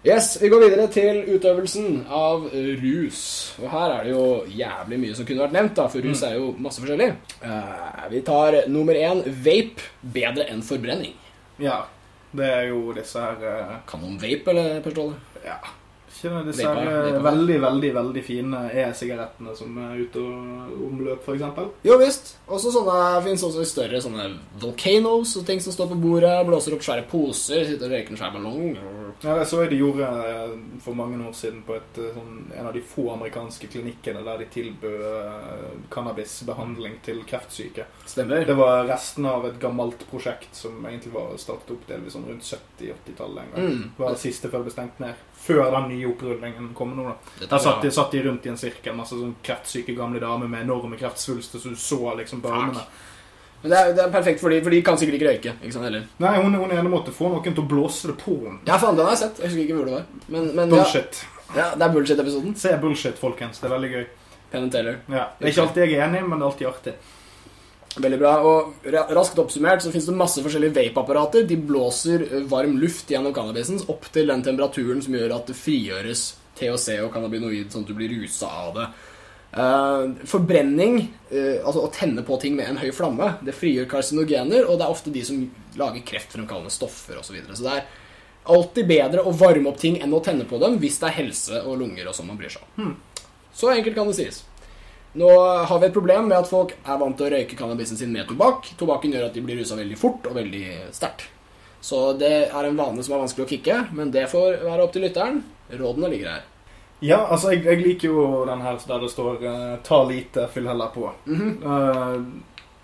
Yes, 0.06 0.38
Vi 0.42 0.50
går 0.50 0.62
videre 0.62 0.86
til 0.94 1.24
utøvelsen 1.36 2.04
av 2.14 2.46
rus. 2.84 3.22
Og 3.64 3.70
her 3.72 3.94
er 3.96 4.04
det 4.06 4.12
jo 4.14 4.26
jævlig 4.60 5.00
mye 5.02 5.16
som 5.18 5.26
kunne 5.26 5.42
vært 5.44 5.56
nevnt, 5.58 5.74
da, 5.80 5.88
for 5.92 6.06
rus 6.06 6.22
er 6.24 6.36
jo 6.38 6.52
masse 6.64 6.84
forskjellig. 6.84 7.10
Eh, 7.42 8.04
vi 8.14 8.22
tar 8.28 8.60
nummer 8.72 8.94
én 8.96 9.24
vape. 9.26 9.90
Bedre 10.02 10.46
enn 10.54 10.62
forbrenning. 10.64 11.16
Ja. 11.60 11.82
Det 12.38 12.46
er 12.46 12.68
jo 12.70 12.92
disse 12.94 13.20
her 13.24 13.44
eh, 13.48 13.76
Kan 13.88 14.04
noen 14.04 14.18
vape, 14.22 14.52
eller, 14.54 14.80
Per 14.86 14.94
Ståle? 14.94 15.18
Ja. 15.46 15.58
Ikke 16.18 16.32
det, 16.34 16.44
disse 16.50 16.66
eh, 16.66 17.20
veldig, 17.22 17.58
veldig 17.62 17.92
veldig 17.94 18.24
fine 18.26 18.62
e-sigarettene 18.74 19.54
som 19.58 19.78
er 19.86 20.00
ute 20.02 20.24
og 20.24 20.86
omløp, 20.88 21.22
f.eks. 21.22 21.60
Jo 21.86 21.98
visst. 22.02 22.34
Også 22.50 22.74
sånne 22.74 23.22
fins 23.28 23.46
også 23.46 23.62
i 23.62 23.70
større 23.70 24.02
sånne 24.02 24.30
volcanoes 24.62 25.36
og 25.38 25.46
ting 25.46 25.62
som 25.62 25.76
står 25.76 25.92
på 25.94 26.00
bordet. 26.02 26.34
Blåser 26.48 26.78
opp 26.78 26.86
svære 26.86 27.06
poser, 27.12 27.68
sitter 27.68 27.86
og 27.86 27.94
røyker 27.94 28.16
en 28.16 28.22
svær 28.24 28.34
ballong. 28.34 28.80
Ja, 29.24 29.34
jeg 29.40 29.48
så 29.50 29.64
de 29.66 29.78
gjorde 29.80 30.08
eh, 30.30 30.56
for 30.84 30.98
mange 30.98 31.18
år 31.26 31.34
siden 31.38 31.64
på 31.66 31.74
et, 31.78 31.98
eh, 32.02 32.14
sånn, 32.14 32.36
en 32.54 32.70
av 32.70 32.74
de 32.76 32.84
få 32.86 33.08
amerikanske 33.16 33.70
klinikkene 33.74 34.22
der 34.26 34.44
de 34.44 34.50
tilbød 34.54 35.06
eh, 35.08 35.72
cannabisbehandling 35.94 37.00
til 37.06 37.24
kreftsyke. 37.30 37.88
Stemmer. 38.06 38.46
Det 38.46 38.58
var 38.58 38.86
resten 38.90 39.26
av 39.30 39.48
et 39.50 39.58
gammelt 39.62 40.06
prosjekt 40.12 40.58
som 40.58 40.78
egentlig 40.86 41.16
var 41.16 41.34
startet 41.42 41.74
opp 41.74 41.88
delvis 41.90 42.18
sånn 42.18 42.28
rundt 42.30 42.46
70-80-tallet 42.46 43.44
en 43.44 43.56
gang. 43.56 43.72
Mm. 43.72 43.88
Det 43.98 44.06
var 44.06 44.14
det 44.14 44.22
siste 44.22 44.52
før 44.52 44.62
det 44.62 44.70
ble 44.70 44.76
stengt 44.78 45.02
ned. 45.02 45.26
Før 45.48 45.72
den 45.72 45.90
nye 45.94 46.08
opprullingen 46.10 46.72
kom 46.76 46.92
nå, 46.98 47.08
da. 47.08 47.16
Der 47.46 47.54
er 47.56 47.62
satt 47.64 47.82
de, 47.86 47.92
satt 47.96 48.12
de 48.12 48.24
rundt 48.26 48.46
i 48.46 48.52
en 48.52 48.58
sirkel, 48.60 48.96
masse 48.98 49.16
sånn 49.16 49.36
kreftsyke 49.46 49.96
gamle 49.96 50.20
damer 50.20 50.50
med 50.52 50.66
enorme 50.66 51.00
kreftsvulster, 51.00 51.62
så 51.64 51.72
du 51.72 51.78
så 51.80 52.02
liksom 52.20 52.42
Fuck. 52.44 52.82
Men 53.64 53.72
det 53.72 53.78
er, 53.80 53.94
det 53.98 54.02
er 54.04 54.12
perfekt 54.14 54.42
for 54.44 54.54
de, 54.54 54.60
for 54.62 54.70
de 54.76 54.82
kan 54.86 55.00
sikkert 55.02 55.16
ikke 55.18 55.30
røyke. 55.32 55.54
Ikke 55.64 55.74
sant, 55.74 55.88
heller. 55.88 56.04
Nei, 56.22 56.34
hun, 56.44 56.54
hun 56.62 56.74
ene 56.76 56.92
måtte 56.94 57.14
få 57.16 57.32
noen 57.32 57.48
til 57.48 57.64
å 57.64 57.66
blåse 57.72 58.12
det 58.12 58.18
på 58.22 58.36
henne. 58.44 58.60
Ja, 58.68 58.78
faen, 58.78 59.00
den 59.00 59.08
har 59.08 59.16
jeg 59.16 59.24
sett. 59.24 59.40
Jeg 59.42 59.50
husker 59.50 59.64
ikke 59.64 59.78
hvor 59.80 59.88
det 59.90 59.96
var. 59.96 60.06
Men, 60.36 60.52
men 60.60 60.70
Bullshit. 60.76 61.24
ja, 61.56 61.72
det 61.74 61.88
er 61.88 61.94
bullshit-episoden. 61.96 62.54
Se 62.60 62.76
bullshit, 62.84 63.18
folkens. 63.18 63.58
Det 63.64 63.66
er 63.70 63.74
veldig 63.74 63.90
gøy. 63.96 64.06
Penn 64.52 64.70
Taylor. 64.72 65.00
Ja. 65.10 65.26
Det 65.40 65.48
er 65.48 65.56
ikke 65.56 65.64
alltid 65.66 65.84
jeg 65.88 65.98
er 65.98 66.06
enig, 66.06 66.22
men 66.30 66.38
det 66.38 66.46
er 66.46 66.52
alltid 66.52 66.70
artig. 66.70 66.94
Veldig 67.98 68.20
bra. 68.22 68.34
Og 68.46 68.88
raskt 69.18 69.40
oppsummert 69.42 69.84
så 69.84 69.92
finnes 69.94 70.08
det 70.10 70.18
masse 70.18 70.44
forskjellige 70.46 70.76
vape-apparater. 70.78 71.48
De 71.50 71.58
blåser 71.58 72.26
varm 72.50 72.78
luft 72.82 73.10
gjennom 73.12 73.36
cannabisen 73.36 73.82
opp 73.90 74.10
til 74.14 74.30
den 74.30 74.46
temperaturen 74.46 75.02
som 75.04 75.18
gjør 75.18 75.38
at 75.40 75.50
det 75.50 75.58
frigjøres 75.58 76.30
THC 76.58 77.00
og 77.04 77.12
cannabinoid, 77.14 77.70
sånn 77.74 77.86
at 77.86 77.92
du 77.92 77.98
blir 77.98 78.14
rusa 78.14 78.50
av 78.66 78.74
det. 78.78 78.88
Eh, 79.58 80.26
forbrenning, 80.28 80.98
eh, 81.32 81.66
altså 81.66 81.86
å 81.86 81.92
tenne 81.94 82.24
på 82.26 82.38
ting 82.42 82.58
med 82.58 82.70
en 82.70 82.82
høy 82.82 82.92
flamme, 82.94 83.38
det 83.46 83.56
frigjør 83.56 83.88
karsinogener, 83.90 84.68
og 84.68 84.78
det 84.78 84.86
er 84.86 84.94
ofte 84.94 85.14
de 85.14 85.24
som 85.26 85.40
lager 85.80 86.04
kreftfremkallende 86.06 86.74
stoffer 86.74 87.18
osv. 87.18 87.30
Så, 87.30 87.38
videre. 87.38 87.56
så 87.56 87.66
det 87.66 87.78
er 87.78 87.88
alltid 88.58 88.90
bedre 88.90 89.24
å 89.24 89.34
varme 89.38 89.72
opp 89.72 89.80
ting 89.82 90.00
enn 90.02 90.14
å 90.14 90.24
tenne 90.24 90.46
på 90.48 90.60
dem 90.62 90.78
hvis 90.82 91.00
det 91.02 91.10
er 91.10 91.18
helse 91.22 91.64
og 91.64 91.80
lunger 91.82 92.08
og 92.08 92.16
sånn 92.16 92.30
man 92.30 92.40
bryr 92.40 92.54
seg 92.54 92.64
om. 92.78 92.94
Så 93.58 93.72
enkelt 93.74 93.98
kan 93.98 94.12
det 94.12 94.20
sies. 94.20 94.44
Nå 95.18 95.30
har 95.70 95.80
vi 95.80 95.88
et 95.88 95.96
problem 95.96 96.28
med 96.30 96.38
at 96.38 96.50
folk 96.50 96.76
er 96.78 97.00
vant 97.02 97.18
til 97.18 97.26
å 97.26 97.32
røyke 97.34 97.58
cannabisen 97.58 97.98
sin 97.98 98.12
med 98.14 98.28
tobakk. 98.30 98.70
Tobakken 98.78 99.16
gjør 99.16 99.30
at 99.30 99.38
de 99.38 99.42
blir 99.46 99.58
rusa 99.58 99.78
veldig 99.80 99.98
fort 99.98 100.28
og 100.30 100.38
veldig 100.38 100.66
sterkt. 100.94 101.26
Så 101.82 102.12
det 102.20 102.50
er 102.50 102.68
en 102.68 102.78
vane 102.78 103.04
som 103.06 103.16
er 103.16 103.24
vanskelig 103.24 103.46
å 103.46 103.50
kicke, 103.50 103.78
men 103.98 104.12
det 104.14 104.28
får 104.30 104.62
være 104.66 104.86
opp 104.86 104.94
til 104.94 105.06
lytteren. 105.08 105.42
Rådene 105.74 106.12
ligger 106.12 106.36
her. 106.36 106.46
Ja, 107.00 107.20
altså, 107.30 107.52
jeg, 107.54 107.64
jeg 107.66 107.82
liker 107.84 108.10
jo 108.10 108.28
den 108.50 108.62
her 108.66 108.78
der 108.90 109.02
det 109.04 109.10
står 109.14 109.44
eh, 109.46 109.74
'ta 109.86 110.04
lite, 110.10 110.48
fyll 110.54 110.68
heller 110.68 110.94
på'. 110.94 111.12
Mm 111.26 111.38
-hmm. 111.42 111.66
uh, 111.66 112.24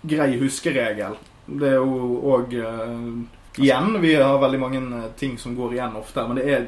grei 0.02 0.36
huskeregel. 0.38 1.16
Det 1.46 1.68
er 1.68 1.74
jo 1.74 2.20
òg 2.22 2.54
Igjen, 3.56 4.00
vi 4.00 4.14
har 4.14 4.38
veldig 4.38 4.60
mange 4.60 5.02
ting 5.16 5.38
som 5.38 5.54
går 5.56 5.72
igjen 5.72 5.96
ofte, 5.96 6.26
men 6.26 6.36
det 6.36 6.54
er 6.54 6.66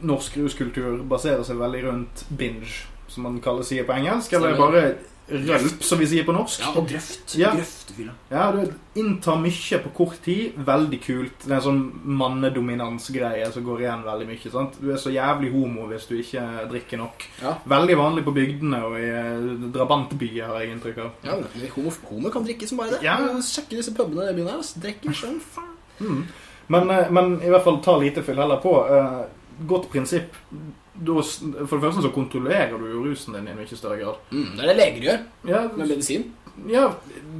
norsk 0.00 0.36
ruskultur 0.36 1.02
baserer 1.02 1.42
seg 1.42 1.58
veldig 1.58 1.80
rundt 1.84 2.24
binge, 2.28 2.86
som 3.18 3.26
man 3.26 3.40
kaller 3.42 3.66
sier 3.66 3.86
på 3.88 3.96
engelsk, 3.98 4.32
eller 4.38 4.54
bare 4.58 4.82
rølp, 5.28 5.82
som 5.84 5.98
vi 6.00 6.06
sier 6.08 6.24
på 6.24 6.32
norsk. 6.32 6.62
Ja, 6.62 6.70
og 6.78 6.86
grøft. 6.88 7.34
Ja. 7.36 7.50
Grøftefylla. 7.56 8.14
Ja, 8.30 8.46
du 8.54 8.70
inntar 9.00 9.36
mye 9.42 9.80
på 9.84 9.90
kort 9.96 10.16
tid. 10.24 10.54
Veldig 10.64 11.00
kult. 11.04 11.42
Det 11.44 11.50
er 11.52 11.58
en 11.58 11.66
sånn 11.66 11.82
mannedominansgreie 12.20 13.50
som 13.52 13.66
går 13.66 13.82
igjen 13.84 14.06
veldig 14.06 14.28
mye. 14.30 14.52
sant? 14.54 14.78
Du 14.80 14.88
er 14.94 15.00
så 15.02 15.12
jævlig 15.12 15.50
homo 15.52 15.84
hvis 15.90 16.06
du 16.08 16.14
ikke 16.16 16.46
drikker 16.72 17.02
nok. 17.02 17.26
Ja. 17.42 17.56
Veldig 17.74 17.98
vanlig 18.00 18.24
på 18.24 18.36
bygdene 18.38 18.82
og 18.86 18.96
i 19.00 19.08
eh, 19.10 19.68
drabantbyer, 19.76 20.48
har 20.48 20.64
jeg 20.64 20.76
inntrykk 20.76 21.02
av. 21.04 21.10
Ja, 21.28 21.38
homo, 21.76 21.92
homo 22.08 22.32
kan 22.32 22.46
drikke 22.48 22.70
som 22.70 22.80
bare 22.80 22.96
det. 22.96 23.02
Ja. 23.04 23.18
Sjekke 23.44 23.76
disse 23.82 23.92
pubene 23.96 24.30
i 24.30 24.36
byen 24.38 24.52
her. 24.54 24.64
Drikker 24.86 25.18
som 25.18 25.40
faen. 25.44 25.74
Mm. 25.98 26.22
Men, 26.72 26.90
eh, 26.94 27.10
men 27.12 27.36
i 27.42 27.52
hvert 27.52 27.66
fall 27.68 27.82
ta 27.84 27.98
lite 28.00 28.24
fyll 28.24 28.40
heller 28.40 28.62
på. 28.64 28.78
Eh, 28.88 29.26
Godt 29.68 29.88
prinsipp. 29.90 30.36
Da 30.98 31.14
For 31.22 31.76
det 31.76 31.84
første 31.84 32.02
så 32.02 32.10
kontrollerer 32.14 32.74
du 32.78 32.86
jo 32.90 33.04
rusen 33.06 33.34
din 33.36 33.46
i 33.46 33.52
en 33.52 33.58
mye 33.60 33.76
større 33.78 33.98
grad. 34.00 34.16
Mm, 34.32 34.50
det 34.56 34.64
er 34.64 34.68
det 34.72 34.76
leger 34.80 35.04
gjør 35.06 35.24
Ja, 35.52 35.60
med 35.76 35.86
medisin. 35.88 36.24
ja 36.66 36.88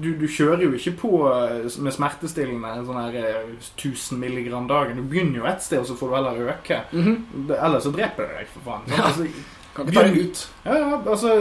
du, 0.01 0.13
du 0.21 0.27
kjører 0.31 0.63
jo 0.63 0.73
ikke 0.79 0.93
på 1.01 1.11
eh, 1.33 1.67
med 1.83 1.95
smertestillende 1.97 2.75
sånn 2.87 3.01
her 3.03 3.17
eh, 3.19 3.53
1000 3.77 4.21
milligram 4.23 4.69
dagen. 4.71 4.97
Du 5.01 5.03
begynner 5.11 5.41
jo 5.43 5.49
et 5.51 5.63
sted, 5.65 5.81
og 5.83 5.89
så 5.91 5.97
får 5.99 6.09
du 6.13 6.15
heller 6.21 6.53
øke. 6.55 6.81
Det, 6.93 7.57
ellers 7.59 7.83
så 7.89 7.91
dreper 7.97 8.29
det 8.31 8.37
deg, 8.45 8.53
for 8.55 8.69
faen. 8.71 8.87
Ja. 8.95 9.09
Altså, 9.11 9.27
Kan 9.75 9.87
ikke 9.91 9.95
ta 9.95 10.07
det 10.09 10.23
ut. 10.29 10.45
Ja, 10.65 10.77
ja, 10.79 11.01
altså 11.07 11.33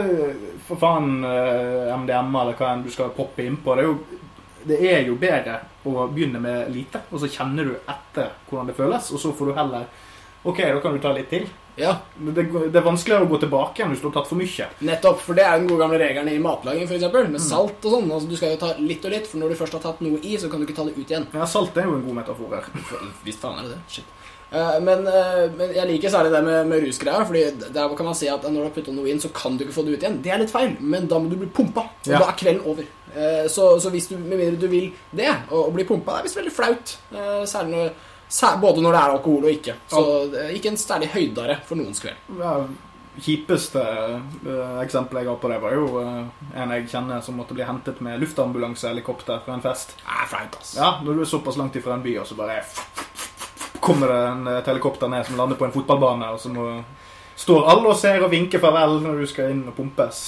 For 0.68 0.78
faen 0.82 1.12
eh, 1.26 1.94
MDMA 2.02 2.42
eller 2.42 2.58
hva 2.58 2.72
enn 2.74 2.82
du 2.86 2.90
skal 2.94 3.14
poppe 3.16 3.46
innpå. 3.46 3.74
Det 3.78 3.84
er 3.86 3.88
jo 3.92 3.98
det 4.68 4.76
er 4.90 5.06
jo 5.06 5.14
bedre 5.16 5.60
å 5.86 6.08
begynne 6.10 6.40
med 6.42 6.72
lite, 6.74 7.00
og 7.14 7.22
så 7.22 7.28
kjenner 7.30 7.64
du 7.70 7.76
etter 7.88 8.32
hvordan 8.50 8.66
det 8.68 8.74
føles, 8.76 9.06
og 9.14 9.20
så 9.22 9.30
får 9.38 9.48
du 9.48 9.54
heller 9.56 9.86
Ok, 10.44 10.58
da 10.62 10.80
kan 10.80 10.92
du 10.94 11.00
ta 11.02 11.12
litt 11.12 11.30
til. 11.30 11.48
Ja, 11.78 11.92
Det, 12.18 12.42
det 12.72 12.74
er 12.74 12.82
vanskeligere 12.82 13.22
å 13.22 13.28
gå 13.30 13.38
tilbake 13.38 13.78
igjen 13.78 13.92
hvis 13.92 14.00
du 14.02 14.08
har 14.08 14.14
tatt 14.18 14.26
for 14.30 14.38
mye. 14.40 14.66
nettopp. 14.82 15.20
For 15.22 15.34
det 15.38 15.44
er 15.46 15.58
den 15.60 15.68
gode 15.68 15.78
gamle 15.84 15.98
regelen 16.02 16.28
i 16.32 16.38
matlaging, 16.42 16.88
f.eks. 16.90 17.06
Med 17.30 17.40
salt 17.40 17.84
og 17.86 17.92
sånn. 17.94 18.10
Altså, 18.10 18.28
du 18.28 18.36
skal 18.36 18.54
jo 18.56 18.60
ta 18.62 18.72
litt 18.78 19.04
og 19.06 19.12
litt, 19.14 19.26
for 19.30 19.38
når 19.38 19.54
du 19.54 19.58
først 19.60 19.76
har 19.78 19.84
tatt 19.86 20.00
noe 20.02 20.18
i, 20.22 20.34
så 20.38 20.50
kan 20.50 20.58
du 20.58 20.66
ikke 20.66 20.74
ta 20.78 20.84
det 20.88 20.96
ut 20.98 21.06
igjen. 21.06 21.26
Ja, 21.34 21.46
Salt 21.46 21.76
er 21.78 21.86
jo 21.86 21.94
en 22.00 22.02
god 22.06 22.18
metafor 22.18 22.56
her. 22.56 22.66
Visst 23.26 23.38
faen 23.44 23.60
er 23.62 23.68
det 23.68 23.76
det. 23.76 23.80
Shit. 23.94 24.14
Eh, 24.50 24.78
men, 24.80 25.06
eh, 25.06 25.44
men 25.54 25.74
jeg 25.76 25.86
liker 25.90 26.08
særlig 26.10 26.32
det 26.32 26.42
med, 26.46 26.66
med 26.72 26.82
rusgreier. 26.88 27.26
Fordi 27.28 27.72
der 27.78 27.94
kan 27.98 28.06
man 28.10 28.16
si 28.18 28.26
at 28.32 28.42
når 28.48 28.58
du 28.58 28.66
har 28.66 28.74
putta 28.80 28.94
noe 28.98 29.10
inn, 29.12 29.20
så 29.22 29.30
kan 29.36 29.54
du 29.58 29.62
ikke 29.66 29.76
få 29.78 29.84
det 29.86 29.98
ut 29.98 30.02
igjen. 30.06 30.18
Det 30.24 30.32
er 30.34 30.42
litt 30.42 30.54
feil, 30.54 30.74
men 30.80 31.06
da 31.06 31.18
må 31.22 31.30
du 31.30 31.36
bli 31.38 31.50
pumpa. 31.54 31.86
Og 32.08 32.10
Ja. 32.10 32.18
da 32.24 32.32
er 32.32 32.38
kvelden 32.42 32.64
over. 32.66 32.90
Eh, 33.14 33.46
så, 33.52 33.70
så 33.78 33.94
hvis 33.94 34.08
du, 34.10 34.16
med 34.18 34.34
mindre 34.40 34.58
du 34.58 34.66
vil 34.72 34.90
det, 35.14 35.30
å, 35.54 35.68
bli 35.70 35.84
pumpa, 35.86 36.16
det 36.16 36.24
er 36.24 36.26
visst 36.30 36.40
veldig 36.42 36.56
flaut. 36.58 36.96
Særlig 37.48 37.70
når, 37.76 37.92
både 38.60 38.82
når 38.84 38.92
det 38.92 39.00
er 39.00 39.14
alkohol 39.16 39.48
og 39.48 39.54
ikke. 39.54 39.74
Så 39.88 40.04
det 40.32 40.44
er 40.44 40.52
ikke 40.56 40.72
en 40.72 40.80
særlig 40.80 41.08
høydare 41.14 41.58
for 41.68 41.80
noens 41.80 42.02
kveld. 42.02 42.20
Ja, 42.38 42.52
kjipeste 43.18 43.80
Eksempel 43.82 44.82
eksempelet 44.84 45.24
jeg 45.24 45.30
har 45.30 45.40
på 45.42 45.50
det, 45.50 45.58
var 45.62 45.74
jo 45.74 45.86
eh, 46.02 46.44
en 46.62 46.74
jeg 46.76 46.88
kjenner 46.92 47.22
som 47.24 47.38
måtte 47.38 47.56
bli 47.56 47.66
hentet 47.66 48.00
med 48.04 48.20
luftambulansehelikopter 48.22 49.42
fra 49.44 49.56
en 49.56 49.64
fest. 49.64 49.96
Det 49.98 50.20
er 50.22 50.30
flaut, 50.30 50.60
ass. 50.60 50.76
Ja, 50.78 50.92
når 51.04 51.18
du 51.18 51.24
er 51.24 51.30
såpass 51.32 51.58
langt 51.58 51.76
ifra 51.76 51.96
en 51.96 52.04
by, 52.04 52.14
og 52.22 52.28
så 52.28 52.38
bare 52.38 52.60
kommer 53.80 54.12
det 54.12 54.20
en, 54.28 54.46
et 54.58 54.70
helikopter 54.70 55.10
ned 55.10 55.26
som 55.26 55.38
lander 55.40 55.58
på 55.58 55.66
en 55.66 55.74
fotballbane, 55.74 56.30
og 56.34 56.40
så 56.42 56.52
må, 56.52 56.68
står 57.38 57.68
alle 57.72 57.92
og 57.92 57.98
ser 57.98 58.22
og 58.24 58.32
vinker 58.34 58.62
farvel 58.62 58.98
når 59.04 59.22
du 59.22 59.30
skal 59.30 59.54
inn 59.54 59.66
og 59.66 59.76
pumpes. 59.78 60.26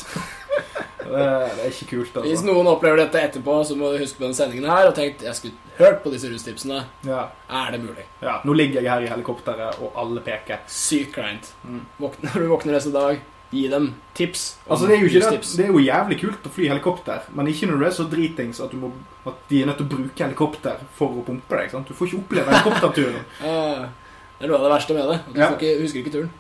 Det, 1.01 1.25
er 1.65 1.71
ikke 1.71 1.87
kult, 1.91 2.13
Hvis 2.23 2.39
altså. 2.39 2.47
noen 2.53 2.67
opplever 2.71 3.01
dette 3.01 3.19
etterpå, 3.19 3.55
så 3.67 3.75
må 3.77 3.89
du 3.93 3.99
huske 4.03 4.21
på 4.21 4.27
den 4.29 4.35
sendingen 4.37 4.69
her 4.71 4.87
og 4.91 4.95
tenkt 4.95 5.23
jeg 5.27 5.35
skulle 5.35 5.55
hørt 5.81 6.03
på 6.05 6.13
disse 6.13 6.29
rustipsene. 6.31 6.85
Ja, 7.09 7.25
Er 7.49 7.73
det 7.73 7.81
mulig? 7.83 8.05
ja. 8.23 8.37
Nå 8.45 8.53
ligger 8.55 8.83
jeg 8.85 8.91
her 8.93 9.03
i 9.03 9.11
helikopteret, 9.11 9.81
og 9.81 9.93
alle 9.99 10.21
peker. 10.21 10.61
Sykt 10.71 11.15
kleint. 11.17 11.53
Mm. 11.65 11.81
Når 11.99 12.37
du 12.37 12.47
våkner 12.53 12.77
neste 12.77 12.93
dag, 12.95 13.19
gi 13.51 13.65
dem 13.73 13.89
tips. 14.15 14.45
Altså, 14.71 14.87
det 14.87 14.95
er, 14.99 15.01
jo 15.03 15.09
det, 15.09 15.41
det 15.57 15.65
er 15.65 15.73
jo 15.73 15.81
jævlig 15.83 16.21
kult 16.21 16.45
å 16.47 16.53
fly 16.55 16.69
helikopter, 16.71 17.25
men 17.35 17.49
ikke 17.51 17.67
når 17.67 17.81
du 17.81 17.87
er 17.89 17.97
så 17.97 18.05
dritings 18.13 18.61
at, 18.63 18.71
du 18.71 18.77
må, 18.85 18.93
at 19.27 19.41
de 19.51 19.63
er 19.63 19.67
nødt 19.73 19.81
til 19.81 19.89
å 19.89 19.95
bruke 19.97 20.23
helikopter 20.23 20.85
for 20.95 21.17
å 21.19 21.25
pumpe 21.27 21.57
deg. 21.59 21.73
sant? 21.73 21.89
Du 21.91 21.97
får 21.99 22.13
ikke 22.13 22.21
oppleve 22.23 22.53
helikopterturen. 22.55 23.25
Det 24.41 24.47
er 24.47 24.49
noe 24.55 24.57
av 24.57 24.63
det 24.65 24.71
verste 24.73 24.95
med 24.97 25.09
det. 25.11 25.17
At 25.21 25.35
du 25.35 25.41
Ja. 25.43 25.49
ikke, 25.53 25.73
husker 25.83 25.99
ikke 26.01 26.13
turen. 26.15 26.31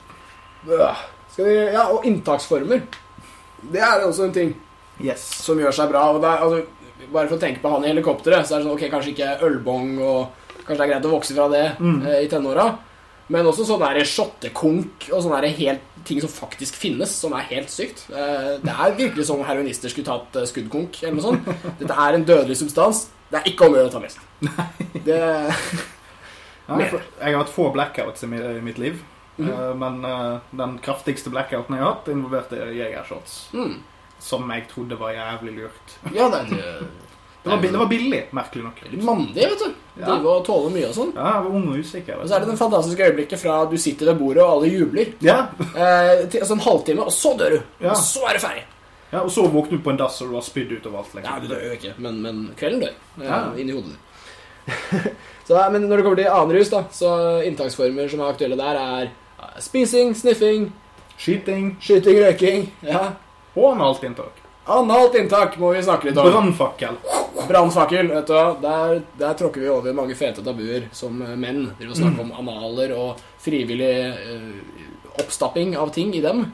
Skal 1.35 1.45
vi, 1.45 1.57
ja, 1.75 1.83
Og 1.93 2.07
inntaksformer. 2.09 2.81
Det 3.73 3.81
er 3.81 4.05
også 4.07 4.25
en 4.29 4.33
ting 4.37 4.55
Yes. 5.01 5.23
som 5.45 5.57
gjør 5.59 5.73
seg 5.73 5.89
bra. 5.93 6.03
Og 6.13 6.25
er, 6.25 6.43
altså, 6.45 6.63
bare 7.13 7.29
for 7.29 7.37
å 7.39 7.41
tenke 7.41 7.61
på 7.63 7.71
han 7.73 7.85
i 7.85 7.89
helikopteret, 7.93 8.45
så 8.47 8.55
er 8.57 8.61
det 8.61 8.67
sånn, 8.69 8.75
ok, 8.77 8.91
kanskje 8.93 9.15
ikke 9.15 9.29
ølbong, 9.47 9.95
og 10.05 10.29
kanskje 10.67 10.77
det 10.77 10.87
er 10.87 10.93
greit 10.95 11.09
å 11.09 11.13
vokse 11.15 11.35
fra 11.37 11.49
det 11.49 11.77
Mm. 11.81 12.07
eh, 12.07 12.25
i 12.25 12.29
tenåra. 12.29 12.79
Men 13.31 13.47
også 13.47 13.65
sånn 13.65 13.81
shottekonk 14.05 15.09
og 15.13 15.23
sånne 15.23 15.79
ting 16.05 16.21
som 16.21 16.29
faktisk 16.31 16.75
finnes, 16.75 17.11
som 17.11 17.33
er 17.33 17.43
helt 17.51 17.69
sykt. 17.71 18.07
Eh, 18.11 18.59
det 18.63 18.73
er 18.73 18.97
virkelig 18.97 19.27
som 19.27 19.39
om 19.39 19.45
heroinister 19.47 19.89
skulle 19.89 20.07
tatt 20.07 20.35
eh, 20.37 20.47
skuddkonk 20.47 21.03
eller 21.03 21.15
noe 21.15 21.23
sånt. 21.23 21.45
Dette 21.79 21.93
er 21.97 22.15
en 22.15 22.25
dødelig 22.25 22.57
substans. 22.57 23.07
Det 23.31 23.39
er 23.41 23.51
ikke 23.53 23.67
om 23.69 23.75
å 23.75 23.77
gjøre 23.79 23.89
å 23.89 23.93
ta 23.93 24.01
mest. 24.01 24.19
Det, 25.05 25.21
Ja, 26.69 26.77
jeg, 26.79 26.91
jeg 27.21 27.35
har 27.35 27.43
hatt 27.45 27.51
få 27.55 27.73
blackouts 27.75 28.23
i 28.23 28.27
mitt 28.63 28.79
liv. 28.79 29.01
Eh, 29.49 29.75
Men 29.75 30.05
eh, 30.05 30.39
den 30.57 30.79
kraftigste 30.85 31.31
blackouten 31.31 31.77
jeg 31.77 31.83
har 31.85 31.95
hatt, 31.95 32.09
involverte 32.09 32.57
jegershots. 32.77 33.49
mm. 33.55 33.79
Som 34.21 34.51
jeg 34.53 34.67
trodde 34.69 34.99
var 35.01 35.13
jævlig 35.17 35.55
lurt. 35.63 35.95
Ja, 36.13 36.29
det 36.33 36.41
er 36.41 36.45
det, 36.51 36.65
Det 37.43 37.49
var, 37.51 37.61
det 37.63 37.79
var 37.79 37.87
billig, 37.89 38.19
merkelig 38.37 38.65
nok. 38.67 38.81
veldig 38.85 39.05
mandig, 39.05 39.47
vet 39.49 39.59
du. 39.65 39.71
Ja. 40.01 40.07
Drive 40.11 40.29
og 40.29 40.43
tåle 40.45 40.71
mye 40.75 40.89
og 40.91 40.95
sånn. 40.95 41.13
Ja, 41.17 41.31
jeg 41.39 41.45
var 41.47 41.55
ung 41.57 41.69
og 41.73 41.79
usikker. 41.81 42.19
Og 42.21 42.29
så 42.29 42.35
er 42.37 42.41
det 42.43 42.47
du. 42.47 42.51
den 42.53 42.59
fantastiske 42.61 43.07
øyeblikket 43.09 43.41
fra 43.41 43.55
du 43.71 43.77
sitter 43.81 44.11
ved 44.11 44.19
bordet 44.21 44.43
og 44.45 44.51
alle 44.59 44.69
jubler. 44.75 45.15
ja, 45.25 45.39
Eh, 45.73 46.29
til, 46.29 46.41
altså 46.45 46.53
en 46.59 46.61
halvtime, 46.67 47.01
og 47.09 47.13
så 47.17 47.33
dør 47.41 47.51
du. 47.57 47.63
Ja. 47.81 47.91
Og 47.95 47.97
så 47.97 48.27
er 48.29 48.33
det 48.37 48.43
ferdig. 48.45 48.65
ja, 49.13 49.19
Og 49.25 49.31
så 49.33 49.47
våkner 49.49 49.79
du 49.79 49.83
på 49.85 49.91
en 49.91 49.97
dass 49.97 50.21
og 50.23 50.29
du 50.29 50.35
har 50.37 50.43
spydd 50.45 50.73
utover 50.77 50.99
alt. 50.99 51.15
Ja, 51.15 51.21
Liksom. 51.21 51.41
du 51.49 51.55
dør 51.55 51.65
jo 51.65 51.73
ikke, 51.73 51.95
men, 51.99 52.21
men 52.23 52.55
kvelden 52.61 52.81
dør. 52.85 52.95
ja, 53.19 53.25
Ja. 53.25 53.41
Inni 53.57 53.73
hodet 53.73 53.97
ditt. 53.97 53.99
så, 55.49 55.71
men 55.73 55.89
når 55.89 55.97
det 55.97 56.05
kommer 56.05 56.17
til 56.21 56.29
annen 56.29 56.57
rus, 56.59 56.69
da, 56.71 56.85
så 56.93 57.41
inntaksformer 57.49 58.09
som 58.13 58.21
er 58.21 58.35
aktuelle 58.35 58.57
der, 58.61 58.77
er 58.77 59.03
eh, 59.03 59.11
spising, 59.61 60.15
sniffing, 60.17 60.71
Skyting 61.21 61.77
skyting, 61.81 62.17
røyking. 62.17 62.63
Ja. 62.81 63.11
og 63.55 63.75
analt 63.75 64.05
inntak. 64.09 64.39
Analt 64.71 65.15
inntak 65.21 65.59
må 65.61 65.75
vi 65.75 65.83
snakke 65.85 66.09
litt 66.09 66.21
om. 66.21 66.31
Brannfakkel. 66.31 66.97
Brannfakkel. 67.49 68.09
vet 68.09 68.31
du 68.31 68.33
hva. 68.33 68.45
Der, 68.63 69.03
der 69.21 69.37
tråkker 69.37 69.61
vi 69.61 69.69
over 69.69 69.93
mange 69.97 70.17
fete 70.17 70.41
tabuer 70.47 70.87
som 70.97 71.19
menn. 71.19 71.37
menn. 71.43 71.61
Driver 71.77 71.93
og 71.93 72.01
snakker 72.01 72.25
om 72.25 72.33
analer 72.41 72.95
og 72.97 73.21
frivillig 73.43 73.93
eh, 74.15 74.49
oppstapping 75.21 75.77
av 75.77 75.93
ting 75.93 76.15
i 76.17 76.25
dem. 76.25 76.47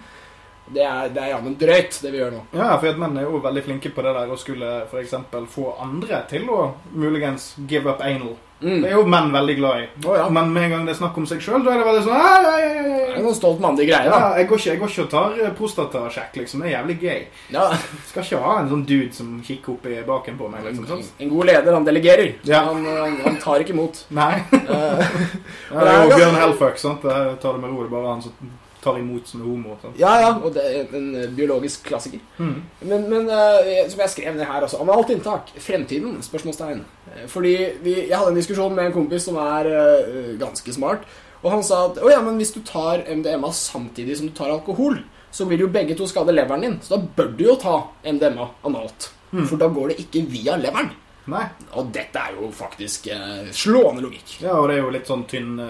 Det 0.66 0.82
er, 0.82 1.12
det 1.14 1.22
er 1.22 1.30
jammen 1.36 1.54
drøyt, 1.60 2.00
det 2.02 2.10
vi 2.10 2.18
gjør 2.18 2.34
nå. 2.34 2.42
Ja, 2.58 2.72
for 2.74 2.90
at 2.90 2.98
menn 2.98 3.14
er 3.20 3.28
jo 3.28 3.38
veldig 3.44 3.62
flinke 3.68 3.92
på 3.94 4.02
det 4.02 4.16
der 4.16 4.34
å 4.34 4.40
skulle 4.40 4.72
eksempel 4.98 5.46
få 5.46 5.76
andre 5.78 6.24
til 6.26 6.50
å 6.50 6.72
muligens 6.90 7.52
give 7.70 7.86
up 7.86 8.02
anal. 8.02 8.34
Mm. 8.60 8.78
Det 8.80 8.88
er 8.88 8.94
jo 8.96 9.02
menn 9.12 9.26
veldig 9.34 9.54
glad 9.58 9.80
i. 9.82 9.86
Oh, 10.06 10.14
ja. 10.16 10.28
Men 10.32 10.52
med 10.54 10.62
en 10.64 10.70
gang 10.72 10.84
det 10.88 10.94
er 10.94 10.98
snakk 11.00 11.16
om 11.20 11.26
seg 11.28 11.42
sjøl, 11.44 11.60
da 11.64 11.74
er 11.74 11.82
det 11.82 11.88
veldig 11.90 12.04
sånn 12.06 12.16
ei, 12.16 12.22
ei, 12.24 12.60
ja, 12.62 12.70
ja, 12.72 12.84
Det 12.86 12.94
er 12.94 13.10
ja. 13.10 13.16
en 13.20 13.26
sånn 13.26 13.36
stolt 13.36 13.60
mandig 13.60 13.88
greie, 13.90 14.08
Ja, 14.08 14.14
da. 14.16 14.30
jeg 14.40 14.48
går 14.48 14.62
ikke, 14.62 14.70
jeg 14.70 14.80
går 14.80 14.92
ikke 14.94 15.04
og 15.04 15.10
tar 15.12 15.36
eh, 15.42 15.52
prostatasjekk, 15.58 16.38
liksom. 16.40 16.64
Det 16.64 16.70
er 16.70 16.74
jævlig 16.78 16.96
gay. 17.02 17.20
Ja. 17.52 17.66
Skal 18.08 18.24
ikke 18.24 18.40
ha 18.46 18.54
en 18.62 18.70
sånn 18.72 18.84
dude 18.88 19.12
som 19.16 19.34
kikker 19.44 19.74
opp 19.76 19.88
i 19.92 19.98
baken 20.08 20.40
på 20.40 20.48
meg, 20.54 20.64
liksom. 20.70 20.88
En, 20.96 21.04
en 21.26 21.34
god 21.34 21.50
leder, 21.52 21.72
han 21.76 21.88
delegerer. 21.90 22.32
Ja. 22.48 22.62
Han, 22.70 22.84
han, 22.88 23.18
han 23.26 23.40
tar 23.44 23.60
ikke 23.64 23.76
imot. 23.76 24.06
Nei. 24.16 24.32
uh, 24.56 25.04
Ja, 25.72 25.82
det 25.82 25.90
er 25.92 26.00
jo 26.06 26.16
Bjørn 26.16 26.40
Hellfuck, 26.40 26.80
sant. 26.80 27.04
Jeg 27.04 27.36
tar 27.42 27.58
det 27.58 27.64
med 27.66 27.74
ro. 27.74 27.82
Det 27.84 27.90
er 27.90 27.98
bare 27.98 28.14
han 28.14 28.24
som 28.24 28.54
tar 28.86 29.00
imot 29.00 29.28
som 29.28 29.42
homo. 29.44 29.76
Sant? 29.82 29.98
ja, 30.00 30.12
ja, 30.22 30.30
og 30.38 30.54
det 30.54 30.64
er 30.64 30.96
en 30.96 31.08
eh, 31.18 31.28
biologisk 31.36 31.84
klassiker. 31.90 32.22
Mm. 32.38 32.56
Men, 32.86 33.06
men 33.10 33.28
uh, 33.28 33.68
som 33.90 34.02
jeg 34.04 34.14
skrev 34.14 34.38
ned 34.38 34.46
her 34.48 34.66
også, 34.66 34.80
analt 34.84 35.12
inntak. 35.14 35.52
Fremtiden? 35.62 36.20
Spørsmålstegn. 36.24 36.84
Fordi 37.32 37.54
vi, 37.82 37.96
jeg 38.06 38.16
hadde 38.16 38.32
en 38.34 38.40
diskusjon 38.40 38.74
med 38.76 38.88
en 38.88 38.96
kompis 38.96 39.26
som 39.28 39.38
er 39.42 39.70
uh, 39.72 40.32
ganske 40.40 40.76
smart. 40.76 41.04
Og 41.42 41.50
han 41.52 41.66
sa 41.66 41.82
at 41.90 42.00
oh, 42.02 42.10
ja, 42.10 42.22
men 42.24 42.38
hvis 42.40 42.54
du 42.54 42.62
tar 42.66 43.04
MDMA 43.06 43.52
samtidig 43.54 44.16
som 44.18 44.30
du 44.30 44.34
tar 44.36 44.54
alkohol, 44.54 45.02
så 45.36 45.44
vil 45.50 45.66
jo 45.66 45.72
begge 45.72 45.94
to 45.98 46.08
skade 46.08 46.32
leveren 46.32 46.64
din. 46.64 46.78
Så 46.82 46.96
da 46.96 47.02
bør 47.18 47.34
du 47.36 47.44
jo 47.50 47.58
ta 47.60 47.76
MDMA 48.06 48.48
analt. 48.66 49.10
For 49.36 49.58
da 49.60 49.68
går 49.68 49.92
det 49.92 50.00
ikke 50.06 50.24
via 50.32 50.54
leveren. 50.56 50.94
Nei. 51.32 51.42
Og 51.78 51.90
dette 51.94 52.20
er 52.20 52.36
jo 52.38 52.50
faktisk 52.54 53.08
eh, 53.12 53.50
slående 53.54 54.04
logikk. 54.04 54.36
Ja, 54.44 54.54
og 54.60 54.68
det 54.70 54.76
er 54.76 54.84
jo 54.84 54.92
litt 54.94 55.10
sånn 55.10 55.24
tynne, 55.30 55.66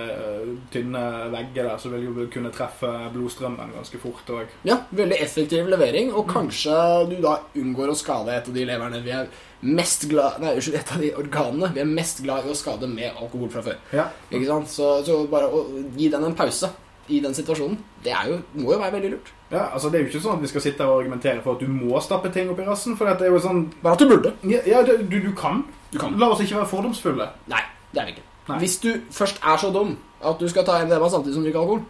tynne 0.72 1.02
vegger 1.32 1.70
der, 1.70 1.80
så 1.80 1.92
vil 1.92 2.06
jo 2.06 2.28
kunne 2.32 2.52
treffe 2.54 2.90
blodstrømmen 3.14 3.74
ganske 3.78 4.00
fort 4.02 4.32
òg. 4.36 4.54
Ja, 4.68 4.82
veldig 4.96 5.18
effektiv 5.24 5.70
levering, 5.72 6.12
og 6.12 6.28
kanskje 6.30 6.76
du 7.10 7.18
da 7.24 7.38
unngår 7.56 7.92
å 7.92 7.98
skade 7.98 8.36
et 8.36 8.50
av 8.50 8.56
de 8.56 8.66
leverne 8.68 9.02
vi 9.04 9.14
er 9.16 9.30
mest 9.66 10.04
glad 10.10 10.36
Nei, 10.42 10.52
unnskyld, 10.58 10.76
et 10.76 10.90
av 10.92 11.00
de 11.02 11.12
organene 11.16 11.70
vi 11.74 11.80
er 11.82 11.88
mest 11.88 12.20
glad 12.24 12.44
i 12.44 12.52
å 12.52 12.56
skade 12.58 12.88
med 12.90 13.16
alkohol 13.16 13.50
fra 13.52 13.64
før. 13.64 13.78
Ja. 13.96 14.10
Ikke 14.30 14.50
sant? 14.50 14.72
Så, 14.72 14.90
så 15.06 15.22
bare 15.30 15.48
å 15.48 15.64
gi 15.96 16.10
den 16.12 16.26
en 16.28 16.36
pause 16.36 16.70
i 17.08 17.20
den 17.22 17.34
situasjonen, 17.34 17.78
det 18.04 18.12
er 18.12 18.30
jo, 18.30 18.38
må 18.58 18.72
jo 18.74 18.78
være 18.80 18.96
veldig 18.96 19.10
lurt. 19.14 19.32
ja, 19.50 19.66
altså 19.72 19.90
Det 19.90 19.98
er 19.98 20.04
jo 20.04 20.10
ikke 20.10 20.22
sånn 20.24 20.38
at 20.38 20.44
vi 20.44 20.50
skal 20.50 20.64
sitte 20.64 20.86
og 20.86 21.00
argumentere 21.00 21.42
for 21.44 21.54
at 21.54 21.62
du 21.62 21.68
må 21.70 22.00
stappe 22.02 22.32
ting 22.34 22.50
opp 22.50 22.60
i 22.62 22.66
rassen. 22.66 22.96
For 22.98 23.08
det 23.08 23.28
er 23.28 23.34
jo 23.34 23.42
sånn 23.42 23.66
Bare 23.82 23.94
at 23.94 24.02
du 24.02 24.08
burde. 24.10 24.32
Ja, 24.42 24.62
ja 24.66 24.82
du, 24.86 24.96
du 25.06 25.32
kan. 25.38 25.64
Du 25.92 26.00
kan. 26.02 26.16
La 26.18 26.30
oss 26.32 26.42
ikke 26.42 26.58
være 26.58 26.70
fordomsfulle. 26.72 27.28
Nei, 27.52 27.62
det 27.92 28.02
er 28.02 28.08
vi 28.08 28.16
ikke. 28.16 28.26
Nei. 28.46 28.58
Hvis 28.62 28.78
du 28.82 28.90
først 29.10 29.38
er 29.42 29.60
så 29.62 29.70
dum 29.74 29.96
at 30.26 30.40
du 30.40 30.48
skal 30.50 30.66
ta 30.66 30.80
MDMA 30.84 31.08
samtidig 31.12 31.34
som 31.36 31.44
du 31.44 31.48
drikker 31.48 31.62
alkohol, 31.62 31.84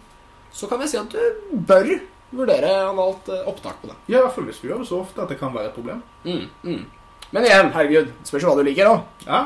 så 0.52 0.68
kan 0.70 0.80
jeg 0.82 0.92
si 0.92 1.00
at 1.00 1.12
du 1.12 1.56
bør 1.68 1.90
vurdere 2.36 2.70
analt 2.88 3.28
eh, 3.28 3.48
opptak 3.48 3.80
på 3.82 3.90
det. 3.90 3.96
Ja, 4.08 4.18
i 4.18 4.22
hvert 4.24 4.34
fall 4.34 4.48
hvis 4.48 4.60
du 4.60 4.68
gjør 4.68 4.82
det 4.82 4.88
så 4.88 5.00
ofte 5.04 5.22
at 5.22 5.32
det 5.32 5.38
kan 5.40 5.54
være 5.54 5.70
et 5.70 5.76
problem. 5.76 6.02
Mm, 6.24 6.46
mm. 6.64 6.84
Men 7.34 7.46
igjen, 7.48 7.70
herregud, 7.74 8.10
spørs 8.24 8.44
jo 8.44 8.50
hva 8.50 8.56
du 8.60 8.66
liker 8.68 8.90
òg. 8.90 9.00
Ja. 9.26 9.40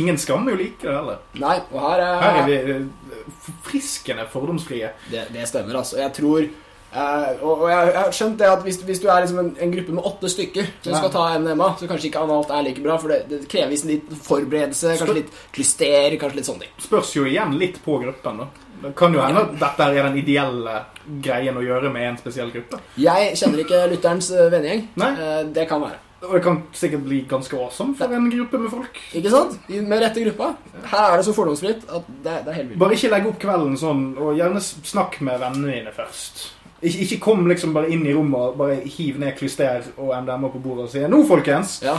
Ingen 0.00 0.18
skam 0.20 0.46
i 0.48 0.54
å 0.54 0.58
like 0.58 0.84
det 0.84 0.94
heller. 0.94 1.22
Nei, 1.42 1.56
og 1.72 1.80
her 1.82 2.04
er, 2.04 2.20
Her 2.22 2.42
er 2.42 2.44
vi 2.46 2.58
friskende 2.58 3.48
forfriskende 3.64 4.28
fordomsfrie. 4.32 4.92
Det, 5.10 5.26
det 5.34 5.48
stemmer, 5.50 5.80
altså. 5.82 5.98
Jeg 6.02 6.14
tror 6.20 6.52
Uh, 6.94 7.32
og, 7.42 7.62
og 7.64 7.70
jeg, 7.72 7.88
har 7.96 8.12
skjønt 8.14 8.36
det 8.38 8.46
at 8.46 8.60
hvis, 8.62 8.76
hvis 8.86 9.00
du 9.02 9.08
er 9.10 9.24
liksom 9.24 9.40
en, 9.40 9.48
en 9.64 9.72
gruppe 9.72 9.94
med 9.96 10.04
åtte 10.06 10.28
stykker 10.30 10.68
som 10.84 10.92
Ja. 10.92 11.00
skal 11.00 11.10
ta 11.10 11.24
NMA, 11.42 11.72
så 11.80 11.88
kanskje 11.90 12.06
ikke 12.06 12.22
analt 12.22 12.52
er 12.54 12.62
like 12.62 12.84
bra, 12.84 12.94
for 13.02 13.10
det, 13.10 13.24
det 13.32 13.40
kreves 13.50 13.82
litt 13.88 14.12
forberedelse, 14.22 14.92
kanskje 15.00 15.16
litt 15.16 15.32
klyster, 15.56 16.14
kanskje 16.22 16.38
litt 16.38 16.46
sånne 16.46 16.68
ting. 16.68 16.76
Spørs 16.84 17.10
jo 17.16 17.26
igjen 17.26 17.56
litt 17.58 17.80
på 17.82 17.98
gruppen, 18.04 18.44
da. 18.44 18.46
Det 18.84 18.94
kan 18.94 19.16
jo 19.16 19.24
hende 19.24 19.42
at 19.42 19.58
dette 19.58 19.90
er 19.90 20.06
den 20.06 20.20
ideelle 20.22 20.76
greien 21.24 21.58
å 21.58 21.66
gjøre 21.66 21.90
med 21.90 22.12
en 22.12 22.22
spesiell 22.22 22.54
gruppe. 22.54 22.78
Jeg 23.00 23.34
kjenner 23.42 23.64
ikke 23.64 23.84
lytterens 23.90 24.30
eh, 24.30 24.46
vennegjeng. 24.54 24.86
Eh, 25.08 25.38
det 25.56 25.66
kan 25.70 25.82
være. 25.82 25.98
Og 26.24 26.34
det 26.36 26.42
kan 26.44 26.58
sikkert 26.72 27.04
bli 27.04 27.20
ganske 27.28 27.56
awesome 27.58 27.94
for 27.98 28.12
en 28.16 28.30
gruppe 28.32 28.58
med 28.58 28.70
folk. 28.72 28.98
Ikke 29.12 29.30
sant? 29.32 29.56
Med 29.68 30.02
rette 30.02 30.24
gruppa. 30.24 30.50
Her 30.90 31.12
er 31.12 31.16
det 31.20 31.26
så 31.28 31.34
fordomsfritt 31.36 31.84
at 31.88 32.10
det, 32.24 32.36
det 32.46 32.52
er 32.52 32.58
helt 32.58 32.68
vilt. 32.72 32.80
Bare 32.80 32.96
ikke 32.98 33.10
legg 33.12 33.28
opp 33.30 33.40
kvelden 33.42 33.78
sånn, 33.80 34.04
og 34.18 34.36
gjerne 34.38 34.62
snakk 34.64 35.20
med 35.26 35.40
vennene 35.42 35.72
dine 35.78 35.94
først. 35.94 36.44
Ikke, 36.84 36.98
ikke 37.06 37.20
kom 37.24 37.46
liksom 37.48 37.72
bare 37.76 37.88
inn 37.92 38.04
i 38.06 38.12
rommet 38.16 38.52
og 38.52 38.58
bare 38.60 38.80
hiv 38.96 39.18
ned 39.20 39.36
klyster 39.38 39.86
og 39.96 40.12
MDMA 40.24 40.50
på 40.52 40.60
bordet 40.64 40.84
og 40.88 40.92
si 40.92 41.00
'Nå, 41.00 41.24
folkens, 41.28 41.80
Ja, 41.84 41.96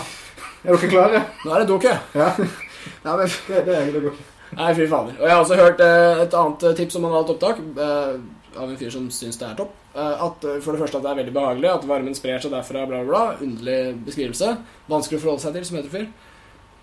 er 0.64 0.76
dere 0.76 0.90
klare?' 0.92 1.24
nå 1.46 1.52
er 1.54 1.60
det 1.60 1.68
dukke. 1.70 1.98
Ja, 2.14 2.32
Nei, 3.06 3.18
men 3.18 3.28
det, 3.48 3.66
det, 3.66 3.78
det 3.94 4.02
går 4.02 4.12
ikke. 4.12 4.32
Nei, 4.56 4.74
fy 4.78 4.86
fader. 4.88 5.16
Og 5.20 5.26
jeg 5.26 5.34
har 5.34 5.42
også 5.42 5.56
hørt 5.58 5.82
eh, 5.82 6.22
et 6.24 6.36
annet 6.38 6.64
eh, 6.64 6.76
tips 6.78 6.96
om 7.00 7.06
analt 7.10 7.32
opptak 7.34 7.58
eh, 7.60 8.12
av 8.58 8.70
en 8.70 8.78
fyr 8.78 8.90
som 8.92 9.10
syns 9.12 9.38
det 9.38 9.48
er 9.50 9.56
topp. 9.56 9.74
Eh, 9.96 10.24
at 10.28 10.44
eh, 10.46 10.60
For 10.62 10.72
det 10.76 10.82
første 10.82 10.98
at 10.98 11.04
det 11.04 11.12
er 11.12 11.20
veldig 11.24 11.34
behagelig, 11.34 11.70
at 11.74 11.88
varmen 11.88 12.16
sprer 12.16 12.40
seg 12.44 12.52
derfra, 12.52 12.86
bla, 12.88 13.04
bla, 13.04 13.10
bla. 13.10 13.38
Underlig 13.42 14.06
beskrivelse. 14.06 14.58
Vanskelig 14.90 15.20
å 15.20 15.24
forholde 15.26 15.42
seg 15.46 15.54
til 15.54 15.66
som 15.66 15.78
heterofil. 15.78 16.08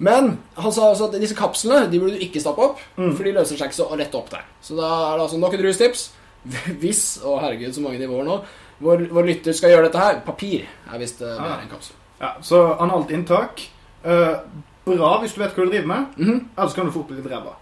Men 0.02 0.38
han 0.56 0.72
sa 0.72 0.88
også 0.90 1.11
at 1.11 1.20
disse 1.20 1.37
kapslene 1.38 1.90
de 1.92 2.00
burde 2.00 2.16
du 2.18 2.24
ikke 2.26 2.40
stappe 2.40 2.58
opp, 2.64 2.78
Mm. 2.96 3.14
for 3.16 3.22
de 3.24 3.32
løser 3.32 3.56
seg 3.56 3.68
ikke 3.70 3.80
så 3.82 3.87
rett 3.98 4.14
opp 4.14 4.30
der. 4.30 4.44
Så 4.61 4.74
da 4.76 4.88
er 5.12 5.16
det 5.16 5.22
altså 5.28 5.38
nok 5.38 5.54
et 5.54 5.61
rustips. 5.64 6.11
Hvis, 6.82 7.18
Å, 7.22 7.37
herregud, 7.40 7.72
så 7.74 7.80
mange 7.85 7.98
nivåer 8.00 8.24
nå, 8.26 8.40
vår, 8.82 9.04
vår 9.14 9.24
lytter 9.28 9.52
skal 9.54 9.70
gjøre 9.70 9.87
dette 9.90 9.98
her. 10.02 10.20
Papir 10.26 10.64
er 10.92 10.98
visst 10.98 11.20
det 11.22 11.28
er 11.28 11.38
Ah. 11.38 11.61
enn 11.62 11.70
kapsel. 11.70 11.94
Ja, 12.20 12.32
så 12.42 12.76
analt 12.80 13.11
inntak 13.11 13.62
eh, 14.04 14.37
Bra 14.85 15.20
hvis 15.22 15.35
du 15.35 15.38
vet 15.38 15.54
hva 15.54 15.64
du 15.64 15.70
driver 15.70 15.87
med, 15.87 16.06
Mhm. 16.18 16.48
ellers 16.58 16.74
kan 16.74 16.87
du 16.87 16.90
fort 16.90 17.06
bli 17.06 17.16
litt 17.20 17.30
ræva. 17.30 17.54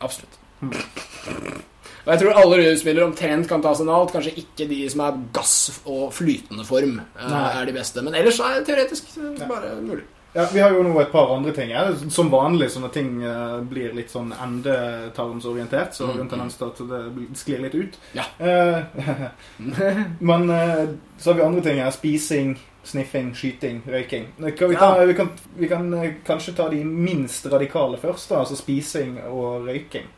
Absolutt. 0.00 0.34
Og 2.04 2.12
jeg 2.12 2.18
tror 2.22 2.32
alle 2.40 2.56
rødspillere 2.62 3.04
omtrent 3.06 3.46
kan 3.48 3.62
ta 3.62 3.74
seg 3.78 3.86
en 3.86 3.94
alt. 3.94 4.12
Kanskje 4.12 4.32
ikke 4.42 4.66
de 4.68 4.80
som 4.90 5.00
er 5.06 5.20
gass 5.32 5.80
og 5.86 6.08
flytende 6.12 6.64
form, 6.66 6.96
eh, 7.18 7.28
Nei. 7.30 7.44
er 7.60 7.66
de 7.66 7.72
beste. 7.76 8.02
Men 8.02 8.14
ellers 8.18 8.40
er 8.40 8.58
det 8.60 8.66
teoretisk 8.66 9.14
bare 9.48 9.76
mulig. 9.80 10.02
Ja, 10.34 10.46
Vi 10.52 10.60
har 10.64 10.70
jo 10.72 10.82
nå 10.82 10.98
et 11.00 11.10
par 11.12 11.28
andre 11.36 11.52
ting 11.52 11.68
her. 11.76 11.92
Som 12.08 12.30
vanlig 12.32 12.70
sånne 12.72 12.88
ting 12.92 13.22
eh, 13.22 13.60
blir 13.68 13.92
litt 13.94 14.08
sånn 14.10 14.32
endetarmsorientert, 14.32 15.92
så 15.94 16.06
har 16.06 16.14
vi 16.14 16.20
en 16.20 16.26
Mm, 16.26 16.30
tendens 16.30 16.56
til 16.56 16.66
at 16.66 16.78
det 16.88 17.38
sklir 17.38 17.60
litt 17.60 17.74
ut. 17.74 17.98
Ja. 18.14 18.24
Eh, 18.40 18.82
men 20.20 20.48
så 21.18 21.30
har 21.30 21.34
vi 21.34 21.42
andre 21.42 21.62
ting 21.62 21.78
her. 21.82 21.90
Spising, 21.90 22.56
sniffing, 22.84 23.34
skyting, 23.34 23.82
røyking. 23.86 24.26
Kan 24.56 24.70
vi, 24.70 24.76
ta, 24.76 24.96
Ja. 24.98 25.04
vi, 25.06 25.14
kan, 25.14 25.30
vi 25.56 25.68
kan 25.68 25.90
kanskje 26.24 26.54
ta 26.56 26.68
de 26.68 26.82
minst 26.84 27.46
radikale 27.46 27.98
først, 27.98 28.28
da, 28.30 28.40
altså 28.42 28.56
spising 28.56 29.18
og 29.28 29.66
røyking. 29.68 30.08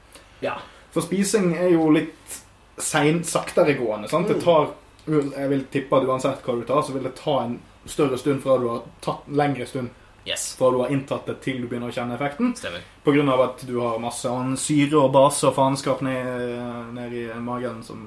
Ja. 0.41 0.55
For 0.95 1.03
spising 1.03 1.53
er 1.59 1.73
jo 1.75 1.89
litt 1.91 2.39
sein, 2.79 3.21
saktere 3.27 3.75
gående. 3.79 4.09
Sant? 4.11 4.29
Det 4.31 4.37
Mm. 4.39 4.45
tar 4.45 4.73
Jeg 5.07 5.49
vil 5.51 5.65
tippe 5.71 5.93
at 5.99 6.07
uansett 6.09 6.41
hva 6.47 6.55
du 6.57 6.63
tar, 6.65 6.81
så 6.83 6.93
vil 6.95 7.03
det 7.03 7.15
ta 7.19 7.41
en 7.45 7.59
større 7.85 8.17
stund 8.17 8.41
fra 8.43 8.57
du 8.59 8.69
har 8.71 8.83
tatt 9.05 9.27
lengre 9.29 9.67
stund 9.69 9.91
Yes. 10.27 10.55
fra 10.57 10.71
du 10.71 10.79
har 10.81 10.89
inntatt 10.89 11.27
det 11.27 11.43
til 11.43 11.61
du 11.61 11.67
begynner 11.69 11.91
å 11.91 11.93
kjenne 11.93 12.15
effekten. 12.17 12.55
Stemmer. 12.57 12.81
Av 13.07 13.41
at 13.41 13.67
du 13.67 13.75
har 13.81 13.99
masse 14.01 14.25
annen 14.25 14.57
syre 14.57 14.97
og 14.97 15.11
base 15.13 15.45
og 15.45 15.55
faenskap 15.55 16.01
ned, 16.01 16.95
ned 16.97 17.13
i 17.13 17.25
magen 17.39 17.83
som 17.85 17.99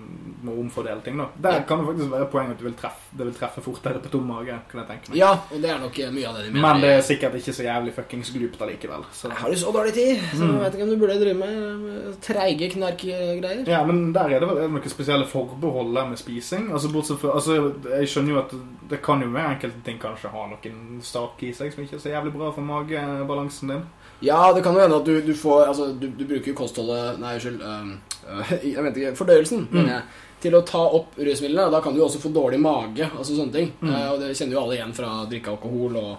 må 0.43 0.55
omfordele 0.57 1.01
ting. 1.03 1.17
da. 1.17 1.27
Der 1.37 1.51
Ja. 1.59 1.59
kan 1.67 1.77
det 1.79 1.87
faktisk 1.87 2.09
være 2.11 2.25
poeng 2.31 2.49
at 2.49 2.57
du 2.57 2.63
vil 2.63 2.73
treffe, 2.73 3.15
det 3.15 3.25
vil 3.27 3.33
treffe 3.35 3.61
fortere 3.61 3.99
på 4.01 4.09
tom 4.09 4.25
mage. 4.27 4.57
kan 4.71 4.79
jeg 4.81 4.87
tenke 4.89 5.09
meg. 5.09 5.17
Ja, 5.19 5.31
og 5.51 5.61
det 5.61 5.69
er 5.69 5.77
nok 5.79 5.93
mye 6.13 6.27
av 6.27 6.35
det 6.35 6.45
de 6.45 6.51
mener. 6.51 6.61
Men 6.73 6.81
det 6.81 6.89
er 6.89 7.01
sikkert 7.01 7.35
ikke 7.35 7.53
så 7.53 7.63
jævlig 7.63 7.93
fuckings 7.93 8.31
glupt 8.31 8.59
allikevel. 8.61 9.05
Så. 9.13 9.29
Har 9.31 9.49
du 9.49 9.55
så 9.55 9.71
dårlig 9.71 9.93
tid, 9.93 10.17
så 10.33 10.41
Mm. 10.43 10.53
jeg 10.53 10.59
vet 10.63 10.73
ikke 10.73 10.83
om 10.83 10.89
du 10.89 10.97
burde 10.97 11.19
drive 11.19 11.37
med, 11.37 12.21
treige 12.21 12.71
knarkgreier. 12.73 13.67
Ja, 13.67 13.83
men 13.85 14.13
der 14.13 14.21
er 14.29 14.39
det 14.39 14.49
vel 14.49 14.57
er 14.57 14.61
det 14.61 14.71
noen 14.71 14.89
spesielle 14.89 15.25
forbehold 15.27 15.93
der 15.93 16.07
med 16.09 16.17
spising. 16.17 16.71
Altså, 16.71 16.91
bortsett 16.91 17.19
fra, 17.19 17.33
altså, 17.35 17.73
Jeg 17.97 18.07
skjønner 18.07 18.29
jo 18.33 18.39
at 18.39 18.51
det 18.89 19.01
kan 19.03 19.21
jo 19.21 19.27
med 19.27 19.43
enkelte 19.45 19.83
ting 19.85 19.99
kanskje 19.99 20.29
ha 20.31 20.47
noen 20.47 21.01
stake 21.01 21.43
i 21.49 21.53
seg 21.53 21.71
som 21.73 21.83
ikke 21.83 21.93
er 21.95 21.99
så 21.99 22.09
jævlig 22.09 22.33
bra 22.33 22.51
for 22.51 22.61
magebalansen 22.61 23.67
din. 23.69 23.83
Ja, 24.25 24.53
det 24.53 24.63
kan 24.65 24.73
jo 24.73 24.81
hende 24.81 24.97
at 24.97 25.05
du, 25.05 25.21
du 25.21 25.33
får 25.37 25.67
Altså, 25.67 25.91
du, 25.93 26.07
du 26.17 26.23
bruker 26.25 26.53
kostholdet 26.57 27.19
Nei, 27.21 27.35
unnskyld. 27.37 27.61
øh, 27.61 28.53
jeg 28.73 28.83
mente 28.83 28.99
ikke 29.03 29.15
Fordøyelsen, 29.19 29.67
Mm. 29.71 29.85
jeg. 29.91 30.01
Til 30.41 30.53
å 30.53 30.61
ta 30.65 30.79
opp 30.93 31.15
rusmidlene. 31.17 31.71
Da 31.73 31.79
kan 31.81 31.95
du 31.95 32.01
også 32.05 32.19
få 32.21 32.29
dårlig 32.33 32.59
mage. 32.61 33.07
Altså 33.17 33.33
sånne 33.37 33.53
ting. 33.53 33.71
Mm. 33.81 33.89
Eh, 33.93 34.09
og 34.11 34.19
det 34.21 34.35
kjenner 34.37 34.53
jo 34.57 34.61
alle 34.63 34.75
igjen 34.77 34.93
fra 34.93 35.07
å 35.23 35.29
drikke 35.29 35.49
alkohol 35.53 35.95
og 35.97 36.11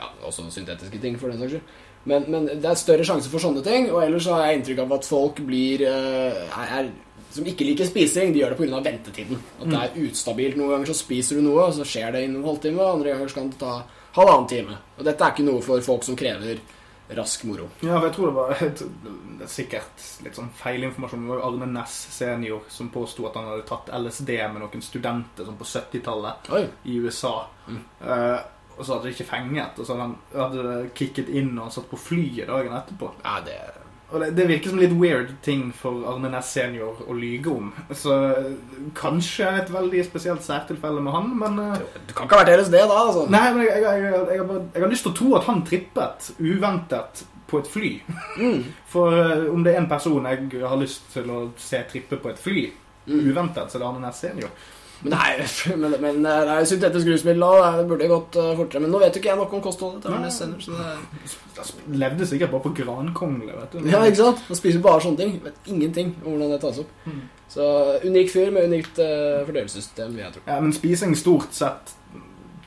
ja, 0.00 0.08
også 0.26 0.46
syntetiske 0.50 0.98
ting, 1.02 1.18
for 1.20 1.30
den 1.30 1.38
saks 1.42 1.52
skyld. 1.54 1.76
Men, 2.10 2.24
men 2.32 2.46
det 2.48 2.64
er 2.70 2.78
større 2.80 3.04
sjanse 3.04 3.28
for 3.30 3.38
sånne 3.42 3.62
ting. 3.62 3.90
Og 3.92 4.02
ellers 4.02 4.26
har 4.30 4.46
jeg 4.46 4.58
inntrykk 4.60 4.82
av 4.86 4.94
at 4.96 5.06
folk 5.06 5.42
blir 5.46 5.84
øh, 5.86 6.58
er, 6.64 6.88
som 7.30 7.46
ikke 7.46 7.66
liker 7.68 7.86
spising, 7.86 8.32
de 8.34 8.40
gjør 8.42 8.56
det 8.56 8.58
pga. 8.64 8.80
ventetiden. 8.88 9.38
At 9.60 9.68
det 9.70 9.82
er 9.84 10.02
ustabilt. 10.08 10.56
Noen 10.58 10.72
ganger 10.74 10.90
så 10.90 10.98
spiser 11.04 11.38
du 11.38 11.44
noe, 11.46 11.68
og 11.68 11.74
så 11.76 11.86
skjer 11.86 12.10
det 12.16 12.24
innen 12.26 12.40
en 12.42 12.48
halvtime. 12.50 12.80
og 12.82 12.96
Andre 12.96 13.12
ganger 13.14 13.28
så 13.30 13.38
kan 13.42 13.50
det 13.52 13.60
ta 13.62 13.76
halvannen 14.18 14.48
time. 14.50 14.78
Og 14.98 15.04
dette 15.06 15.22
er 15.28 15.34
ikke 15.36 15.46
noe 15.46 15.62
for 15.62 15.84
folk 15.86 16.02
som 16.08 16.18
krever 16.18 16.58
rask 17.16 17.44
moro. 17.48 17.68
Ja, 17.80 17.96
for 17.96 18.06
jeg 18.08 18.14
tror 18.16 18.30
det 18.30 18.36
var 18.36 18.62
et, 18.66 18.82
det 19.40 19.46
er 19.46 19.50
sikkert 19.50 20.06
litt 20.24 20.38
sånn 20.38 20.52
feilinformasjon. 20.60 21.26
Det 21.26 21.32
var 21.32 21.42
jo 21.42 21.48
Arne 21.48 21.68
Næss 21.74 21.98
senior 22.14 22.70
som 22.72 22.92
påsto 22.94 23.26
at 23.28 23.36
han 23.38 23.50
hadde 23.50 23.66
tatt 23.68 23.92
LSD 23.96 24.32
med 24.52 24.62
noen 24.62 24.84
studenter 24.84 25.48
sånn 25.48 25.58
på 25.60 25.68
70-tallet 25.68 26.50
i 26.90 27.00
USA. 27.02 27.34
Mm. 27.66 27.82
Uh, 28.04 28.38
og 28.76 28.86
så 28.86 28.94
hadde 28.94 29.10
de 29.10 29.12
ikke 29.12 29.28
fenget, 29.28 29.76
og 29.76 29.84
så 29.84 29.96
hadde 29.96 30.06
han 30.06 30.16
hadde 30.40 30.76
kicket 30.96 31.28
inn 31.36 31.52
og 31.60 31.72
satt 31.74 31.90
på 31.90 31.98
flyet 32.00 32.48
dagen 32.48 32.76
etterpå. 32.78 33.10
Ja, 33.24 33.40
det 33.44 33.58
Og 34.12 34.20
det, 34.20 34.28
det 34.36 34.46
virker 34.48 34.72
som 34.72 34.80
litt 34.82 34.94
weird 34.98 35.32
ting 35.46 35.68
for 35.76 36.04
Arne 36.10 36.30
Næss 36.32 36.52
senior 36.56 36.98
å 37.06 37.14
lyge 37.14 37.50
om. 37.52 37.68
Så 37.94 38.16
eh, 38.30 38.48
kanskje 38.98 39.48
et 39.60 39.70
veldig 39.72 40.04
spesielt 40.08 40.42
særtilfelle 40.46 41.02
med 41.04 41.14
han, 41.14 41.30
men 41.38 41.60
Du 41.60 41.84
Det 42.08 42.16
kan 42.16 42.26
ikke 42.26 42.38
ha 42.38 42.44
vært 42.44 42.54
LSD, 42.60 42.76
da, 42.80 42.98
altså. 43.04 43.26
Nei, 43.30 43.44
men 43.54 43.66
jeg, 43.68 43.82
jeg, 43.84 44.02
jeg, 44.02 44.24
jeg, 44.32 44.40
har 44.42 44.48
bare, 44.50 44.64
jeg 44.74 44.82
har 44.86 44.92
lyst 44.96 45.06
til 45.06 45.12
å 45.14 45.18
tro 45.20 45.30
at 45.38 45.46
han 45.50 45.62
trippet 45.68 46.30
uventet 46.40 47.24
på 47.50 47.58
et 47.62 47.70
fly. 47.70 47.92
Mm. 48.38 48.60
For 48.92 49.14
eh, 49.20 49.46
om 49.54 49.62
det 49.66 49.74
er 49.76 49.82
en 49.84 49.90
person 49.90 50.26
jeg 50.30 50.62
har 50.62 50.78
lyst 50.82 51.08
til 51.14 51.30
å 51.30 51.40
se 51.58 51.80
trippe 51.90 52.18
på 52.22 52.34
et 52.34 52.38
fly 52.42 52.68
Mm. 53.10 53.30
uventet, 53.32 53.70
så 53.72 53.78
er 53.78 53.80
det 53.80 53.86
Arne 53.88 54.00
Næss 54.04 54.18
senior. 54.22 54.50
Men, 55.02 55.14
nei, 55.14 55.46
men, 55.80 55.94
men 56.02 56.20
det 56.24 56.32
er 56.54 56.66
syntetisk 56.68 57.08
rusmiddel 57.08 57.44
òg. 57.46 57.60
Det 57.80 57.86
burde 57.88 58.08
gått 58.10 58.38
uh, 58.40 58.50
fortere. 58.58 58.82
Men 58.84 58.92
nå 58.92 59.00
vet 59.02 59.16
jo 59.16 59.22
ikke 59.22 59.32
jeg 59.32 59.40
noe 59.40 59.56
om 59.58 59.64
kostholdet 59.64 60.04
til 60.04 60.16
Ernest 60.16 60.44
Arne 60.44 60.60
Så 60.60 60.76
det 60.76 60.86
er... 60.86 61.70
Levde 62.02 62.28
sikkert 62.28 62.52
bare 62.54 62.64
på 62.66 62.74
grankongle, 62.82 63.54
vet 63.56 63.74
du. 63.76 63.88
Ja, 63.88 64.02
ikke 64.08 64.20
sant? 64.22 64.44
Han 64.48 64.60
spiser 64.60 64.84
bare 64.84 65.04
sånne 65.04 65.22
ting. 65.22 65.34
Vet 65.44 65.72
ingenting 65.72 66.12
om 66.24 66.34
hvordan 66.34 66.54
det 66.54 66.60
tas 66.62 66.82
opp. 66.84 66.92
Mm. 67.06 67.24
Så 67.50 67.66
unik 68.04 68.30
fyr 68.32 68.52
med 68.54 68.68
unikt 68.70 69.00
uh, 69.02 69.40
fordøyelsessystem, 69.48 70.14
vil 70.14 70.24
jeg 70.26 70.36
tro. 70.36 70.44
Ja, 70.46 70.60
men 70.62 70.76
spising 70.76 71.16
stort 71.18 71.56
sett 71.56 71.96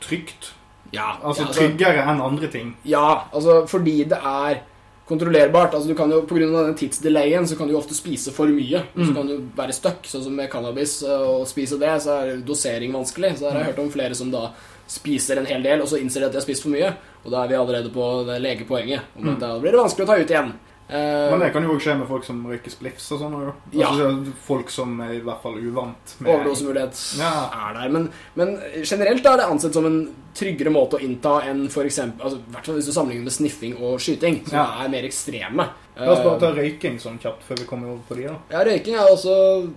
trygt. 0.03 0.51
Ja, 0.93 1.15
Altså 1.23 1.47
ja, 1.47 1.53
tryggere 1.55 2.03
enn 2.05 2.21
andre 2.21 2.49
ting. 2.53 2.75
Ja, 2.85 3.23
altså 3.33 3.63
fordi 3.69 4.03
det 4.09 4.19
er 4.19 4.59
kontrollerbart. 5.07 5.73
Altså 5.73 5.87
du 5.89 5.95
kan 5.95 6.11
jo, 6.11 6.21
På 6.27 6.35
grunn 6.37 6.55
av 6.55 6.65
den 6.69 6.75
tidsdelayen 6.79 7.47
så 7.47 7.57
kan 7.57 7.67
du 7.67 7.73
jo 7.73 7.79
ofte 7.79 7.95
spise 7.97 8.31
for 8.31 8.47
mye. 8.47 8.83
Mm. 8.95 9.07
så 9.07 9.13
kan 9.15 9.27
du 9.27 9.37
være 9.57 9.73
stuck. 9.75 10.03
Sånn 10.07 10.23
som 10.23 10.35
med 10.35 10.49
cannabis 10.51 11.01
eh, 11.03 11.25
og 11.27 11.47
spise 11.47 11.79
det, 11.81 11.93
så 12.03 12.19
er 12.23 12.37
dosering 12.45 12.93
vanskelig. 12.95 13.37
Så 13.39 13.49
har 13.49 13.59
jeg 13.59 13.71
hørt 13.73 13.79
om 13.83 13.91
flere 13.93 14.15
som 14.15 14.31
da 14.31 14.51
spiser 14.87 15.39
en 15.39 15.45
hel 15.47 15.63
del, 15.63 15.81
og 15.81 15.87
så 15.89 15.97
innser 15.99 16.21
de 16.21 16.25
at 16.27 16.31
de 16.35 16.37
har 16.41 16.45
spist 16.45 16.63
for 16.65 16.73
mye. 16.73 16.93
Og 17.23 17.31
da 17.31 17.43
er 17.43 17.47
vi 17.53 17.55
allerede 17.55 17.91
på 17.93 18.07
det 18.27 18.41
legepoenget. 18.43 19.01
Om 19.17 19.23
Mm. 19.33 19.39
da 19.39 19.59
blir 19.59 19.71
det 19.71 19.79
vanskelig 19.79 20.05
å 20.05 20.11
ta 20.11 20.17
ut 20.19 20.29
igjen. 20.29 20.53
Eh, 20.93 21.29
Men 21.31 21.39
det 21.41 21.47
kan 21.55 21.63
jo 21.65 21.73
også 21.73 21.87
skje 21.87 21.93
med 21.97 22.07
folk 22.07 22.25
som 22.27 22.41
røyker 22.45 22.69
spliffs 22.69 23.07
og 23.15 23.21
sånn. 23.23 23.35
Ja. 23.73 23.87
Altså, 23.89 24.33
folk 24.45 24.69
som 24.69 24.99
er 25.01 25.15
i 25.15 25.21
hvert 25.25 25.41
fall 25.41 25.55
uvant 25.57 26.11
med 26.21 26.29
Overdosemulighet 26.35 26.99
Ja. 27.17 27.31
er 27.69 27.79
der. 27.79 27.89
Men, 27.95 28.09
men 28.37 28.51
generelt 28.83 29.25
er 29.25 29.37
det 29.41 29.47
ansett 29.49 29.73
som 29.73 29.87
en 29.89 29.97
tryggere 30.37 30.69
måte 30.73 30.99
å 30.99 31.01
innta 31.01 31.39
enn 31.49 31.65
eksempel, 31.65 32.21
altså, 32.21 32.37
hvert 32.51 32.65
fall 32.69 32.75
hvis 32.77 32.85
du 32.85 32.93
sammenligner 32.93 33.25
med 33.25 33.33
sniffing 33.33 33.73
og 33.81 33.97
skyting, 33.99 34.43
som 34.45 34.57
Ja. 34.59 34.67
er 34.83 34.89
mer 34.93 35.03
ekstreme. 35.09 35.69
La 35.97 36.11
oss 36.11 36.19
bare 36.19 36.35
Eh, 36.35 36.39
ta 36.39 36.51
røyking 36.53 36.99
sånn 36.99 37.17
kjapt 37.19 37.41
før 37.47 37.57
vi 37.59 37.65
kommer 37.65 37.87
over 37.89 38.01
på 38.09 38.15
de, 38.15 38.27
da. 38.27 38.37
Ja, 38.51 38.63
røyking 38.63 38.93
er 38.95 39.09
også 39.09 39.73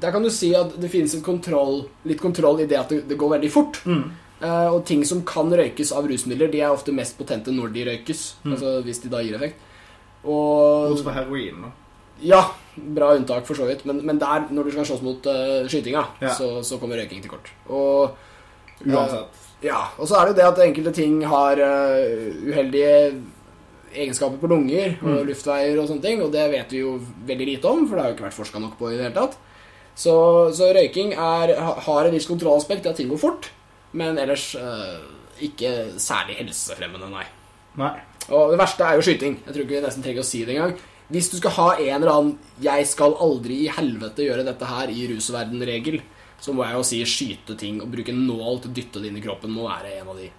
Der 0.00 0.12
kan 0.12 0.22
du 0.22 0.28
si 0.28 0.54
at 0.54 0.78
det 0.80 0.90
finnes 0.90 1.14
kontroll, 1.22 1.86
litt 2.04 2.20
kontroll 2.20 2.60
i 2.60 2.66
det 2.66 2.76
at 2.78 2.88
det, 2.90 3.08
det 3.08 3.16
går 3.16 3.30
veldig 3.40 3.50
fort. 3.50 3.80
Mm. 3.86 4.10
Uh, 4.42 4.74
og 4.74 4.84
ting 4.84 5.04
som 5.04 5.22
kan 5.22 5.50
røykes 5.50 5.92
av 5.96 6.06
rusmidler, 6.08 6.50
de 6.50 6.60
er 6.60 6.68
ofte 6.72 6.92
mest 6.92 7.16
potente 7.18 7.48
når 7.52 7.72
de 7.72 7.84
røykes. 7.84 8.34
Mm. 8.44 8.52
Altså 8.52 8.82
hvis 8.84 9.00
de 9.02 9.08
da 9.08 9.22
gir 9.22 9.36
effekt. 9.36 9.56
Og 10.24 10.90
Bortsett 10.90 11.06
fra 11.06 11.14
heroin. 11.16 11.62
da. 11.64 11.70
Ja, 12.20 12.42
bra 12.76 13.14
unntak 13.16 13.46
for 13.48 13.54
så 13.56 13.64
vidt. 13.68 13.84
Men, 13.88 14.02
men 14.06 14.18
der, 14.20 14.48
når 14.52 14.64
du 14.68 14.70
skal 14.74 14.84
slåss 14.90 15.02
mot 15.06 15.26
uh, 15.26 15.66
skytinga, 15.68 16.02
Ja. 16.20 16.34
så, 16.36 16.60
så 16.66 16.76
kommer 16.78 17.00
røyking 17.00 17.22
til 17.24 17.30
kort. 17.32 17.48
Og 17.68 18.16
Uansett. 18.84 19.36
Ja, 19.62 19.82
og 20.00 20.08
så 20.08 20.16
er 20.16 20.24
det 20.24 20.32
jo 20.32 20.38
det 20.40 20.46
at 20.48 20.60
enkelte 20.64 20.92
ting 20.96 21.18
har 21.28 21.58
uh, 21.60 22.48
uheldige 22.48 23.20
egenskaper 23.90 24.38
på 24.40 24.48
lunger 24.48 24.94
og 25.02 25.08
Mm. 25.20 25.26
luftveier 25.28 25.80
og 25.82 25.88
sånne 25.88 26.02
ting, 26.04 26.20
og 26.22 26.30
det 26.32 26.44
vet 26.52 26.70
vi 26.72 26.78
jo 26.84 26.94
veldig 27.26 27.46
lite 27.48 27.68
om, 27.68 27.86
for 27.88 27.96
det 27.96 28.02
har 28.04 28.10
jo 28.12 28.16
ikke 28.16 28.28
vært 28.28 28.38
forska 28.38 28.60
nok 28.62 28.76
på 28.78 28.88
i 28.92 28.96
det 28.96 29.08
hele 29.08 29.16
tatt. 29.16 29.36
Så, 29.96 30.14
så 30.56 30.70
røyking 30.72 31.12
er, 31.12 31.52
har 31.58 32.04
en 32.06 32.14
viss 32.14 32.28
kontrollaspekt 32.30 32.84
det 32.86 32.92
at 32.94 32.96
ting 33.02 33.10
går 33.10 33.18
fort, 33.20 33.50
men 33.92 34.16
ellers 34.22 34.54
uh, 34.56 35.00
ikke 35.42 35.98
særlig 36.00 36.38
helsefremmende, 36.38 37.10
nei. 37.10 37.26
Nei. 37.80 37.96
Og 38.28 38.52
det 38.52 38.58
verste 38.60 38.84
er 38.86 38.94
jo 38.98 39.02
skyting. 39.02 39.38
Jeg 39.46 39.54
tror 39.54 39.64
ikke 39.64 39.76
vi 39.78 39.82
nesten 39.86 40.04
trenger 40.04 40.20
å 40.22 40.28
si 40.28 40.44
det 40.44 40.54
engang. 40.56 40.76
Hvis 41.10 41.30
du 41.32 41.36
skal 41.40 41.50
ha 41.56 41.68
en 41.76 42.02
eller 42.02 42.12
annen 42.12 42.38
'jeg 42.60 42.86
skal 42.86 43.14
aldri 43.18 43.64
i 43.64 43.68
helvete 43.68 44.22
gjøre 44.22 44.44
dette 44.44 44.64
her' 44.66 44.90
i 44.90 45.08
rusverden-regel, 45.10 46.00
så 46.40 46.52
må 46.54 46.64
jeg 46.64 46.74
jo 46.74 46.82
si 46.82 47.00
skyte 47.04 47.58
ting 47.58 47.80
og 47.82 47.90
bruke 47.90 48.12
nål 48.14 48.60
til 48.62 48.70
å 48.70 48.74
dytte 48.74 49.00
det 49.02 49.08
inn 49.08 49.16
i 49.16 49.20
kroppen 49.20 49.50
må 49.50 49.66
være 49.68 50.00
en 50.00 50.08
av 50.08 50.16
de. 50.16 50.30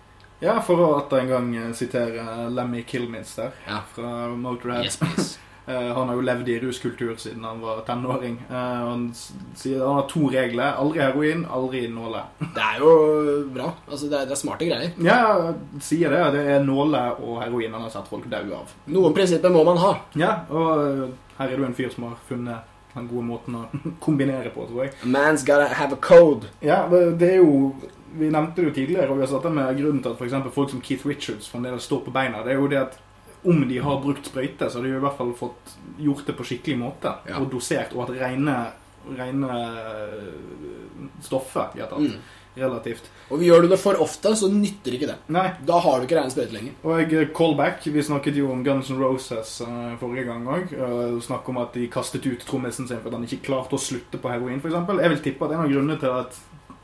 Ja, 0.42 0.60
for 0.62 0.78
å 0.78 0.98
atter 0.98 1.20
en 1.20 1.28
gang 1.28 1.56
eh, 1.56 1.74
sitere 1.74 2.50
Lemmy 2.50 2.84
Kilminster 2.84 3.52
Ja. 3.68 3.82
fra 3.94 4.28
Motorhead. 4.36 4.84
Yes, 4.86 4.96
please. 4.98 5.38
Eh, 5.68 5.94
han 5.94 6.08
har 6.10 6.16
jo 6.18 6.24
levd 6.26 6.50
i 6.50 6.60
ruskultur 6.60 7.16
siden 7.22 7.44
han 7.46 7.62
var 7.62 7.84
tenåring. 7.86 8.40
Eh, 8.50 8.56
han 8.56 9.04
sier 9.14 9.84
han 9.86 10.00
har 10.00 10.08
to 10.10 10.30
regler. 10.34 10.74
Aldri 10.82 11.04
heroin, 11.04 11.46
aldri 11.46 11.84
nåle. 11.92 12.24
Det 12.56 12.64
er 12.66 12.80
jo 12.82 12.94
bra. 13.54 13.70
Altså, 13.90 14.10
det 14.10 14.18
er, 14.20 14.26
det 14.26 14.36
er 14.36 14.42
smarte 14.42 14.68
greier. 14.68 14.96
Ja, 15.06 15.20
sier 15.84 16.14
det. 16.14 16.24
Det 16.38 16.44
er 16.56 16.66
nåle 16.66 17.04
og 17.22 17.40
heroin 17.44 17.74
han 17.78 17.86
har 17.86 17.94
sett 17.94 18.10
folk 18.10 18.26
daue 18.32 18.58
av. 18.64 18.74
Noen 18.92 19.14
prinsipper 19.16 19.54
må 19.54 19.64
man 19.68 19.80
ha. 19.82 19.94
Ja, 20.20 20.34
og 20.50 20.84
eh, 20.88 21.08
her 21.38 21.54
er 21.54 21.62
du 21.62 21.66
en 21.70 21.78
fyr 21.78 21.94
som 21.94 22.10
har 22.10 22.18
funnet 22.30 22.68
den 22.92 23.08
gode 23.08 23.24
måten 23.30 23.56
å 23.56 23.66
kombinere 24.06 24.50
på, 24.52 24.66
tror 24.68 24.88
jeg. 24.88 24.96
A 25.06 25.14
man's 25.14 25.46
gotta 25.48 25.70
have 25.78 25.94
a 25.96 26.02
code. 26.02 26.50
Ja, 26.66 26.84
det 26.90 27.36
er 27.38 27.42
jo 27.44 27.76
Vi 28.12 28.28
nevnte 28.28 28.60
det 28.60 28.66
jo 28.66 28.74
tidligere, 28.76 29.08
og 29.08 29.22
vi 29.22 29.24
har 29.24 29.30
satt 29.32 29.46
det 29.48 29.54
med 29.56 29.78
grunnen 29.78 30.02
til 30.04 30.12
at 30.12 30.20
eksempel 30.26 30.52
folk 30.52 30.74
som 30.74 30.82
Keith 30.84 31.06
Richards 31.08 31.46
fremdeles 31.48 31.86
står 31.88 32.02
på 32.04 32.12
beina. 32.12 32.42
Det 32.44 32.52
er 32.52 32.58
jo 32.60 32.68
det 32.68 32.82
at 32.82 32.98
om 33.44 33.64
de 33.70 33.78
har 33.82 34.02
brukt 34.04 34.28
sprøyte, 34.30 34.70
så 34.70 34.80
har 34.80 34.86
de 34.86 34.94
i 34.96 35.02
hvert 35.02 35.18
fall 35.18 35.32
fått 35.38 35.76
gjort 36.02 36.28
det 36.28 36.36
på 36.38 36.46
skikkelig 36.46 36.78
måte. 36.82 37.16
Ja. 37.30 37.40
Og 37.42 37.50
dosert, 37.54 37.96
og 37.96 38.06
at 38.06 38.14
rene, 38.22 38.58
rene 39.18 39.56
stoffet 41.26 41.74
de 41.76 41.84
har 41.84 41.90
tatt. 41.92 42.12
Mm. 42.12 42.38
Relativt. 42.52 43.06
Og 43.32 43.40
gjør 43.40 43.64
du 43.64 43.70
det 43.72 43.78
for 43.80 43.96
ofte, 44.04 44.34
så 44.36 44.50
nytter 44.52 44.98
ikke 44.98 45.08
det. 45.08 45.16
Nei, 45.32 45.46
Da 45.64 45.78
har 45.80 46.02
du 46.02 46.04
ikke 46.04 46.18
rene 46.20 46.34
sprøyte 46.34 46.52
lenger. 46.52 46.74
og 46.84 47.00
jeg, 47.00 47.30
callback. 47.34 47.86
Vi 47.88 48.04
snakket 48.04 48.36
jo 48.36 48.52
om 48.52 48.64
Guns 48.64 48.90
N' 48.92 49.00
Roses 49.00 49.62
eh, 49.64 49.96
forrige 50.02 50.26
gang 50.28 50.44
òg. 50.46 50.74
snakk 51.24 51.48
om 51.48 51.62
at 51.64 51.74
de 51.74 51.88
kastet 51.88 52.28
ut 52.28 52.44
trommisen 52.44 52.88
sin 52.90 53.00
fordi 53.00 53.16
han 53.16 53.24
ikke 53.24 53.46
klarte 53.48 53.78
å 53.78 53.80
slutte 53.80 54.20
på 54.20 54.30
heroin, 54.30 54.60
f.eks. 54.60 54.76
Jeg 54.76 55.14
vil 55.14 55.24
tippe 55.24 55.48
at 55.48 55.56
en 55.56 55.64
av 55.64 55.72
grunnene 55.72 56.00
til 56.00 56.12
at 56.12 56.36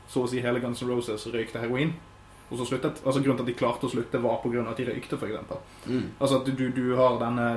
så 0.08 0.24
å 0.24 0.28
si 0.30 0.40
hele 0.40 0.60
Guns 0.64 0.80
N' 0.80 0.88
Roses 0.88 1.26
røykte 1.28 1.60
heroin, 1.60 1.92
og 2.48 2.58
så 2.58 2.66
sluttet 2.68 3.00
Altså 3.04 3.20
grunnen 3.20 3.38
til 3.40 3.44
at 3.44 3.50
de 3.50 3.56
klarte 3.58 3.88
å 3.88 3.92
slutte, 3.92 4.20
var 4.22 4.40
av 4.40 4.70
at 4.70 4.80
de 4.80 4.86
røykte, 4.88 5.18
f.eks. 5.18 5.88
Mm. 5.88 6.06
Altså 6.18 6.38
at 6.40 6.48
du, 6.48 6.64
du 6.74 6.84
har 6.96 7.18
denne 7.20 7.48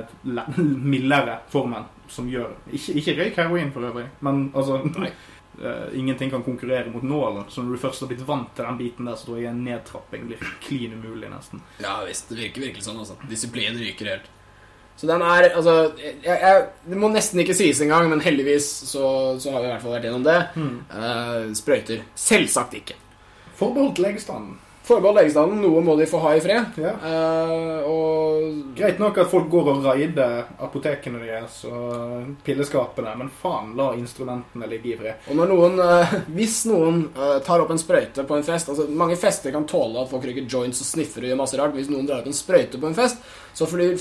mildere 0.94 1.38
formen 1.52 1.86
som 2.12 2.28
gjør 2.28 2.52
Ikke, 2.72 2.98
ikke 3.00 3.16
røyk 3.20 3.40
heroin, 3.40 3.72
for 3.72 3.88
øvrig, 3.88 4.04
men 4.20 4.44
altså 4.52 4.82
eh, 5.06 5.88
Ingenting 5.98 6.30
kan 6.30 6.44
konkurrere 6.44 6.92
mot 6.92 7.02
nålen. 7.02 7.48
Så 7.48 7.62
når 7.62 7.76
du 7.76 7.82
først 7.86 8.04
har 8.04 8.12
blitt 8.12 8.26
vant 8.28 8.52
til 8.56 8.68
den 8.68 8.78
biten 8.80 9.08
der, 9.08 9.16
så 9.16 9.30
tror 9.30 9.40
jeg 9.40 9.52
en 9.52 9.64
nedtrapping 9.64 10.28
blir 10.28 10.52
klin 10.64 10.98
umulig, 10.98 11.30
nesten. 11.32 11.64
Ja 11.82 12.00
visst, 12.06 12.28
det 12.28 12.40
virker 12.40 12.68
virkelig 12.68 12.86
sånn. 12.88 13.00
altså. 13.00 13.16
Disiplin 13.30 13.78
ryker 13.80 14.12
helt. 14.12 14.30
Så 14.96 15.08
den 15.08 15.22
er 15.24 15.48
Altså, 15.54 15.76
jeg, 15.98 16.18
jeg, 16.26 16.66
det 16.84 16.98
må 17.00 17.08
nesten 17.12 17.40
ikke 17.42 17.56
sies 17.56 17.80
engang, 17.84 18.10
men 18.12 18.20
heldigvis 18.20 18.68
så, 18.90 19.06
så 19.40 19.54
har 19.54 19.64
vi 19.64 19.70
i 19.70 19.72
hvert 19.72 19.86
fall 19.86 19.96
vært 19.96 20.08
gjennom 20.10 20.26
det. 20.26 20.36
Eh, 21.00 21.48
sprøyter. 21.56 22.04
Selvsagt 22.28 22.76
ikke. 22.76 22.98
Forbeholdt 23.58 24.02
legestanden. 24.02 24.60
Forbehold 24.92 25.18
legestanden. 25.22 25.60
Noe 25.64 25.80
må 25.84 25.96
de 25.98 26.06
få 26.10 26.20
ha 26.22 26.34
i 26.36 26.40
fred. 26.44 26.76
Ja. 26.82 26.92
Eh, 27.08 27.88
og 27.88 28.76
Greit 28.76 28.98
nok 29.00 29.18
at 29.22 29.30
folk 29.32 29.48
går 29.52 29.68
og 29.72 29.84
raider 29.86 30.44
apotekene 30.62 31.20
deres 31.22 31.62
og 31.68 32.32
pilleskapene, 32.46 33.14
men 33.20 33.30
faen, 33.42 33.72
la 33.78 33.90
instrumentene 33.98 34.68
ligge 34.70 34.92
i 34.92 34.96
fred. 35.00 35.28
Og 35.30 35.38
når 35.38 35.52
noen, 35.52 35.78
eh, 35.84 36.14
hvis 36.36 36.62
noen 36.70 37.02
eh, 37.16 37.38
tar 37.46 37.64
opp 37.64 37.72
en 37.74 37.80
sprøyte 37.80 38.24
på 38.28 38.36
en 38.38 38.46
fest 38.46 38.68
altså 38.72 38.86
Mange 38.92 39.16
fester 39.16 39.52
kan 39.54 39.64
tåle 39.68 40.02
at 40.02 40.10
folk 40.10 40.24
røyker 40.28 40.46
joints 40.48 40.80
og 40.84 40.86
sniffer 40.92 41.24
og 41.24 41.30
gjør 41.32 41.40
masse 41.42 41.58
rart. 41.60 41.74
Hvis 41.76 41.88
noen 41.92 42.06
drar 42.08 42.20
opp 42.22 42.28
en 42.30 42.36
sprøyte 42.36 42.80
på 42.82 42.86
en 42.90 42.96
fest, 42.98 43.22
så 43.56 43.66
fordi 43.68 43.94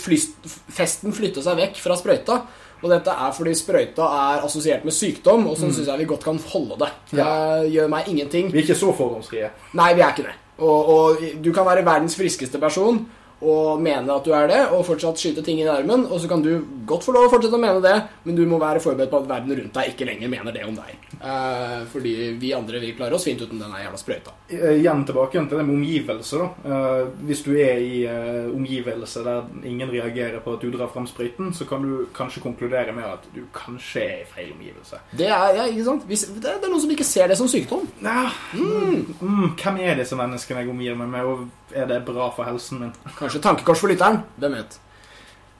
festen 0.71 1.13
flytter 1.15 1.43
seg 1.45 1.57
vekk 1.59 1.79
fra 1.83 1.97
sprøyta. 1.99 2.41
Og 2.81 2.89
dette 2.89 3.13
er 3.13 3.33
fordi 3.37 3.51
sprøyta 3.53 4.07
er 4.33 4.45
assosiert 4.47 4.85
med 4.87 4.95
sykdom, 4.95 5.43
og 5.47 5.57
sånn 5.59 5.69
Mm. 5.69 5.75
syns 5.77 5.87
jeg 5.91 5.99
vi 5.99 6.05
godt 6.09 6.23
kan 6.23 6.39
holde 6.49 6.77
det. 6.79 6.89
Det 7.11 7.19
Ja. 7.19 7.61
gjør 7.61 7.89
meg 7.89 8.07
ingenting. 8.07 8.51
Vi 8.51 8.57
er 8.59 8.63
ikke 8.63 8.75
så 8.79 8.91
fordomsfrie. 8.97 9.51
Nei, 9.73 9.93
vi 9.93 10.01
er 10.01 10.09
ikke 10.09 10.23
det. 10.25 10.33
Og, 10.57 10.89
og 10.89 11.17
du 11.45 11.51
kan 11.53 11.65
være 11.65 11.85
verdens 11.85 12.15
friskeste 12.15 12.59
person 12.59 13.07
og 13.41 13.81
mene 13.81 14.13
at 14.13 14.25
du 14.27 14.33
er 14.37 14.47
det, 14.51 14.59
og 14.73 14.85
fortsatt 14.85 15.17
skyte 15.21 15.41
ting 15.45 15.59
i 15.61 15.67
armen, 15.69 16.05
og 16.07 16.19
så 16.21 16.29
kan 16.29 16.43
du 16.45 16.51
godt 16.85 17.05
få 17.07 17.13
lov 17.15 17.27
å 17.27 17.31
fortsette 17.33 17.57
å 17.57 17.61
mene 17.61 17.81
det, 17.83 17.95
men 18.27 18.37
du 18.37 18.43
må 18.49 18.59
være 18.61 18.81
forberedt 18.83 19.09
på 19.11 19.21
at 19.23 19.29
verden 19.29 19.55
rundt 19.57 19.73
deg 19.77 19.93
ikke 19.93 20.07
lenger 20.09 20.29
mener 20.29 20.53
det 20.55 20.65
om 20.67 20.75
deg. 20.77 20.97
Eh, 21.21 21.79
fordi 21.91 22.13
vi 22.41 22.53
andre 22.57 22.79
vi 22.81 22.93
klarer 22.97 23.13
oss 23.17 23.25
fint 23.27 23.41
uten 23.41 23.59
denne 23.61 23.81
jævla 23.81 23.97
sprøyta. 24.01 24.33
Eh, 24.49 24.77
Igjen 24.81 25.03
tilbake 25.05 25.41
til 25.49 25.57
det 25.57 25.65
med 25.65 25.75
omgivelser. 25.75 26.43
da. 26.45 26.75
Eh, 26.75 27.07
hvis 27.29 27.43
du 27.45 27.51
er 27.57 27.81
i 27.81 28.03
eh, 28.09 28.49
omgivelser 28.53 29.25
der 29.25 29.67
ingen 29.69 29.89
reagerer 29.93 30.39
på 30.41 30.55
at 30.57 30.61
du 30.65 30.71
drar 30.73 30.89
fram 30.93 31.07
sprøyten, 31.09 31.53
så 31.53 31.65
kan 31.69 31.81
du 31.85 32.07
kanskje 32.17 32.41
konkludere 32.45 32.93
med 32.95 33.05
at 33.05 33.25
du 33.35 33.41
kanskje 33.53 34.01
er 34.05 34.19
i 34.23 34.29
feil 34.35 34.51
omgivelse. 34.55 35.01
Det 35.17 35.27
er, 35.29 35.55
ja, 35.57 35.65
ikke 35.69 35.85
sant? 35.85 36.05
Hvis, 36.09 36.25
det, 36.29 36.43
det 36.45 36.53
er 36.57 36.69
noen 36.69 36.81
som 36.85 36.93
ikke 36.93 37.07
ser 37.07 37.27
det 37.31 37.37
som 37.37 37.49
sykdom. 37.51 37.87
Ja, 38.01 38.29
mm, 38.53 39.15
mm, 39.21 39.49
hvem 39.61 39.81
er 39.85 39.97
disse 40.01 40.17
menneskene 40.19 40.61
jeg 40.65 40.69
omgir 40.73 40.97
meg 40.99 41.09
med, 41.13 41.25
og 41.25 41.47
er 41.75 41.85
det 41.87 42.05
bra 42.05 42.29
for 42.35 42.43
helsen 42.45 42.79
min? 42.79 42.93
Kanskje 43.17 43.41
tankekors 43.41 43.79
for 43.79 43.87
lytteren. 43.91 44.23
Hvem 44.39 44.55
vet. 44.59 44.77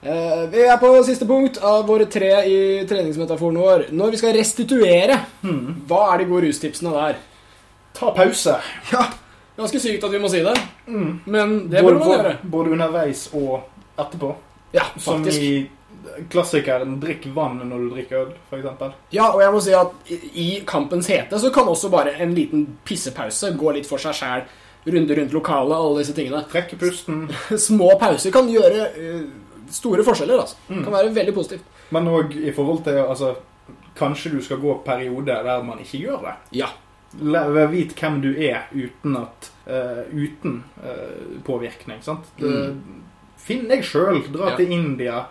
Eh, 0.03 0.45
vi 0.49 0.64
er 0.66 0.78
på 0.82 0.89
siste 1.05 1.28
punkt 1.30 1.59
av 1.62 1.86
våre 1.88 2.07
tre 2.09 2.32
i 2.49 2.86
treningsmetaforen 2.89 3.57
vår. 3.62 3.84
Når 3.93 4.12
vi 4.12 4.18
skal 4.18 4.34
restituere, 4.34 5.20
Hmm. 5.41 5.84
hva 5.88 6.14
er 6.14 6.18
de 6.20 6.26
gode 6.26 6.47
rustipsene 6.47 6.91
der? 6.93 7.16
Ta 7.93 8.12
pause. 8.12 8.59
Ja, 8.91 9.05
Ganske 9.57 9.80
sykt 9.84 10.03
at 10.03 10.12
vi 10.12 10.18
må 10.18 10.30
si 10.30 10.39
det, 10.41 10.55
Mm. 10.88 11.20
men 11.26 11.70
det 11.70 11.84
burde 11.84 11.99
man 11.99 12.07
gjøre. 12.09 12.38
både 12.49 12.72
underveis 12.72 13.30
og 13.34 13.62
etterpå. 13.99 14.36
Ja, 14.74 14.84
Som 14.97 15.28
i 15.28 15.70
klassikeren 16.30 16.99
'drikk 16.99 17.28
vann 17.36 17.59
når 17.70 17.78
du 17.78 17.89
drikker 17.95 18.26
øl', 18.26 18.34
f.eks. 18.49 18.93
Ja, 19.12 19.28
og 19.30 19.41
jeg 19.41 19.51
må 19.51 19.62
si 19.62 19.74
at 19.74 19.88
i 20.09 20.20
i 20.57 20.64
kampens 20.66 21.07
hete 21.07 21.38
så 21.39 21.51
kan 21.53 21.66
også 21.68 21.89
bare 21.91 22.16
en 22.20 22.34
liten 22.34 22.66
pissepause 22.86 23.53
gå 23.57 23.74
litt 23.74 23.86
for 23.86 23.97
seg 23.97 24.14
sjæl. 24.14 24.43
Runde 24.86 25.15
rundt 25.15 25.34
lokalet, 25.36 25.77
alle 25.77 25.99
disse 26.01 26.13
tingene. 26.17 26.43
Trekke 26.49 26.77
pusten. 26.82 27.27
Små 27.69 27.91
pauser 28.01 28.32
kan 28.34 28.47
gjøre 28.49 28.88
eh, 28.97 29.25
store 29.69 30.03
forskjeller, 30.07 30.41
altså. 30.41 30.57
Mm. 30.71 30.84
Kan 30.88 30.93
være 30.95 31.11
veldig 31.15 31.36
positivt. 31.38 31.67
Men 31.93 32.07
òg 32.09 32.34
i 32.39 32.51
forhold 32.55 32.84
til 32.88 32.97
altså, 33.03 33.36
Kanskje 33.99 34.32
du 34.32 34.39
skal 34.41 34.57
gå 34.63 34.77
perioder 34.86 35.43
der 35.43 35.63
man 35.67 35.79
ikke 35.84 35.99
gjør 36.05 36.21
det. 36.25 36.34
Ja. 36.63 36.69
La- 37.21 37.43
Vit 37.67 37.91
hvem 37.99 38.21
du 38.23 38.29
er 38.39 38.69
uten 38.71 39.17
at 39.19 39.49
uh, 39.67 40.05
Uten 40.15 40.61
uh, 40.79 41.41
påvirkning. 41.43 41.99
sant? 42.01 42.29
Mm. 42.39 43.03
Finn 43.38 43.67
deg 43.67 43.84
sjøl. 43.84 44.21
Dra 44.32 44.53
Ja. 44.53 44.55
til 44.55 44.71
India 44.71 45.25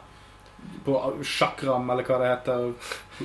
på 0.85 0.93
sjakram, 1.25 1.89
eller 1.91 2.05
hva 2.05 2.19
det 2.21 2.29
heter. 2.35 2.67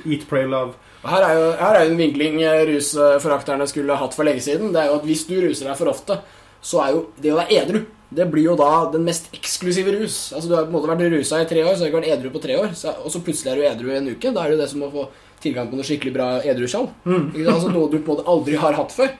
Eat, 0.06 0.24
pray, 0.30 0.46
love. 0.48 0.72
Her 1.06 1.26
er 1.26 1.36
jo 1.38 1.50
her 1.60 1.78
er 1.78 1.84
jo 1.84 1.92
en 1.92 2.00
vinkling 2.00 2.40
eh, 2.42 2.62
rusforakterne 2.72 3.66
skulle 3.70 3.98
hatt 3.98 4.16
for 4.16 4.28
lenge 4.28 4.44
siden. 4.44 4.72
Det 4.74 4.82
er 4.82 4.90
jo 4.90 5.00
at 5.00 5.06
hvis 5.08 5.26
du 5.28 5.36
ruser 5.42 5.68
deg 5.68 5.78
for 5.78 5.92
ofte, 5.92 6.20
så 6.66 6.82
er 6.82 6.96
jo 6.96 7.04
det 7.22 7.34
å 7.34 7.38
være 7.40 7.60
edru 7.62 7.84
det 8.08 8.26
blir 8.30 8.46
jo 8.46 8.54
da 8.58 8.86
den 8.92 9.04
mest 9.06 9.32
eksklusive 9.34 9.92
rus. 9.96 10.32
Altså 10.32 10.48
Du 10.48 10.54
har 10.54 10.66
på 10.66 10.70
en 10.70 10.76
måte 10.76 10.90
vært 10.90 11.12
rusa 11.12 11.40
i 11.42 11.48
tre 11.50 11.62
år, 11.64 11.74
så 11.74 11.82
har 11.82 11.88
du 11.88 11.90
ikke 11.90 12.00
vært 12.00 12.12
edru 12.14 12.32
på 12.34 12.42
tre 12.42 12.58
år. 12.60 12.74
Så, 12.78 12.92
og 13.02 13.12
så 13.12 13.22
plutselig 13.24 13.52
er 13.52 13.58
du 13.58 13.66
edru 13.66 13.90
i 13.90 13.96
en 13.98 14.10
uke. 14.12 14.30
Da 14.30 14.42
er 14.42 14.52
det 14.52 14.56
jo 14.56 14.62
det 14.62 14.68
som 14.70 14.84
å 14.86 14.90
få 14.92 15.06
tilgang 15.42 15.70
på 15.70 15.78
noe 15.78 15.86
skikkelig 15.86 16.14
bra 16.14 16.28
edruskjall. 16.46 16.86
Mm. 17.04 17.24
Altså 17.44 17.72
Noe 17.72 17.90
du 17.90 17.98
på 17.98 18.04
en 18.04 18.12
måte 18.14 18.28
aldri 18.30 18.60
har 18.62 18.78
hatt 18.78 18.94
før. 18.94 19.10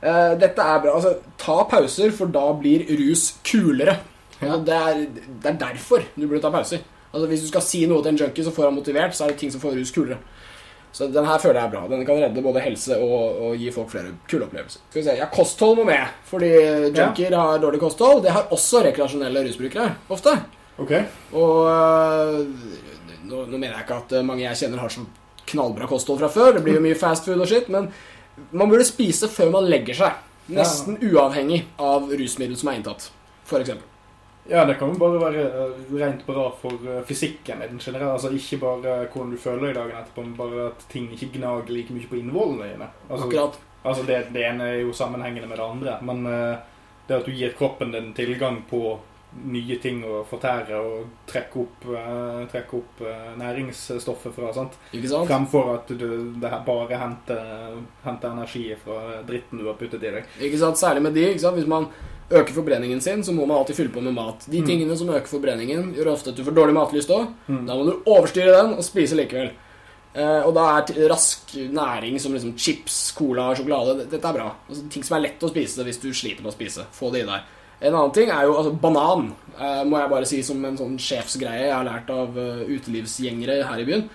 Uh, 0.00 0.32
dette 0.40 0.64
er 0.64 0.80
bra. 0.80 0.94
Altså, 0.96 1.34
ta 1.40 1.58
pauser, 1.68 2.14
for 2.16 2.32
da 2.32 2.46
blir 2.56 2.86
rus 3.02 3.34
kulere. 3.46 3.98
Ja. 4.40 4.56
det, 4.56 4.72
er, 4.72 5.00
det 5.42 5.50
er 5.50 5.60
derfor 5.60 6.06
du 6.16 6.24
burde 6.24 6.40
ta 6.40 6.52
pauser. 6.54 6.80
Altså, 7.10 7.26
hvis 7.28 7.44
du 7.44 7.50
skal 7.50 7.64
si 7.66 7.84
noe 7.90 8.00
til 8.00 8.14
en 8.14 8.22
junkie 8.22 8.46
som 8.46 8.56
får 8.56 8.70
han 8.70 8.78
motivert, 8.78 9.12
så 9.16 9.26
er 9.26 9.34
det 9.34 9.42
ting 9.42 9.52
som 9.52 9.60
får 9.60 9.76
rus 9.76 9.92
kulere. 9.92 10.16
Så 10.92 11.06
den 11.06 11.26
her 11.26 11.38
føler 11.38 11.60
jeg 11.60 11.68
er 11.68 11.72
bra. 11.74 11.82
Den 11.90 12.02
kan 12.06 12.18
redde 12.18 12.42
både 12.42 12.62
helse 12.64 12.96
og, 12.98 13.42
og 13.46 13.60
gi 13.60 13.70
folk 13.74 13.92
flere 13.92 14.14
kule 14.30 14.48
opplevelser. 14.48 14.82
Skal 14.90 15.00
vi 15.00 15.04
se, 15.06 15.16
ja, 15.20 15.28
Kosthold 15.30 15.78
må 15.78 15.84
med, 15.86 16.16
fordi 16.26 16.50
junkier 16.96 17.36
har 17.38 17.60
dårlig 17.62 17.80
kosthold. 17.82 18.24
Det 18.24 18.34
har 18.34 18.50
også 18.50 18.82
rekreasjonelle 18.88 19.44
rusbrukere 19.46 19.92
ofte. 20.10 20.34
Ok. 20.82 20.94
Og 21.38 21.68
øh, 21.70 22.40
nå, 23.28 23.44
nå 23.44 23.56
mener 23.56 23.74
jeg 23.76 23.84
ikke 23.86 24.00
at 24.00 24.16
øh, 24.18 24.24
mange 24.26 24.46
jeg 24.46 24.62
kjenner 24.64 24.82
har 24.82 24.92
så 24.92 25.04
knallbra 25.50 25.86
kosthold 25.90 26.18
fra 26.22 26.32
før. 26.32 26.56
Det 26.56 26.64
blir 26.66 26.80
jo 26.80 26.84
mye 26.84 26.98
fast 26.98 27.28
food 27.28 27.42
og 27.42 27.50
shit, 27.50 27.70
men 27.70 27.90
man 28.50 28.72
burde 28.72 28.86
spise 28.88 29.30
før 29.30 29.54
man 29.54 29.70
legger 29.70 29.98
seg. 30.02 30.26
Nesten 30.50 30.98
uavhengig 31.06 31.62
av 31.78 32.10
rusmiddel 32.10 32.58
som 32.58 32.72
er 32.72 32.80
inntatt, 32.80 33.10
for 33.46 33.62
eksempel. 33.62 33.86
Ja, 34.48 34.64
det 34.64 34.74
kan 34.74 34.88
jo 34.88 34.98
bare 34.98 35.20
være 35.20 35.42
eh, 35.46 35.82
rent 36.00 36.24
bra 36.26 36.46
for 36.60 36.86
eh, 36.88 37.02
fysikken 37.06 37.62
i 37.62 37.68
den 37.68 37.78
generelle. 37.78 38.12
Altså 38.16 38.32
ikke 38.34 38.60
bare 38.62 38.96
hvordan 39.12 39.34
du 39.34 39.38
føler 39.40 39.68
deg 39.68 39.76
dagen 39.78 40.00
etterpå, 40.00 40.24
men 40.24 40.38
bare 40.38 40.70
at 40.70 40.86
ting 40.92 41.10
ikke 41.14 41.32
gnager 41.36 41.70
like 41.74 41.94
mye 41.94 42.08
på 42.08 42.18
innvollene 42.20 42.72
dine. 42.72 42.88
Altså, 43.10 43.28
Akkurat. 43.28 43.60
altså 43.84 44.08
det, 44.08 44.24
det 44.34 44.46
ene 44.48 44.72
er 44.72 44.82
jo 44.82 44.96
sammenhengende 44.96 45.50
med 45.50 45.60
det 45.60 45.68
andre, 45.68 46.00
men 46.02 46.26
uh, 46.26 46.82
det 47.06 47.20
at 47.20 47.28
du 47.28 47.32
gir 47.36 47.54
kroppen 47.58 47.92
din 47.94 48.12
tilgang 48.16 48.62
på 48.70 48.98
nye 49.46 49.76
ting 49.78 50.00
å 50.02 50.24
fortære 50.26 50.78
og 50.82 51.26
trekke 51.30 51.60
opp, 51.62 51.84
uh, 51.92 52.40
trekke 52.50 52.78
opp 52.80 53.02
uh, 53.06 53.32
næringsstoffet 53.38 54.34
fra, 54.34 54.50
sant? 54.56 54.78
Ikke 54.90 55.12
sant? 55.12 55.30
fremfor 55.30 55.74
at 55.76 55.92
du 55.94 56.08
det 56.40 56.50
her 56.50 56.64
bare 56.66 56.98
henter, 56.98 57.76
henter 58.02 58.32
energi 58.34 58.64
fra 58.82 59.20
dritten 59.28 59.60
du 59.60 59.68
har 59.68 59.78
puttet 59.78 60.02
i 60.02 60.16
deg. 60.16 60.32
Ikke 60.48 60.58
sant? 60.64 60.80
Særlig 60.80 61.04
med 61.06 61.14
de. 61.14 61.28
ikke 61.30 61.44
sant? 61.44 61.60
Hvis 61.60 61.70
man 61.70 61.86
øker 62.30 62.54
forbrenningen 62.54 63.00
sin, 63.02 63.24
så 63.26 63.32
må 63.34 63.46
man 63.46 63.58
alltid 63.58 63.76
fylle 63.76 63.92
på 63.94 64.02
med 64.02 64.14
mat. 64.14 64.44
De 64.48 64.60
Mm. 64.60 64.66
tingene 64.66 64.96
som 64.96 65.08
øker 65.08 65.26
forbrenningen, 65.26 65.94
gjør 65.96 66.12
ofte 66.12 66.30
at 66.30 66.36
du 66.36 66.44
får 66.44 66.54
dårlig 66.54 66.74
matlyst 66.74 67.10
òg. 67.10 67.26
Mm. 67.48 67.66
Da 67.66 67.74
må 67.74 67.84
du 67.86 68.02
overstyre 68.06 68.52
den 68.62 68.74
og 68.74 68.84
spise 68.84 69.16
likevel. 69.18 69.50
Eh, 70.14 70.42
og 70.46 70.54
da 70.54 70.78
er 70.78 71.08
rask 71.08 71.52
næring 71.54 72.18
som 72.20 72.32
liksom 72.32 72.56
chips, 72.58 73.12
cola, 73.12 73.54
sjokolade 73.54 74.08
Dette 74.10 74.24
er 74.26 74.32
bra. 74.32 74.54
Altså, 74.68 74.88
ting 74.90 75.04
som 75.04 75.16
er 75.16 75.28
lett 75.28 75.42
å 75.42 75.50
spise 75.50 75.84
hvis 75.86 76.00
du 76.02 76.12
sliter 76.12 76.42
med 76.42 76.52
å 76.52 76.56
spise. 76.56 76.86
Få 76.92 77.12
det 77.12 77.22
i 77.22 77.26
deg. 77.26 77.40
En 77.82 77.94
annen 77.94 78.12
ting 78.12 78.28
er 78.28 78.42
jo 78.44 78.56
altså, 78.56 78.72
banan. 78.80 79.32
Eh, 79.58 79.84
må 79.84 79.98
jeg 80.00 80.10
bare 80.10 80.26
si 80.26 80.42
som 80.42 80.64
en 80.64 80.76
sånn 80.76 80.98
sjefsgreie 80.98 81.68
jeg 81.68 81.72
har 81.74 81.84
lært 81.84 82.10
av 82.10 82.36
uh, 82.36 82.64
utelivsgjengere 82.66 83.64
her 83.66 83.78
i 83.78 83.84
byen. 83.84 84.08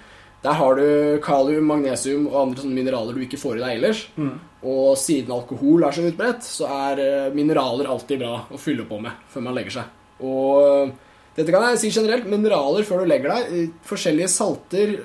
Der 0.45 0.53
har 0.59 0.77
du 0.77 0.85
kalium, 1.25 1.65
magnesium 1.71 2.27
og 2.29 2.35
andre 2.43 2.61
sånne 2.61 2.77
mineraler 2.77 3.15
du 3.17 3.23
ikke 3.25 3.39
får 3.41 3.57
i 3.57 3.63
deg 3.63 3.79
ellers. 3.79 4.03
Mm. 4.19 4.35
Og 4.69 4.91
siden 5.01 5.33
alkohol 5.33 5.85
er 5.87 5.95
så 5.95 6.05
utbredt, 6.05 6.45
så 6.45 6.69
er 6.69 7.01
eh, 7.01 7.33
mineraler 7.33 7.89
alltid 7.89 8.21
bra 8.21 8.35
å 8.53 8.59
fylle 8.61 8.85
på 8.85 8.99
med 9.01 9.25
før 9.33 9.45
man 9.47 9.57
legger 9.57 9.79
seg. 9.79 9.89
Og 10.25 10.61
eh, 10.61 10.93
dette 11.39 11.51
kan 11.53 11.65
jeg 11.71 11.81
si 11.81 11.91
generelt. 11.97 12.29
Mineraler 12.29 12.85
før 12.87 13.01
du 13.01 13.09
legger 13.09 13.33
deg. 13.33 13.49
eh, 13.57 13.73
Forskjellige 13.89 14.29
salter. 14.35 14.95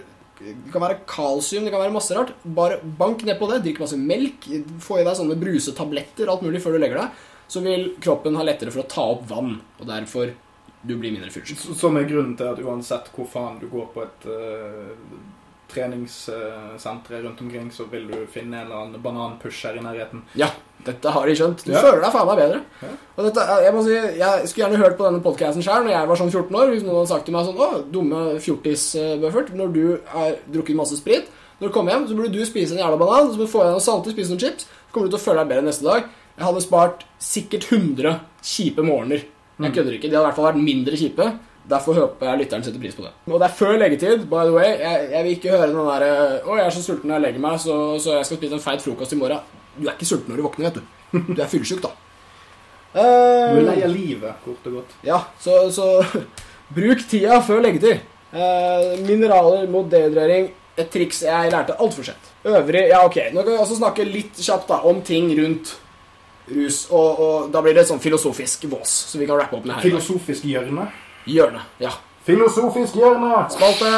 Det 0.40 0.72
kan 0.72 0.80
være 0.84 1.00
kalsium, 1.08 1.64
det 1.66 1.72
kan 1.74 1.82
være 1.86 1.96
masse 1.96 2.16
rart. 2.16 2.30
Bare 2.44 2.78
bank 3.00 3.24
nedpå 3.28 3.48
det. 3.50 3.62
Drikk 3.64 3.80
masse 3.82 3.98
melk. 4.00 4.46
Få 4.84 5.00
i 5.00 5.06
deg 5.08 5.18
sånne 5.18 5.40
brusetabletter, 5.40 6.28
alt 6.32 6.44
mulig 6.44 6.60
før 6.64 6.76
du 6.76 6.84
legger 6.84 7.02
deg. 7.02 7.26
Så 7.50 7.64
vil 7.64 7.90
kroppen 8.00 8.36
ha 8.38 8.44
lettere 8.46 8.72
for 8.72 8.84
å 8.84 8.88
ta 8.88 9.08
opp 9.16 9.24
vann, 9.32 9.56
og 9.80 9.88
derfor 9.88 10.30
du 10.82 10.94
blir 10.96 11.12
mindre 11.12 11.30
fyllesyk. 11.30 11.76
Som 11.76 11.96
er 12.00 12.08
grunnen 12.08 12.36
til 12.38 12.46
at 12.48 12.58
uansett 12.64 13.10
hvor 13.14 13.26
faen 13.28 13.58
du 13.60 13.66
går 13.68 13.90
på 13.94 14.02
et 14.06 14.26
uh, 14.30 14.94
treningssenter 15.70 17.22
rundt 17.22 17.40
omkring, 17.40 17.70
så 17.72 17.84
vil 17.90 18.06
du 18.08 18.26
finne 18.32 18.56
en 18.58 18.66
eller 18.66 18.76
annen 18.84 19.02
bananpusher 19.02 19.76
i 19.78 19.82
nærheten. 19.84 20.22
Ja, 20.38 20.48
dette 20.86 21.12
har 21.14 21.26
de 21.28 21.34
skjønt. 21.36 21.64
Du 21.64 21.72
Ja. 21.72 21.80
føler 21.84 22.00
deg 22.02 22.12
faen 22.12 22.26
meg 22.26 22.36
bedre. 22.40 22.60
Ja. 22.82 22.88
Og 23.16 23.24
dette, 23.24 23.40
jeg 23.64 23.74
må 23.74 23.82
si, 23.84 23.92
jeg 24.18 24.48
skulle 24.48 24.64
gjerne 24.68 24.82
hørt 24.84 24.96
på 24.98 25.04
denne 25.04 25.22
podcasten 25.22 25.62
selv 25.62 25.84
når 25.84 25.92
jeg 25.92 26.08
var 26.08 26.16
sånn 26.16 26.30
14 26.32 26.56
år. 26.56 26.70
Hvis 26.72 26.82
noen 26.82 26.96
hadde 26.96 27.08
sagt 27.12 27.24
til 27.26 27.34
meg 27.34 27.46
sånn 27.46 27.60
Å, 27.60 27.90
dumme 27.92 28.40
fjortis, 28.40 28.94
eh, 28.96 29.16
Buffert. 29.18 29.52
Når 29.54 29.72
du 29.72 30.00
har 30.06 30.36
drukket 30.50 30.76
masse 30.76 30.96
sprit, 30.96 31.28
når 31.60 31.68
du 31.68 31.72
kommer 31.74 31.92
hjem, 31.92 32.08
så 32.08 32.16
burde 32.16 32.32
du 32.32 32.44
spise 32.46 32.72
en 32.72 32.78
jævla 32.80 32.98
banan, 32.98 33.28
så 33.30 33.36
må 33.36 33.44
du 33.44 33.52
få 33.52 33.62
deg 33.64 33.72
noe 33.76 33.80
salte, 33.84 34.10
spise 34.10 34.30
noen 34.32 34.40
chips. 34.40 34.64
Så 34.64 34.92
kommer 34.92 35.08
du 35.10 35.16
til 35.16 35.20
å 35.20 35.26
føle 35.28 35.44
deg 35.44 35.48
bedre 35.52 35.68
neste 35.68 35.84
dag. 35.84 36.04
Jeg 36.38 36.46
hadde 36.46 36.62
spart 36.64 37.04
sikkert 37.20 37.64
100 37.68 38.20
kjipe 38.42 38.82
morgener. 38.82 39.22
Jeg 39.60 39.74
kødder 39.76 39.92
ikke. 39.96 40.08
De 40.08 40.16
hadde 40.16 40.24
i 40.24 40.28
hvert 40.30 40.36
fall 40.38 40.48
vært 40.50 40.60
mindre 40.64 40.96
kjipe. 40.96 41.26
Derfor 41.70 41.94
håper 41.94 42.26
jeg 42.30 42.38
lytteren 42.40 42.64
setter 42.64 42.80
pris 42.82 42.94
på 42.96 43.02
det. 43.04 43.10
Og 43.28 43.38
det 43.38 43.46
er 43.46 43.54
før 43.58 43.76
leggetid, 43.78 44.22
by 44.30 44.44
the 44.48 44.54
way. 44.54 44.70
Jeg, 44.80 45.08
jeg 45.12 45.24
vil 45.26 45.32
ikke 45.36 45.50
høre 45.54 45.66
den 45.68 45.76
derre 45.90 46.12
'Å, 46.40 46.56
jeg 46.56 46.66
er 46.66 46.70
så 46.74 46.82
sulten 46.82 47.10
når 47.10 47.14
jeg 47.18 47.24
legger 47.26 47.40
meg, 47.44 47.58
så, 47.60 47.74
så 48.00 48.16
jeg 48.16 48.26
skal 48.26 48.36
spise 48.40 48.54
en 48.56 48.64
feit 48.64 48.82
frokost 48.82 49.12
i 49.12 49.16
morgen'. 49.20 49.42
Du 49.76 49.86
er 49.86 49.92
ikke 49.92 50.08
sulten 50.08 50.32
når 50.32 50.36
du 50.40 50.42
våkner, 50.48 50.70
vet 50.70 50.80
du. 50.80 51.34
Du 51.36 51.42
er 51.42 51.46
fyllesyk, 51.52 51.82
da. 51.84 51.90
Du 52.94 52.98
er 53.00 53.62
lei 53.68 53.76
Eh, 53.78 53.84
av 53.86 53.92
livet, 53.94 54.34
kort 54.44 54.66
og 54.66 54.72
godt. 54.80 54.94
ja, 55.06 55.20
så, 55.40 55.70
så 55.70 55.84
bruk 56.76 57.04
tida 57.08 57.38
før 57.44 57.60
leggetid. 57.62 58.00
Eh, 58.32 58.96
mineraler 59.06 59.68
mot 59.70 59.86
dehydrering. 59.90 60.50
Et 60.78 60.88
triks 60.90 61.22
jeg 61.26 61.50
lærte 61.52 61.76
altfor 61.78 62.02
sent. 62.06 62.28
Øvrig 62.46 62.88
Ja, 62.88 63.04
ok. 63.04 63.16
Nå 63.34 63.42
kan 63.44 63.52
vi 63.52 63.58
også 63.60 63.76
snakke 63.76 64.04
litt 64.06 64.38
kjapt 64.40 64.68
da 64.70 64.78
om 64.88 65.02
ting 65.04 65.28
rundt 65.38 65.74
rus. 66.54 66.86
Og, 66.90 67.20
og 67.20 67.50
da 67.54 67.62
blir 67.64 67.74
det 67.74 67.86
sånn 67.88 68.00
filosofisk 68.02 68.64
vås, 68.72 68.92
så 69.12 69.18
vi 69.20 69.26
kan 69.26 69.38
rappe 69.40 69.56
opp 69.56 69.64
med 69.68 69.76
her. 69.76 69.82
Filosofisk 69.88 70.44
hjørne. 70.48 70.88
Hjørne. 71.26 71.62
Ja. 71.80 71.90
Filosofisk 72.26 72.94
hjørne! 73.00 73.46
Spalte. 73.52 73.90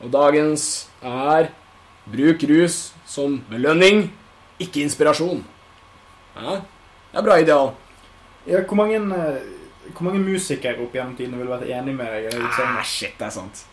Og 0.00 0.10
dagens 0.14 0.88
er 1.02 1.50
Bruk 2.08 2.42
rus 2.48 2.76
som 3.04 3.34
belønning, 3.50 4.06
ikke 4.62 4.80
inspirasjon. 4.86 5.42
Ja, 6.38 6.54
det 7.12 7.18
er 7.20 7.26
bra 7.26 7.36
ideal. 7.42 7.72
Ja, 8.48 8.62
hvor 8.64 8.78
mange, 8.80 8.96
eh, 8.96 9.90
hvor 9.92 10.06
mange 10.08 10.22
musikere 10.24 10.80
opp 10.86 10.94
gjennom 10.96 11.16
tidene 11.18 11.36
ville 11.36 11.52
vært 11.52 11.68
enig 11.68 11.94
med 11.98 12.06
deg? 12.14 12.32
i? 12.32 12.46
Ah, 12.64 12.80
shit, 12.82 13.12
det 13.18 13.26
er 13.26 13.34
sant. 13.34 13.64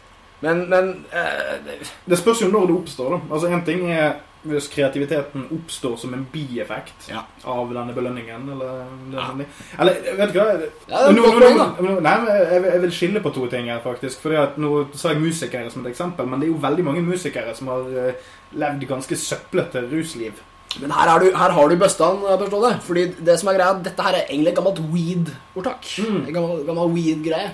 Men, 0.41 0.65
men 0.69 0.89
uh, 1.13 1.53
det- 1.65 1.91
Det 2.05 2.17
spørs 2.19 2.41
jo 2.41 2.49
når 2.51 2.67
det 2.67 2.75
oppstår. 2.75 3.09
da. 3.15 3.19
Altså 3.33 3.47
En 3.47 3.63
ting 3.65 3.85
er 3.91 4.17
hvis 4.45 4.67
kreativiteten 4.69 5.47
oppstår 5.51 5.97
som 5.99 6.13
en 6.13 6.25
bieffekt 6.33 7.09
Ja. 7.09 7.23
av 7.45 7.73
denne 7.73 7.93
belønningen. 7.95 8.49
Eller, 8.53 8.85
Ja. 9.11 9.27
sånn 9.29 9.45
eller 9.79 9.93
vet 10.17 10.33
du 10.33 10.39
hva? 10.39 10.45
Ja, 10.47 10.57
det 10.57 10.69
er 10.97 11.13
Nå- 11.13 11.39
nå- 11.39 11.81
nå- 11.81 12.01
Nei, 12.01 12.17
men 12.21 12.27
jeg, 12.51 12.61
vil- 12.61 12.71
jeg 12.71 12.81
vil 12.81 12.91
skille 12.91 13.21
på 13.21 13.33
to 13.33 13.47
ting 13.47 13.65
her, 13.67 13.79
faktisk. 13.79 14.19
Fordi 14.21 14.35
at 14.43 14.57
Nå 14.57 14.87
sa 14.95 15.09
jeg 15.09 15.17
musikere 15.21 15.71
som 15.71 15.85
et 15.85 15.91
eksempel, 15.95 16.27
men 16.27 16.39
det 16.39 16.49
er 16.49 16.53
jo 16.53 16.59
veldig 16.59 16.83
mange 16.83 17.01
musikere 17.01 17.55
som 17.55 17.67
har 17.67 17.81
eh, 18.07 18.13
levd 18.55 18.87
ganske 18.87 19.15
søplete 19.15 19.89
rusliv. 19.91 20.33
Men 20.81 20.91
her, 20.91 21.07
er 21.15 21.19
du, 21.19 21.31
her 21.31 21.49
har 21.51 21.69
du 21.69 21.75
bøstan, 21.77 22.17
forstår 22.19 22.73
du. 22.73 22.79
Fordi 22.81 23.15
det 23.23 23.39
som 23.39 23.49
er 23.49 23.53
greia, 23.57 23.73
dette 23.81 24.01
her 24.03 24.13
er 24.13 24.25
egentlig 24.29 24.49
et 24.49 24.55
gammelt 24.55 24.79
weed-ordtak. 24.91 25.83
Mm. 26.03 26.33
Gammel, 26.33 26.65
gammel 26.65 26.89
weed-greie. 26.93 27.51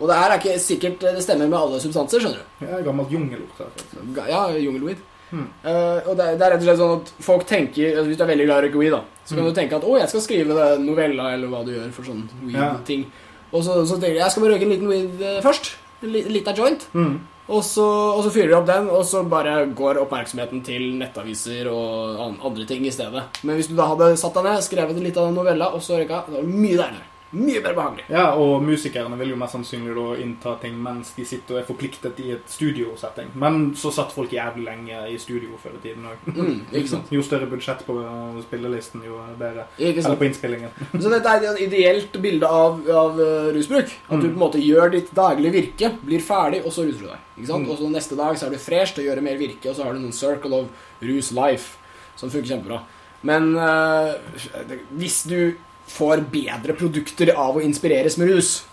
Og 0.00 0.08
det 0.08 0.16
her 0.16 0.30
er 0.32 0.38
ikke 0.40 0.58
sikkert 0.58 0.98
det 1.00 1.22
stemmer 1.22 1.46
med 1.48 1.58
alle 1.58 1.78
substanser, 1.80 2.18
skjønner 2.18 2.38
du. 2.40 2.66
Ja, 2.66 2.80
gammelt 2.82 3.12
et 3.12 3.12
gammelt 3.12 3.52
faktisk. 3.58 4.28
Ja, 4.28 4.46
jungelweed. 4.58 4.96
Mm. 5.32 5.46
Eh, 5.64 6.00
og 6.10 6.16
det, 6.18 6.26
det 6.38 6.44
er 6.46 6.50
rett 6.52 6.60
og 6.60 6.66
slett 6.68 6.78
sånn 6.82 7.00
at 7.00 7.12
folk 7.24 7.46
tenker 7.48 7.96
altså 7.96 8.08
Hvis 8.10 8.18
du 8.18 8.24
er 8.24 8.32
veldig 8.34 8.46
glad 8.46 8.58
i 8.64 8.66
røyke 8.68 8.78
weed, 8.82 8.92
da, 8.92 9.02
så 9.24 9.34
kan 9.34 9.44
Mm. 9.44 9.48
du 9.54 9.60
tenke 9.60 9.76
at 9.76 9.82
'Å, 9.84 9.98
jeg 9.98 10.08
skal 10.08 10.20
skrive 10.20 10.54
det 10.60 10.80
novella', 10.84 11.32
eller 11.34 11.48
hva 11.48 11.64
du 11.64 11.72
gjør 11.72 11.90
for 11.92 12.02
sånn 12.04 12.28
weed-ting. 12.44 13.06
Og 13.52 13.62
så, 13.64 13.84
så 13.86 13.96
tenker 14.00 14.14
du 14.14 14.20
jeg 14.20 14.30
skal 14.30 14.42
bare 14.42 14.52
røyke 14.54 14.62
en 14.68 14.74
liten 14.76 14.88
weed 14.88 15.22
eh, 15.22 15.40
først. 15.40 15.72
En 16.02 16.08
li- 16.12 16.28
liten 16.28 16.54
joint. 16.56 16.86
Mm. 16.94 17.20
Og 17.48 17.62
så, 17.64 17.82
og 18.16 18.22
så 18.24 18.30
fyrer 18.30 18.48
du 18.48 18.54
opp 18.56 18.66
den, 18.66 18.88
og 18.88 19.04
så 19.04 19.22
bare 19.28 19.66
går 19.74 19.98
oppmerksomheten 19.98 20.62
til 20.64 20.82
nettaviser 20.98 21.66
og 21.70 22.20
an- 22.20 22.38
andre 22.44 22.64
ting 22.66 22.84
i 22.86 22.90
stedet. 22.90 23.22
Men 23.42 23.56
hvis 23.56 23.68
du 23.68 23.74
da 23.76 23.88
hadde 23.88 24.16
satt 24.16 24.34
deg 24.34 24.44
ned, 24.44 24.62
skrevet 24.62 25.00
litt 25.02 25.16
av 25.16 25.26
den 25.26 25.34
novella, 25.34 25.72
og 25.74 25.80
så 25.82 25.98
røyka, 25.98 26.24
det 26.28 26.34
var 26.38 26.42
mye 26.44 26.76
deiligere. 26.76 27.08
Mye 27.32 27.60
mer 27.64 27.72
behagelig. 27.74 28.04
Ja, 28.12 28.26
og 28.36 28.62
musikerne 28.62 29.16
vil 29.16 29.30
jo 29.32 29.36
mest 29.40 29.54
sannsynlig 29.56 29.94
da 29.96 30.06
innta 30.20 30.52
ting 30.60 30.74
mens 30.84 31.14
de 31.16 31.24
sitter 31.24 31.54
og 31.56 31.60
er 31.62 31.66
forpliktet 31.68 32.18
i 32.20 32.30
et 32.34 32.50
studiosetting. 32.52 33.30
Men 33.40 33.70
så 33.78 33.88
satt 33.94 34.12
folk 34.12 34.32
jævlig 34.36 34.66
lenge 34.66 34.98
i 35.08 35.16
studio 35.18 35.56
før 35.62 35.78
i 35.78 35.82
tiden 35.86 36.04
òg. 36.10 36.26
Mm. 36.36 36.60
Jo 37.16 37.22
større 37.24 37.46
budsjett 37.48 37.86
på 37.86 37.96
spillelisten, 38.44 39.02
jo 39.06 39.16
bedre. 39.40 39.64
Eller 39.78 40.16
på 40.20 40.28
innspillingen. 40.28 40.70
Så 41.02 41.08
dette 41.12 41.32
er 41.32 41.48
et 41.54 41.60
ideelt 41.66 42.20
bilde 42.22 42.48
av, 42.48 42.78
av 42.92 43.20
eh, 43.20 43.48
rusbruk. 43.56 43.90
At 44.08 44.20
du 44.20 44.28
Mm. 44.28 44.34
på 44.34 44.36
en 44.36 44.44
måte 44.44 44.60
gjør 44.62 44.90
ditt 44.92 45.10
daglige 45.16 45.52
virke, 45.56 45.88
blir 46.04 46.20
ferdig, 46.22 46.60
og 46.66 46.72
så 46.72 46.84
ruser 46.84 47.00
du 47.00 47.08
deg. 47.10 47.48
Mm. 47.48 47.64
Og 47.70 47.78
så 47.78 47.88
neste 47.90 48.16
dag 48.16 48.36
så 48.38 48.46
er 48.46 48.50
du 48.54 48.58
fresh 48.60 48.94
til 48.94 49.04
å 49.04 49.06
gjøre 49.10 49.24
mer 49.24 49.38
virke, 49.40 49.70
og 49.70 49.76
så 49.76 49.84
har 49.86 49.92
du 49.96 50.00
noen 50.04 50.12
circle 50.12 50.54
of 50.62 50.66
rus 51.02 51.32
life 51.32 51.78
som 52.16 52.30
funker 52.30 52.52
kjempebra. 52.52 52.82
Men 53.22 53.54
øh, 53.56 54.76
hvis 55.00 55.22
du 55.30 55.54
får 55.86 56.24
bedre 56.32 56.74
produkter 56.78 57.34
av 57.36 57.56
å 57.56 57.62
inspireres 57.64 58.18
med 58.18 58.28
rus, 58.28 58.66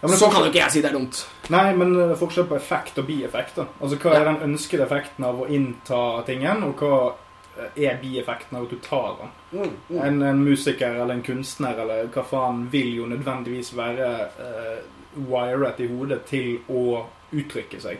Ja, 0.00 0.08
men 0.08 0.18
så 0.18 0.28
kan 0.28 0.42
jo 0.44 0.50
ikke 0.50 0.58
jeg 0.60 0.72
si 0.74 0.80
det 0.84 0.90
er 0.90 0.96
dumt. 0.98 1.18
Nei, 1.48 1.70
men 1.80 1.94
uh, 1.96 2.10
forskjell 2.20 2.44
på 2.44 2.56
effekt 2.58 2.98
og 3.00 3.06
bieffekt. 3.08 3.54
da. 3.56 3.64
Altså, 3.80 3.96
Hva 3.96 4.10
Ja. 4.12 4.18
er 4.20 4.24
den 4.24 4.42
ønskede 4.52 4.84
effekten 4.84 5.24
av 5.24 5.38
å 5.40 5.46
innta 5.48 6.22
tingen, 6.26 6.62
og 6.66 6.76
hva 6.76 6.98
uh, 7.14 7.70
er 7.74 7.96
bieffekten 8.02 8.58
av 8.58 8.66
at 8.66 8.70
du 8.70 8.76
tar 8.84 9.14
den? 9.22 9.30
Mm, 9.52 9.70
mm. 9.88 10.02
En, 10.04 10.22
en 10.22 10.42
musiker 10.44 10.92
eller 11.00 11.14
en 11.14 11.22
kunstner 11.22 11.80
eller 11.80 12.10
hva 12.12 12.24
faen 12.28 12.66
vil 12.70 12.90
jo 12.98 13.06
nødvendigvis 13.06 13.72
være 13.78 14.10
uh, 14.36 14.82
wiret 15.30 15.80
i 15.80 15.88
hodet 15.88 16.20
til 16.28 16.58
å 16.68 17.06
uttrykke 17.32 17.80
seg. 17.80 17.96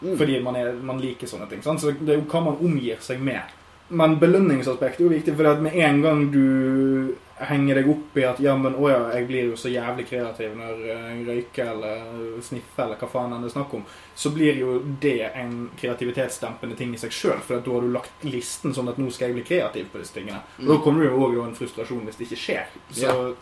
Mm. 0.00 0.16
Fordi 0.16 0.40
man, 0.40 0.56
er, 0.56 0.72
man 0.80 1.00
liker 1.00 1.28
sånne 1.28 1.50
ting. 1.50 1.60
Sant? 1.62 1.80
Så 1.80 1.92
det 1.92 2.14
er 2.14 2.22
jo 2.22 2.28
hva 2.30 2.40
man 2.40 2.56
omgir 2.56 3.04
seg 3.04 3.20
med. 3.20 3.52
Men 3.88 4.16
belønningsaspektet 4.16 5.00
er 5.00 5.04
jo 5.04 5.12
viktig, 5.12 5.36
for 5.36 5.60
med 5.60 5.76
en 5.76 6.00
gang 6.02 6.24
du 6.32 7.14
henger 7.38 7.74
deg 7.74 7.88
opp 7.90 8.16
i 8.16 8.24
at 8.24 8.38
ja, 8.40 8.52
men 8.56 8.76
å 8.78 8.88
ja, 8.90 8.98
jeg 9.16 9.26
blir 9.26 9.48
jo 9.50 9.56
så 9.58 9.68
jævlig 9.72 10.04
kreativ 10.06 10.52
når 10.56 10.84
jeg 10.86 11.24
røyker 11.26 11.70
eller 11.72 12.36
sniffer 12.46 12.84
eller 12.84 13.00
hva 13.00 13.08
faen 13.10 13.32
enn 13.34 13.42
det 13.42 13.48
er 13.50 13.54
snakk 13.56 13.74
om, 13.74 13.82
så 14.14 14.30
blir 14.30 14.54
jo 14.60 14.76
det 15.02 15.30
en 15.34 15.70
kreativitetsdempende 15.80 16.76
ting 16.78 16.94
i 16.94 17.00
seg 17.02 17.10
sjøl. 17.14 17.40
For 17.42 17.58
da 17.58 17.74
har 17.74 17.80
du 17.82 17.90
lagt 17.94 18.24
listen 18.28 18.74
sånn 18.76 18.88
at 18.92 19.00
nå 19.02 19.10
skal 19.10 19.28
jeg 19.32 19.38
bli 19.40 19.46
kreativ 19.50 19.90
på 19.92 19.98
disse 19.98 20.14
tingene. 20.14 20.40
Og 20.62 20.70
da 20.70 20.78
kommer 20.84 21.02
det 21.04 21.10
jo 21.10 21.26
òg 21.26 21.36
en 21.48 21.58
frustrasjon 21.58 22.06
hvis 22.06 22.20
det 22.20 22.28
ikke 22.28 22.42
skjer. 22.44 22.66
Så 22.92 23.10
Ja. 23.10 23.34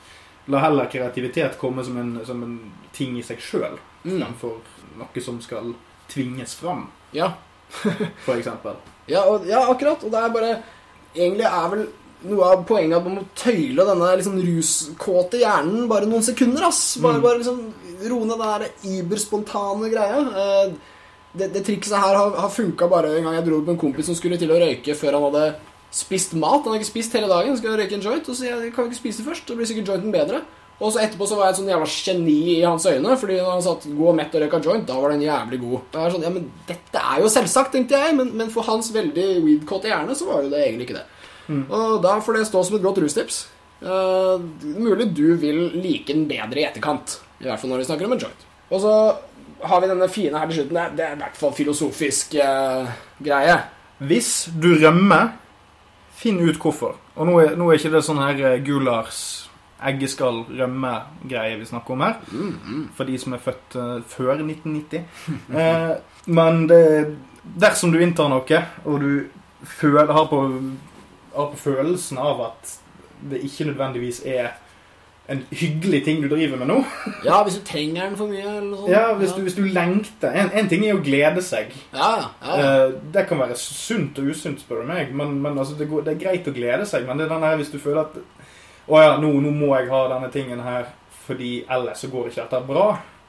la 0.49 0.59
heller 0.59 0.87
kreativitet 0.91 1.59
komme 1.59 1.85
som 1.85 1.97
en, 1.99 2.25
som 2.27 2.43
en 2.43 2.59
ting 2.93 3.17
i 3.19 3.23
seg 3.23 3.39
sjøl, 3.41 3.79
Mm. 4.05 4.19
fremfor 4.19 4.57
noe 4.99 5.21
som 5.23 5.41
skal 5.41 5.75
tvinges 6.09 6.55
fram, 6.59 6.89
Ja. 7.13 7.35
for 8.25 8.35
eksempel. 8.35 8.75
Ja, 9.07 9.23
og, 9.25 9.47
ja, 9.47 9.61
akkurat. 9.71 10.03
Og 10.05 10.11
det 10.11 10.19
er 10.19 10.29
bare 10.31 10.63
Egentlig 11.15 11.45
er 11.45 11.69
vel 11.69 11.89
noe 12.29 12.45
av 12.53 12.65
poenget 12.69 12.97
at 12.99 13.05
man 13.07 13.17
må 13.19 13.25
tøyle 13.39 13.85
denne 13.89 14.11
liksom 14.21 14.39
ruskåte 14.43 15.41
hjernen 15.43 15.89
bare 15.91 16.07
noen 16.07 16.23
sekunder. 16.23 16.65
ass. 16.69 16.97
Bare, 17.03 17.19
Mm. 17.19 17.23
bare 17.23 17.39
liksom 17.39 17.73
roe 18.11 18.25
ned 18.27 18.39
den 18.39 18.61
der 18.61 18.69
iberspontane 19.03 19.91
greia. 19.93 20.21
Eh, 20.69 20.73
Det, 21.35 21.47
det 21.55 21.63
trikset 21.65 21.97
her 21.97 22.15
har, 22.15 22.31
har 22.37 22.51
funka 22.51 22.87
bare 22.91 23.17
en 23.17 23.25
gang 23.25 23.35
jeg 23.39 23.45
dro 23.47 23.63
på 23.65 23.71
en 23.73 23.79
kompis 23.81 24.05
som 24.05 24.15
skulle 24.15 24.37
til 24.37 24.51
å 24.53 24.59
røyke 24.61 24.93
før 24.95 25.15
han 25.17 25.23
hadde 25.33 25.55
spist 25.91 26.35
mat. 26.35 26.61
Han 26.67 26.75
hadde 26.75 26.83
ikke 26.83 26.91
spist 26.93 27.15
hele 27.17 27.27
dagen, 27.31 27.57
skulle 27.57 27.79
røyke 27.81 27.95
en 27.97 28.03
joint. 28.05 28.29
Og 28.29 28.37
så 28.37 28.45
jeg 28.51 28.75
kan 28.75 28.85
vi 28.85 28.91
ikke 28.91 29.01
spise 29.01 29.25
først, 29.25 29.47
da 29.49 29.55
blir 29.57 29.65
sikkert 29.65 29.89
jointen 29.95 30.13
bedre. 30.13 30.43
Og 30.79 30.93
så 30.93 31.01
etterpå 31.01 31.25
så 31.27 31.39
var 31.39 31.47
jeg 31.49 31.55
et 31.55 31.61
sånn 31.63 31.71
jævla 31.73 31.89
geni 31.89 32.37
i 32.59 32.63
hans 32.67 32.85
øyne, 32.85 33.17
fordi 33.17 33.39
når 33.41 33.51
han 33.55 33.63
satt 33.65 33.89
god 33.97 34.09
og 34.13 34.17
mett 34.21 34.35
og 34.37 34.43
røyka 34.43 34.61
joint, 34.67 34.87
da 34.87 35.01
var 35.01 35.09
den 35.15 35.23
jævlig 35.25 35.61
god. 35.65 35.81
Jeg 35.95 36.05
er 36.05 36.11
sånn, 36.19 36.23
ja, 36.29 36.31
men 36.37 36.51
Dette 36.69 37.01
er 37.01 37.21
jo 37.25 37.29
selvsagt, 37.33 37.73
tenkte 37.73 37.97
jeg, 37.97 38.15
men, 38.21 38.37
men 38.37 38.51
for 38.51 38.63
hans 38.69 38.93
veldig 38.93 39.27
weedkåte 39.47 39.89
hjerne 39.89 40.13
så 40.15 40.27
var 40.29 40.43
jo 40.43 40.51
det 40.53 40.61
egentlig 40.69 40.91
ikke 40.91 40.99
det. 41.01 41.07
Og 41.69 41.99
da 42.05 42.17
får 42.23 42.39
det 42.39 42.47
stå 42.49 42.63
som 42.69 42.79
et 42.79 42.85
godt 42.85 43.03
rustips. 43.05 43.43
Uh, 43.83 44.39
mulig 44.79 45.09
du 45.17 45.35
vil 45.43 45.65
like 45.75 46.13
den 46.13 46.29
bedre 46.31 46.63
i 46.63 46.67
etterkant, 46.69 47.17
i 47.43 47.49
hvert 47.49 47.59
fall 47.59 47.73
når 47.73 47.83
vi 47.83 47.87
snakker 47.91 48.07
om 48.07 48.15
en 48.15 48.25
joint. 48.25 48.49
Og 48.71 48.83
så 48.85 48.95
har 49.67 49.83
vi 49.83 49.91
denne 49.91 50.09
fine 50.11 50.39
her 50.39 50.51
til 50.51 50.61
slutten. 50.61 50.79
Det 50.79 50.83
er, 50.85 50.97
det 50.99 51.07
er 51.07 51.17
i 51.17 51.23
hvert 51.23 51.39
fall 51.39 51.55
filosofisk 51.57 52.37
uh, 52.39 52.91
greie. 53.23 53.59
Hvis 54.03 54.33
du 54.63 54.73
rømmer, 54.83 55.35
finn 56.23 56.41
ut 56.43 56.59
hvorfor. 56.63 56.99
Og 57.17 57.29
nå 57.29 57.39
er, 57.43 57.57
nå 57.59 57.69
er 57.69 57.81
ikke 57.81 57.93
det 57.93 58.05
sånn 58.07 58.23
her 58.23 58.39
eh, 58.53 58.61
Gulars 58.65 59.23
eggeskall 59.83 60.45
rømme-greie 60.47 61.59
vi 61.59 61.67
snakker 61.67 61.97
om 61.97 62.05
her. 62.07 62.19
For 62.97 63.09
de 63.09 63.19
som 63.19 63.35
er 63.35 63.43
født 63.43 63.77
uh, 63.79 63.99
før 64.09 64.37
1990. 64.39 65.05
Eh, 65.63 65.93
men 66.33 66.67
det, 66.71 66.83
dersom 67.59 67.91
du 67.93 67.99
inntar 68.01 68.31
noe, 68.31 68.59
og 68.87 69.03
du 69.03 69.67
føler, 69.67 70.13
har, 70.15 70.29
på, 70.31 70.39
har 71.35 71.53
på 71.53 71.61
følelsen 71.61 72.21
av 72.21 72.43
at 72.51 72.77
det 73.31 73.43
ikke 73.47 73.69
nødvendigvis 73.71 74.23
er 74.27 74.53
en 75.31 75.45
hyggelig 75.51 76.05
ting 76.05 76.23
du 76.23 76.29
driver 76.29 76.59
med 76.59 76.67
nå 76.67 76.79
Ja, 77.29 77.43
hvis 77.47 77.59
du 77.61 77.65
trenger 77.67 78.09
den 78.09 78.17
for 78.19 78.31
mye, 78.31 78.43
eller 78.43 78.77
sånt. 78.77 78.91
Ja, 78.91 79.05
hvis 79.19 79.35
du, 79.37 79.43
hvis 79.47 79.55
du 79.59 79.63
lengter 79.65 80.35
en, 80.35 80.51
en 80.59 80.71
ting 80.71 80.85
er 80.87 80.99
å 80.99 81.05
glede 81.05 81.45
seg. 81.47 81.71
Ja, 81.95 82.09
ja, 82.19 82.27
ja, 82.43 82.57
ja. 82.57 82.73
Eh, 82.89 82.97
det 83.15 83.27
kan 83.31 83.41
være 83.41 83.59
sunt 83.59 84.19
og 84.19 84.33
usunt, 84.33 84.65
spør 84.65 84.83
du 84.83 84.91
meg. 84.91 85.15
Men, 85.15 85.37
men 85.45 85.55
altså, 85.55 85.77
det, 85.79 85.87
går, 85.91 86.03
det 86.09 86.17
er 86.17 86.25
greit 86.25 86.51
å 86.51 86.57
glede 86.57 86.89
seg. 86.91 87.07
Men 87.07 87.21
det 87.21 87.29
er 87.29 87.37
den 87.37 87.47
her 87.47 87.57
hvis 87.61 87.71
du 87.73 87.79
føler 87.83 88.03
at 88.09 88.19
Å 88.83 88.99
ja, 88.99 89.15
nå, 89.23 89.31
nå 89.45 89.53
må 89.55 89.71
jeg 89.77 89.93
ha 89.93 90.01
denne 90.11 90.29
tingen 90.35 90.61
her, 90.67 90.89
fordi 91.23 91.53
ellers 91.71 92.03
så 92.03 92.11
går 92.11 92.33
ikke 92.33 92.41
dette 92.43 92.59
bra. 92.67 92.87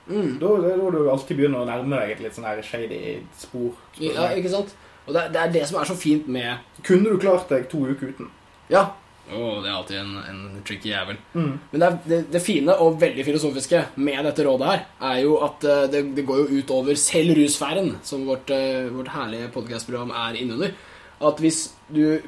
Mm. 0.07 0.39
Da, 0.41 0.47
da, 0.63 0.71
da 0.79 0.87
du 0.91 1.03
alltid 1.13 1.37
begynner 1.37 1.61
å 1.61 1.67
nærme 1.69 1.99
deg 2.01 2.15
et 2.15 2.23
litt 2.25 2.35
sånn 2.35 2.47
her 2.49 2.63
shady 2.65 3.19
spor. 3.37 3.77
ja 4.01 4.31
ikke 4.33 4.51
sant? 4.51 4.73
Og 5.07 5.13
det, 5.15 5.29
det 5.33 5.39
er 5.41 5.53
det 5.53 5.63
som 5.69 5.79
er 5.79 5.89
så 5.89 5.95
fint 5.99 6.27
med 6.31 6.83
Kunne 6.85 7.11
du 7.11 7.19
klart 7.21 7.49
deg 7.51 7.65
to 7.71 7.81
uker 7.89 8.13
uten? 8.13 8.29
Ja. 8.71 8.91
Oh, 9.31 9.61
det 9.63 9.69
er 9.69 9.75
alltid 9.77 9.97
en, 10.01 10.15
en 10.29 10.63
tricky 10.67 10.89
jævel. 10.91 11.17
Mm. 11.33 11.51
Men 11.71 11.83
det, 11.83 11.89
det, 12.09 12.19
det 12.33 12.41
fine 12.43 12.75
og 12.83 12.97
veldig 12.99 13.23
filosofiske 13.23 13.79
med 14.03 14.19
dette 14.27 14.43
rådet 14.43 14.67
her, 14.67 14.81
er 15.11 15.21
jo 15.23 15.37
at 15.45 15.63
eh, 15.63 15.85
det, 15.93 16.01
det 16.17 16.25
går 16.27 16.41
jo 16.41 16.59
ut 16.59 16.73
over 16.75 16.99
selv 16.99 17.35
russfæren, 17.37 17.93
som 18.03 18.25
vårt, 18.27 18.51
eh, 18.51 18.89
vårt 18.91 19.13
herlige 19.15 19.47
podcastprogram 19.55 20.11
er 20.25 20.39
innunder. 20.41 20.75
At 21.23 21.39
hvis 21.39 21.69
du 21.87 22.19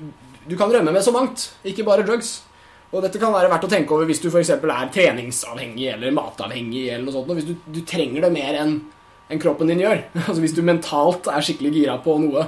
Du 0.45 0.53
kan 0.53 0.69
rømme 0.69 0.91
med 0.93 1.01
så 1.01 1.09
mangt, 1.09 1.55
ikke 1.65 1.83
bare 1.83 2.03
drugs. 2.05 2.43
Og 2.93 3.01
dette 3.01 3.17
kan 3.17 3.33
være 3.33 3.49
verdt 3.49 3.63
å 3.65 3.69
tenke 3.71 3.95
over 3.95 4.05
hvis 4.05 4.19
du 4.21 4.27
f.eks. 4.29 4.51
er 4.53 4.91
treningsavhengig 4.93 5.87
eller 5.89 6.13
matavhengig. 6.13 6.83
eller 6.93 7.07
noe 7.07 7.15
sånt. 7.15 7.31
Og 7.33 7.39
hvis 7.39 7.47
du, 7.47 7.55
du 7.65 7.81
trenger 7.81 8.21
det 8.21 8.29
mer 8.31 8.59
enn 8.61 8.75
enn 9.29 9.41
kroppen 9.41 9.67
din 9.71 9.81
gjør. 9.83 10.03
Altså 10.27 10.39
Hvis 10.43 10.55
du 10.57 10.61
mentalt 10.65 11.27
er 11.31 11.41
skikkelig 11.45 11.73
gira 11.79 11.97
på 12.03 12.17
noe, 12.21 12.45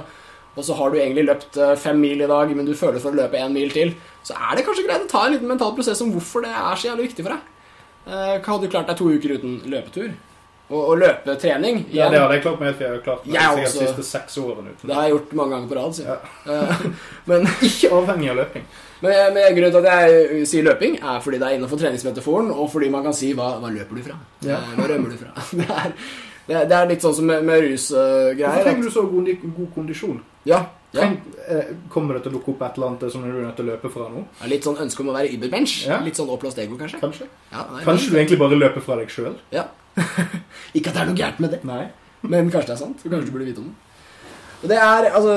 og 0.58 0.64
så 0.66 0.74
har 0.74 0.90
du 0.90 0.96
egentlig 0.98 1.26
løpt 1.28 1.56
eh, 1.62 1.74
fem 1.78 1.98
mil 2.02 2.20
i 2.24 2.30
dag, 2.30 2.50
men 2.56 2.66
du 2.66 2.74
føler 2.74 2.98
for 3.02 3.14
å 3.14 3.18
løpe 3.20 3.38
én 3.38 3.52
mil 3.54 3.70
til, 3.74 3.92
så 4.26 4.34
er 4.34 4.56
det 4.58 4.64
kanskje 4.66 4.86
greit 4.88 5.04
å 5.06 5.10
ta 5.10 5.26
en 5.28 5.36
liten 5.36 5.48
mental 5.50 5.74
prosess 5.76 6.00
om 6.02 6.10
hvorfor 6.14 6.42
det 6.46 6.50
er 6.50 6.74
så 6.80 6.88
jævlig 6.90 7.10
viktig 7.10 7.26
for 7.28 7.36
deg. 7.36 7.52
Hva 8.08 8.40
Hadde 8.48 8.64
du 8.64 8.72
klart 8.72 8.88
deg 8.88 8.96
to 8.98 9.06
uker 9.12 9.34
uten 9.38 9.58
løpetur? 9.68 10.08
Og, 10.68 10.80
og 10.92 10.98
løpetrening 11.00 11.78
Ja, 11.96 12.10
det 12.12 12.18
hadde 12.20 12.34
jeg 12.36 12.42
klart 12.44 12.58
meg 12.60 12.68
helt, 12.68 12.80
jeg 12.84 12.90
har 12.92 12.98
klart 13.04 13.22
meg 13.24 13.36
Jeg 13.38 13.44
sikkert 13.48 13.62
de 13.62 13.68
også. 13.68 13.84
siste 13.86 14.04
seks 14.04 14.34
årene 14.42 14.72
uten. 14.74 14.88
det 14.90 14.96
har 14.98 15.06
jeg 15.06 15.12
gjort 15.14 15.30
mange 15.38 15.54
ganger 15.54 15.70
på 15.70 15.76
rad. 15.78 15.94
sier 15.96 16.08
Ja. 16.10 16.16
Eh, 16.52 16.82
Men 17.30 17.46
Ikke 17.70 17.90
avhengig 17.96 18.28
av 18.34 18.36
løping. 18.42 18.66
Men, 19.00 19.14
men 19.38 19.56
grunnen 19.56 19.72
til 19.78 19.86
at 19.88 19.88
jeg 20.10 20.46
sier 20.50 20.66
løping, 20.66 20.98
er 21.00 21.22
fordi 21.24 21.38
det 21.40 21.48
er 21.48 21.56
innenfor 21.56 21.80
treningsmetaforen, 21.80 22.50
og 22.52 22.68
fordi 22.72 22.90
man 22.92 23.06
kan 23.06 23.14
si 23.16 23.30
hva, 23.38 23.52
hva 23.62 23.70
løper 23.72 23.96
du 24.00 24.04
fra? 24.10 24.18
Ja. 24.44 24.58
Eh, 24.58 24.74
Hva 24.80 24.88
rømmer 24.92 25.14
du 25.14 25.20
fra? 25.22 25.32
Det 25.62 25.68
er, 25.68 25.94
det 26.48 26.64
det 26.70 26.76
er 26.78 26.88
litt 26.88 27.04
sånn 27.04 27.14
som 27.14 27.26
med, 27.28 27.44
med 27.44 27.60
Hvorfor 27.60 27.70
rusgreier. 27.72 28.62
trenger 28.64 28.82
du 28.88 28.90
så 28.90 29.02
god, 29.12 29.30
god 29.56 29.70
kondisjon? 29.74 30.20
ja, 30.48 30.64
ja. 30.96 31.10
Eh, 31.48 31.64
kommer 31.92 32.16
det 32.16 32.22
til 32.24 32.32
å 32.32 32.38
dukke 32.38 32.54
opp 32.54 32.62
et 32.64 32.78
eller 32.78 32.86
annet 32.88 33.12
som 33.12 33.22
du 33.22 33.28
er 33.28 33.42
nødt 33.44 33.56
til 33.56 33.66
å 33.66 33.72
løpe 33.74 33.90
fra 33.92 34.06
nå? 34.08 34.22
Litt 34.48 34.64
sånn 34.64 34.78
ønske 34.80 35.02
om 35.04 35.10
å 35.12 35.16
være 35.16 35.28
übermensch. 35.36 35.82
Ja. 35.86 35.98
Litt 36.04 36.16
sånn 36.16 36.30
opplast 36.32 36.58
ego, 36.60 36.76
kanskje. 36.80 37.00
Kanskje? 37.02 37.26
Ja, 37.52 37.66
nei, 37.74 37.82
Kanskje 37.84 38.10
du 38.14 38.16
egentlig 38.16 38.38
bare 38.40 38.56
løper 38.56 38.80
fra 38.84 38.96
deg 38.96 39.12
sjøl? 39.12 39.34
Ja. 39.52 39.66
Ikke 40.76 40.88
at 40.88 40.96
det 40.96 41.02
er 41.02 41.10
noe 41.10 41.18
gærent 41.18 41.40
med 41.44 41.52
det, 41.52 41.60
Nei. 41.68 41.82
men 42.22 42.48
kanskje 42.52 42.70
det 42.72 42.76
er 42.78 42.80
sant. 42.80 43.04
Kanskje 43.04 43.28
du 43.28 43.34
burde 43.36 43.48
vite 43.50 43.60
om 43.64 43.68
det. 43.68 43.76
Og 44.62 44.68
det 44.72 44.78
er, 44.80 45.10
altså 45.14 45.34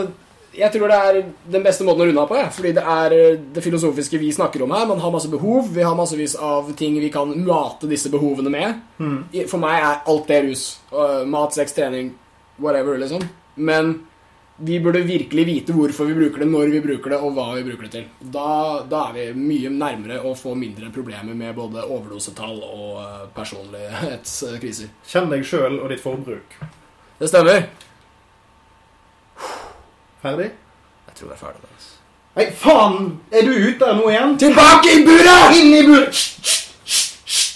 Jeg 0.51 0.71
tror 0.73 0.91
det 0.91 0.97
er 0.99 1.17
den 1.53 1.63
beste 1.63 1.85
måten 1.87 2.03
å 2.03 2.07
runde 2.09 2.19
av 2.21 2.27
på, 2.27 2.35
Ja. 2.35 2.49
fordi 2.51 2.73
det 2.75 2.83
er 2.83 3.13
det 3.55 3.63
filosofiske 3.63 4.19
vi 4.19 4.31
snakker 4.35 4.63
om 4.65 4.71
her. 4.75 4.85
Man 4.85 4.99
har 4.99 5.11
masse 5.11 5.29
behov. 5.31 5.69
Vi 5.73 5.81
har 5.81 5.95
massevis 5.95 6.35
av 6.35 6.73
ting 6.75 6.99
vi 6.99 7.09
kan 7.09 7.31
mate 7.45 7.87
disse 7.87 8.09
behovene 8.11 8.51
med. 8.51 8.81
Mm. 8.99 9.47
For 9.47 9.57
meg 9.63 9.79
er 9.79 10.01
alt 10.11 10.27
det 10.27 10.43
rus. 10.49 10.79
Uh, 10.91 11.23
mat, 11.25 11.53
sex, 11.53 11.71
trening, 11.73 12.13
whatever, 12.59 12.97
liksom. 12.97 13.23
Men 13.55 13.93
vi 14.57 14.79
burde 14.79 15.01
virkelig 15.07 15.45
vite 15.47 15.73
hvorfor 15.73 16.05
vi 16.05 16.13
bruker 16.13 16.43
det, 16.43 16.47
når 16.51 16.69
vi 16.69 16.81
bruker 16.83 17.09
det, 17.15 17.17
og 17.23 17.33
hva 17.33 17.55
vi 17.55 17.63
bruker 17.65 17.87
det 17.87 17.91
til. 17.95 18.03
Da, 18.19 18.83
da 18.91 19.05
er 19.09 19.15
vi 19.15 19.23
mye 19.33 19.71
nærmere 19.73 20.19
å 20.27 20.35
få 20.37 20.53
mindre 20.59 20.91
problemer 20.93 21.33
med 21.33 21.55
både 21.55 21.81
overdosetall 21.87 22.59
og 22.59 22.99
uh, 22.99 23.23
personlighetskriser. 23.33 24.91
Kjenn 25.07 25.31
deg 25.31 25.47
sjøl 25.47 25.79
og 25.79 25.89
ditt 25.89 26.03
forbruk. 26.03 26.59
Det 27.21 27.29
stemmer. 27.31 27.69
Ferdig? 30.21 30.51
Jeg 31.07 31.15
tror 31.17 31.27
vi 31.27 31.33
er 31.33 31.37
ferdig 31.37 31.61
med 31.61 31.69
Altså. 31.75 31.91
Nei, 32.35 32.45
faen! 32.55 33.07
Er 33.31 33.41
du 33.47 33.51
ute 33.51 33.93
nå 33.97 34.09
igjen? 34.09 34.37
Tilbake 34.39 34.93
i 34.95 35.05
buret! 35.07 35.57
Inn 35.57 35.73
i 35.75 35.81
buret! 35.87 36.21